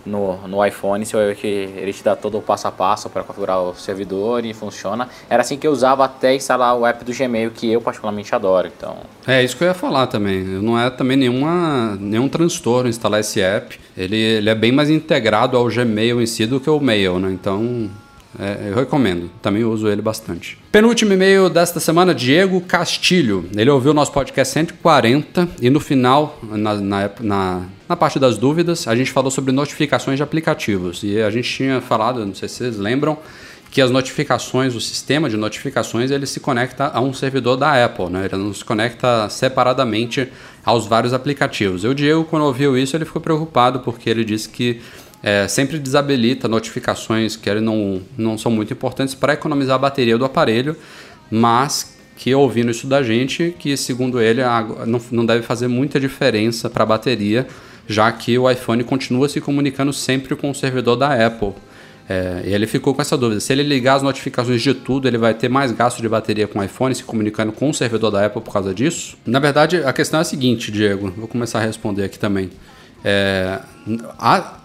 no, 0.05 0.37
no 0.49 0.65
iPhone, 0.65 1.05
vai 1.05 1.27
ver 1.29 1.37
que 1.37 1.47
ele 1.47 1.93
te 1.93 2.03
dá 2.03 2.17
todo 2.17 2.39
o 2.39 2.43
passo 2.43 2.69
a 2.69 2.73
passo 2.73 3.09
para 3.09 3.23
configurar 3.23 3.61
o 3.61 3.75
servidor 3.75 4.45
e 4.45 4.53
funciona. 4.53 5.09
Era 5.29 5.43
assim 5.43 5.57
que 5.57 5.67
eu 5.67 5.73
usava 5.73 6.05
até 6.05 6.35
instalar 6.35 6.77
o 6.77 6.87
app 6.87 7.05
do 7.05 7.13
Gmail, 7.13 7.51
que 7.51 7.71
eu 7.71 7.81
particularmente 7.81 8.35
adoro. 8.35 8.69
Então, 8.77 8.97
É 9.27 9.43
isso 9.43 9.57
que 9.57 9.65
eu 9.65 9.69
ia 9.69 9.75
falar 9.75 10.07
também. 10.07 10.43
Não 10.43 10.79
é 10.79 10.91
também 10.91 11.17
nenhuma, 11.17 11.97
nenhum 12.01 12.29
transtorno 12.29 12.89
instalar 12.89 13.21
esse 13.21 13.41
app. 13.41 13.79
Ele, 13.97 14.17
ele 14.17 14.51
é 14.51 14.55
bem 14.55 14.73
mais 14.73 14.91
integrado 14.91 15.57
ao 15.57 15.67
Gmail 15.67 16.21
em 16.21 16.27
si 16.27 16.47
do 16.47 16.61
que 16.61 16.71
o 16.71 16.81
Mail, 16.81 17.19
né? 17.19 17.31
Então, 17.31 17.91
é, 18.39 18.71
eu 18.71 18.77
recomendo. 18.77 19.31
Também 19.41 19.65
uso 19.65 19.89
ele 19.89 20.01
bastante. 20.01 20.59
Penúltimo 20.71 21.13
e-mail 21.13 21.49
desta 21.51 21.81
semana, 21.81 22.15
Diego 22.15 22.61
Castilho. 22.61 23.49
Ele 23.55 23.71
ouviu 23.71 23.93
nosso 23.93 24.13
podcast 24.13 24.53
140 24.55 25.49
e 25.61 25.69
no 25.69 25.81
final, 25.81 26.39
na, 26.43 26.75
na, 26.75 27.11
na, 27.21 27.63
na 27.89 27.97
parte 27.97 28.19
das 28.19 28.39
dúvidas, 28.39 28.89
a 28.89 28.97
gente 28.97 29.11
falou 29.11 29.31
sobre 29.31 29.53
notificações 29.53 30.17
de 30.17 30.23
aplicativos. 30.23 31.03
E 31.03 31.21
a 31.21 31.31
gente 31.31 31.51
tinha 31.51 31.81
falado, 31.81 32.25
não 32.25 32.35
sei 32.35 32.49
se 32.49 32.57
vocês 32.57 32.79
lembram, 32.79 33.19
que 33.71 33.81
as 33.81 33.91
notificações, 33.91 34.75
o 34.75 34.81
sistema 34.81 35.31
de 35.31 35.37
notificações, 35.37 36.11
ele 36.11 36.27
se 36.27 36.39
conecta 36.41 36.91
a 36.93 37.01
um 37.01 37.15
servidor 37.15 37.57
da 37.57 37.83
Apple, 37.83 38.11
né? 38.11 38.27
Ele 38.27 38.43
não 38.43 38.53
se 38.53 38.63
conecta 38.63 39.29
separadamente 39.31 40.29
aos 40.63 40.87
vários 40.87 41.15
aplicativos. 41.15 41.83
E 41.83 41.89
o 41.89 41.95
Diego, 41.95 42.23
quando 42.25 42.45
ouviu 42.45 42.77
isso, 42.77 42.95
ele 42.95 43.07
ficou 43.07 43.23
preocupado 43.23 43.81
porque 43.81 44.11
ele 44.11 44.27
disse 44.27 44.47
que 44.47 44.83
é, 45.23 45.47
sempre 45.49 45.79
desabilita 45.79 46.49
notificações 46.49 47.37
que 47.37 47.53
não, 47.55 48.03
não 48.17 48.37
são 48.37 48.51
muito 48.51 48.73
importantes 48.73 49.15
para 49.15 49.35
economizar 49.35 49.77
a 49.77 49.79
bateria 49.79 50.19
do 50.19 50.25
aparelho, 50.25 50.77
mas 51.31 51.97
que 52.17 52.35
ouvindo 52.35 52.71
isso 52.71 52.87
da 52.87 53.03
gente, 53.03 53.55
que 53.59 53.77
segundo 53.77 54.21
ele 54.21 54.43
não, 54.87 55.01
não 55.11 55.27
deve 55.27 55.43
fazer 55.43 55.69
muita 55.69 55.99
diferença 55.99 56.69
para 56.69 56.83
a 56.83 56.87
bateria, 56.87 57.47
já 57.89 58.11
que 58.13 58.39
o 58.39 58.49
iPhone 58.51 58.85
continua 58.85 59.29
se 59.29 59.41
comunicando 59.41 59.93
sempre 59.93 60.37
com 60.37 60.51
o 60.51 60.55
servidor 60.55 60.97
da 60.97 61.27
Apple. 61.27 61.53
É, 62.09 62.43
e 62.47 62.53
ele 62.53 62.67
ficou 62.67 62.95
com 62.95 63.01
essa 63.01 63.17
dúvida. 63.17 63.41
Se 63.41 63.53
ele 63.53 63.63
ligar 63.63 63.95
as 63.95 64.03
notificações 64.03 64.61
de 64.61 64.75
tudo, 64.75 65.09
ele 65.09 65.17
vai 65.19 65.35
ter 65.35 65.49
mais 65.49 65.73
gasto 65.73 66.03
de 66.03 66.09
bateria 66.09 66.47
com 66.47 66.59
o 66.59 66.63
iPhone 66.63 66.95
se 66.95 67.05
comunicando 67.05 67.53
com 67.53 67.71
o 67.71 67.75
servidor 67.75 68.11
da 68.11 68.27
Apple 68.27 68.43
por 68.43 68.53
causa 68.53 68.75
disso? 68.75 69.17
Na 69.25 69.39
verdade, 69.39 69.77
a 69.79 69.93
questão 69.93 70.19
é 70.19 70.23
a 70.23 70.25
seguinte, 70.25 70.71
Diego. 70.71 71.13
Vou 71.17 71.29
começar 71.29 71.61
a 71.61 71.65
responder 71.65 72.05
aqui 72.05 72.19
também. 72.19 72.51
É, 73.05 73.61
a- 74.19 74.59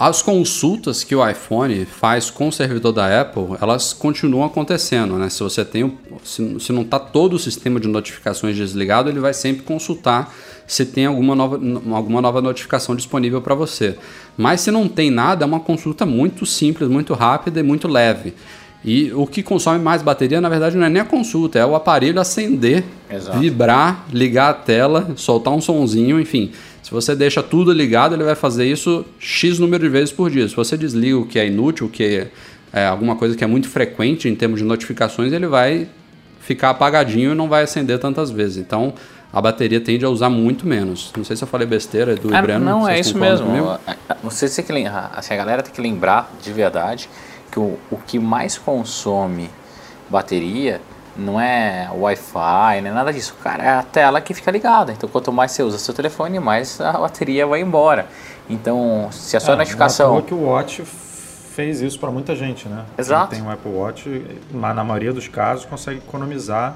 as 0.00 0.22
consultas 0.22 1.04
que 1.04 1.14
o 1.14 1.28
iPhone 1.28 1.84
faz 1.84 2.30
com 2.30 2.48
o 2.48 2.52
servidor 2.52 2.90
da 2.90 3.20
Apple, 3.20 3.48
elas 3.60 3.92
continuam 3.92 4.46
acontecendo, 4.46 5.18
né? 5.18 5.28
Se 5.28 5.42
você 5.42 5.62
tem, 5.62 5.92
se, 6.24 6.58
se 6.58 6.72
não 6.72 6.80
está 6.80 6.98
todo 6.98 7.34
o 7.34 7.38
sistema 7.38 7.78
de 7.78 7.86
notificações 7.86 8.56
desligado, 8.56 9.10
ele 9.10 9.20
vai 9.20 9.34
sempre 9.34 9.62
consultar 9.62 10.34
se 10.66 10.86
tem 10.86 11.04
alguma 11.04 11.34
nova, 11.34 11.60
alguma 11.94 12.22
nova 12.22 12.40
notificação 12.40 12.96
disponível 12.96 13.42
para 13.42 13.54
você. 13.54 13.98
Mas 14.38 14.62
se 14.62 14.70
não 14.70 14.88
tem 14.88 15.10
nada, 15.10 15.44
é 15.44 15.46
uma 15.46 15.60
consulta 15.60 16.06
muito 16.06 16.46
simples, 16.46 16.88
muito 16.88 17.12
rápida 17.12 17.60
e 17.60 17.62
muito 17.62 17.86
leve. 17.86 18.32
E 18.82 19.12
o 19.12 19.26
que 19.26 19.42
consome 19.42 19.78
mais 19.78 20.00
bateria, 20.00 20.40
na 20.40 20.48
verdade, 20.48 20.78
não 20.78 20.86
é 20.86 20.88
nem 20.88 21.02
a 21.02 21.04
consulta, 21.04 21.58
é 21.58 21.66
o 21.66 21.74
aparelho 21.74 22.18
acender, 22.18 22.84
Exato. 23.10 23.38
vibrar, 23.38 24.06
ligar 24.10 24.48
a 24.48 24.54
tela, 24.54 25.12
soltar 25.16 25.52
um 25.52 25.60
sonzinho, 25.60 26.18
enfim. 26.18 26.52
Se 26.82 26.90
você 26.90 27.14
deixa 27.14 27.42
tudo 27.42 27.72
ligado, 27.72 28.14
ele 28.14 28.24
vai 28.24 28.34
fazer 28.34 28.64
isso 28.66 29.04
X 29.18 29.58
número 29.58 29.82
de 29.84 29.88
vezes 29.88 30.12
por 30.12 30.30
dia. 30.30 30.48
Se 30.48 30.56
você 30.56 30.76
desliga 30.76 31.16
o 31.18 31.26
que 31.26 31.38
é 31.38 31.46
inútil, 31.46 31.86
o 31.86 31.90
que 31.90 32.02
é, 32.02 32.30
é 32.72 32.86
alguma 32.86 33.16
coisa 33.16 33.36
que 33.36 33.44
é 33.44 33.46
muito 33.46 33.68
frequente 33.68 34.28
em 34.28 34.34
termos 34.34 34.58
de 34.60 34.64
notificações, 34.64 35.32
ele 35.32 35.46
vai 35.46 35.88
ficar 36.40 36.70
apagadinho 36.70 37.32
e 37.32 37.34
não 37.34 37.48
vai 37.48 37.62
acender 37.62 37.98
tantas 37.98 38.30
vezes. 38.30 38.56
Então, 38.56 38.94
a 39.32 39.40
bateria 39.40 39.80
tende 39.80 40.04
a 40.04 40.08
usar 40.08 40.28
muito 40.30 40.66
menos. 40.66 41.12
Não 41.16 41.22
sei 41.24 41.36
se 41.36 41.44
eu 41.44 41.48
falei 41.48 41.66
besteira, 41.66 42.12
Edu 42.14 42.30
e 42.32 42.34
Ah, 42.34 42.42
Breno. 42.42 42.64
não, 42.64 42.88
é 42.88 42.98
isso 42.98 43.16
mesmo. 43.16 43.46
comigo? 43.46 43.78
Você 44.24 44.48
tem 44.48 44.64
que, 44.64 44.72
lem- 44.72 44.88
assim, 44.88 45.34
a 45.34 45.36
galera 45.36 45.62
tem 45.62 45.72
que 45.72 45.80
lembrar 45.80 46.32
de 46.42 46.52
verdade 46.52 47.08
que 47.52 47.60
o, 47.60 47.78
o 47.90 47.96
que 47.98 48.18
mais 48.18 48.58
consome 48.58 49.48
bateria 50.08 50.80
Não 51.16 51.40
é 51.40 51.88
Wi-Fi, 51.92 52.80
nem 52.82 52.92
nada 52.92 53.12
disso. 53.12 53.34
Cara, 53.42 53.62
é 53.62 53.68
a 53.70 53.82
tela 53.82 54.20
que 54.20 54.32
fica 54.32 54.50
ligada. 54.50 54.92
Então, 54.92 55.08
quanto 55.08 55.32
mais 55.32 55.52
você 55.52 55.62
usa 55.62 55.78
seu 55.78 55.92
telefone, 55.92 56.38
mais 56.38 56.80
a 56.80 56.92
bateria 56.92 57.46
vai 57.46 57.60
embora. 57.60 58.06
Então, 58.48 59.08
se 59.12 59.36
a 59.36 59.40
sua 59.40 59.54
É, 59.54 59.56
notificação. 59.56 60.08
é 60.10 60.20
toa 60.20 60.22
que 60.22 60.34
o 60.34 60.44
Watch 60.44 60.82
fez 60.84 61.80
isso 61.80 61.98
para 61.98 62.10
muita 62.10 62.34
gente, 62.34 62.68
né? 62.68 62.84
Exato. 62.96 63.30
Quem 63.30 63.40
tem 63.40 63.48
um 63.48 63.50
Apple 63.52 63.72
Watch, 63.72 64.24
mas 64.52 64.74
na 64.74 64.84
maioria 64.84 65.12
dos 65.12 65.28
casos, 65.28 65.64
consegue 65.66 65.98
economizar 65.98 66.74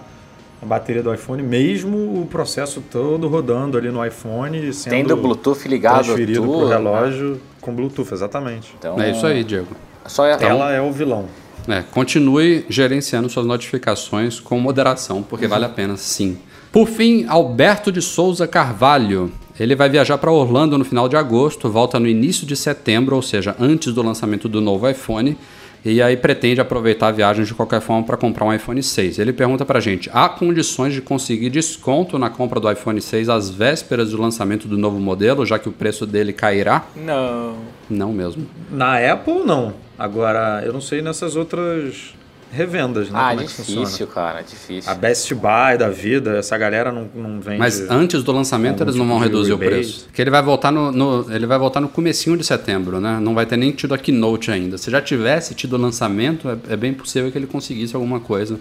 a 0.62 0.66
bateria 0.66 1.03
do 1.03 1.12
iPhone, 1.12 1.43
mesmo 1.43 1.97
o 2.22 2.26
processo 2.26 2.80
todo 2.80 3.28
rodando 3.28 3.76
ali 3.78 3.91
no 3.91 4.05
iPhone, 4.05 4.72
sendo 4.72 4.93
Tendo 4.93 5.14
o 5.14 5.16
Bluetooth 5.16 5.66
ligado, 5.68 6.05
transferido 6.05 6.43
tudo, 6.43 6.59
pro 6.59 6.68
né? 6.68 6.74
relógio 6.76 7.41
com 7.61 7.74
Bluetooth, 7.74 8.12
exatamente. 8.12 8.74
Então, 8.78 9.01
É 9.01 9.11
isso 9.11 9.26
aí, 9.26 9.45
Diego. 9.45 9.68
Só 10.07 10.26
é, 10.26 10.37
Ela 10.41 10.72
é 10.72 10.80
o 10.80 10.91
vilão. 10.93 11.26
É, 11.66 11.82
continue 11.82 12.64
gerenciando 12.68 13.28
suas 13.28 13.46
notificações 13.46 14.38
com 14.38 14.60
moderação, 14.60 15.22
porque 15.22 15.46
vale 15.46 15.64
a 15.64 15.68
pena 15.68 15.96
sim. 15.96 16.38
Por 16.70 16.88
fim, 16.88 17.24
Alberto 17.28 17.90
de 17.90 18.02
Souza 18.02 18.46
Carvalho. 18.46 19.32
Ele 19.58 19.76
vai 19.76 19.88
viajar 19.88 20.18
para 20.18 20.32
Orlando 20.32 20.76
no 20.76 20.84
final 20.84 21.08
de 21.08 21.16
agosto, 21.16 21.70
volta 21.70 22.00
no 22.00 22.08
início 22.08 22.44
de 22.44 22.56
setembro, 22.56 23.14
ou 23.14 23.22
seja, 23.22 23.54
antes 23.60 23.94
do 23.94 24.02
lançamento 24.02 24.48
do 24.48 24.60
novo 24.60 24.88
iPhone, 24.88 25.38
e 25.85 26.01
aí 26.01 26.16
pretende 26.16 26.61
aproveitar 26.61 27.09
a 27.09 27.12
viagem 27.12 27.45
de 27.45 27.53
qualquer 27.53 27.80
forma 27.80 28.05
para 28.05 28.16
comprar 28.16 28.47
um 28.47 28.53
iPhone 28.53 28.82
6. 28.82 29.18
Ele 29.18 29.32
pergunta 29.32 29.64
pra 29.64 29.80
gente: 29.80 30.09
há 30.12 30.28
condições 30.28 30.95
de 30.95 31.03
conseguir 31.03 31.51
desconto 31.51 32.18
na 32.18 32.30
compra 32.30 32.59
do 32.59 32.70
iPhone 32.70 33.01
6 33.01 33.28
às 33.28 33.51
vésperas 33.51 34.11
do 34.11 34.20
lançamento 34.20 34.66
do 34.66 34.78
novo 34.78 34.99
modelo, 34.99 35.45
já 35.45 35.59
que 35.59 35.68
o 35.68 35.72
preço 35.72 36.07
dele 36.07 36.32
cairá? 36.32 36.87
Não. 36.97 37.57
Não 37.91 38.12
mesmo. 38.12 38.47
Na 38.70 38.97
Apple, 39.12 39.45
não. 39.45 39.74
Agora, 39.99 40.62
eu 40.64 40.72
não 40.72 40.80
sei 40.80 41.03
nessas 41.03 41.37
outras 41.37 42.14
revendas, 42.53 43.11
né? 43.11 43.18
Ah, 43.20 43.28
como 43.30 43.40
é 43.40 43.45
difícil, 43.45 44.07
cara, 44.07 44.42
difícil. 44.42 44.90
A 44.90 44.95
Best 44.95 45.34
Buy 45.34 45.76
da 45.78 45.88
vida, 45.88 46.36
essa 46.38 46.57
galera 46.57 46.92
não, 46.92 47.09
não 47.14 47.40
vende... 47.40 47.59
Mas 47.59 47.80
antes 47.90 48.22
do 48.22 48.32
lançamento 48.32 48.82
eles 48.82 48.95
não 48.95 49.05
tipo 49.05 49.14
vão 49.14 49.22
reduzir 49.22 49.53
o 49.53 49.59
preço. 49.59 50.05
Porque 50.07 50.22
ele 50.22 50.30
vai 50.30 50.42
voltar 50.42 50.70
no, 50.70 50.92
no- 50.92 51.26
ele 51.34 51.47
vai 51.47 51.59
voltar 51.59 51.80
no 51.80 51.88
comecinho 51.88 52.36
de 52.36 52.45
setembro, 52.45 53.01
né? 53.01 53.18
Não 53.20 53.34
vai 53.34 53.47
ter 53.47 53.57
nem 53.57 53.72
tido 53.72 53.95
a 53.95 53.99
keynote 53.99 54.51
ainda. 54.51 54.78
Se 54.78 54.90
já 54.90 55.01
tivesse 55.03 55.55
tido 55.55 55.74
o 55.74 55.78
lançamento, 55.78 56.49
é, 56.49 56.74
é 56.74 56.76
bem 56.76 56.95
possível 56.95 57.30
que 57.32 57.38
ele 57.38 57.47
conseguisse 57.47 57.95
alguma 57.97 58.20
coisa 58.20 58.59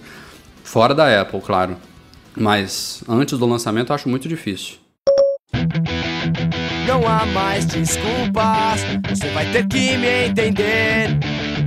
fora 0.63 0.93
da 0.95 1.21
Apple, 1.21 1.41
claro. 1.41 1.75
Mas 2.35 3.03
antes 3.07 3.37
do 3.37 3.45
lançamento 3.45 3.91
eu 3.91 3.95
acho 3.95 4.09
muito 4.09 4.27
difícil. 4.27 4.75
Não 6.87 7.07
há 7.07 7.25
mais 7.27 7.65
desculpas, 7.65 8.81
você 9.09 9.29
vai 9.29 9.49
ter 9.51 9.67
que 9.67 9.97
me 9.97 10.27
entender. 10.27 11.17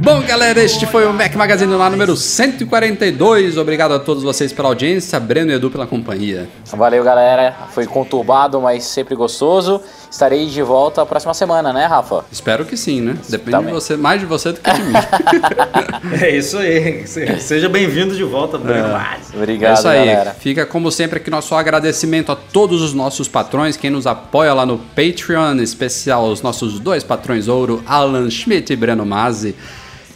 Bom, 0.06 0.22
galera, 0.22 0.62
este 0.62 0.86
foi 0.86 1.04
o 1.04 1.12
Mac 1.12 1.34
Magazine 1.34 1.74
lá 1.74 1.90
número 1.90 2.16
142. 2.16 3.56
Obrigado 3.56 3.92
a 3.92 3.98
todos 3.98 4.22
vocês 4.22 4.52
pela 4.52 4.68
audiência, 4.68 5.18
Breno 5.18 5.50
e 5.50 5.54
Edu 5.56 5.68
pela 5.68 5.84
companhia. 5.84 6.48
Valeu, 6.66 7.02
galera. 7.02 7.56
Foi 7.72 7.86
conturbado, 7.86 8.60
mas 8.60 8.84
sempre 8.84 9.16
gostoso. 9.16 9.80
Estarei 10.08 10.46
de 10.46 10.62
volta 10.62 11.02
a 11.02 11.06
próxima 11.06 11.34
semana, 11.34 11.72
né, 11.72 11.86
Rafa? 11.86 12.24
Espero 12.30 12.64
que 12.64 12.76
sim, 12.76 13.00
né? 13.00 13.16
Depende 13.28 13.50
Também. 13.50 13.66
de 13.66 13.72
você, 13.72 13.96
mais 13.96 14.20
de 14.20 14.26
você 14.26 14.52
do 14.52 14.60
que 14.60 14.72
de 14.72 14.80
mim. 14.80 14.92
É 16.22 16.36
isso 16.36 16.56
aí. 16.58 17.04
Seja 17.40 17.68
bem-vindo 17.68 18.14
de 18.14 18.22
volta, 18.22 18.56
Bruno. 18.58 18.78
É 18.78 19.18
Obrigado, 19.34 19.76
isso 19.76 19.88
aí. 19.88 20.06
galera. 20.06 20.36
Fica 20.38 20.64
como 20.64 20.92
sempre 20.92 21.18
aqui 21.18 21.30
nosso 21.30 21.52
agradecimento 21.52 22.30
a 22.30 22.36
todos 22.36 22.80
os 22.80 22.94
nossos 22.94 23.26
patrões, 23.26 23.76
quem 23.76 23.90
nos 23.90 24.06
apoia 24.06 24.54
lá 24.54 24.64
no 24.64 24.78
Patreon, 24.78 25.56
em 25.56 25.62
especial 25.64 26.28
os 26.28 26.42
nossos 26.42 26.78
dois 26.78 27.02
patrões 27.02 27.48
ouro, 27.48 27.82
Alan 27.84 28.30
Schmidt 28.30 28.72
e 28.72 28.76
Breno 28.76 29.04
Mazzi. 29.04 29.56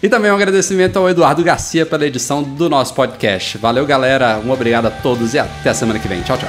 E 0.03 0.09
também 0.09 0.31
um 0.31 0.35
agradecimento 0.35 0.99
ao 0.99 1.11
Eduardo 1.11 1.45
Garcia 1.45 1.85
pela 1.85 2.07
edição 2.07 2.43
do 2.43 2.71
nosso 2.71 2.95
podcast. 2.95 3.59
Valeu, 3.59 3.85
galera. 3.85 4.41
Um 4.45 4.51
obrigado 4.51 4.87
a 4.87 4.91
todos 4.91 5.35
e 5.35 5.39
até 5.39 5.69
a 5.71 5.75
semana 5.75 5.99
que 5.99 6.09
vem. 6.09 6.23
Tchau, 6.23 6.39
tchau. 6.39 6.49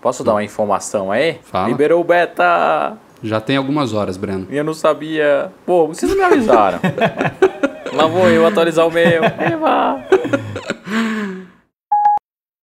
Posso 0.00 0.22
dar 0.22 0.34
uma 0.34 0.44
informação 0.44 1.10
aí? 1.10 1.38
Fala. 1.42 1.68
Liberou 1.68 2.00
o 2.00 2.04
beta. 2.04 2.96
Já 3.22 3.40
tem 3.40 3.56
algumas 3.56 3.92
horas, 3.92 4.16
Breno. 4.16 4.46
E 4.48 4.56
eu 4.56 4.62
não 4.62 4.72
sabia. 4.72 5.50
Pô, 5.66 5.88
vocês 5.88 6.10
não 6.10 6.16
me 6.16 6.24
avisaram. 6.24 6.78
Lá 7.92 8.06
vou 8.06 8.28
eu 8.28 8.46
atualizar 8.46 8.86
o 8.86 8.90
meu. 8.90 9.24
Eba. 9.26 10.04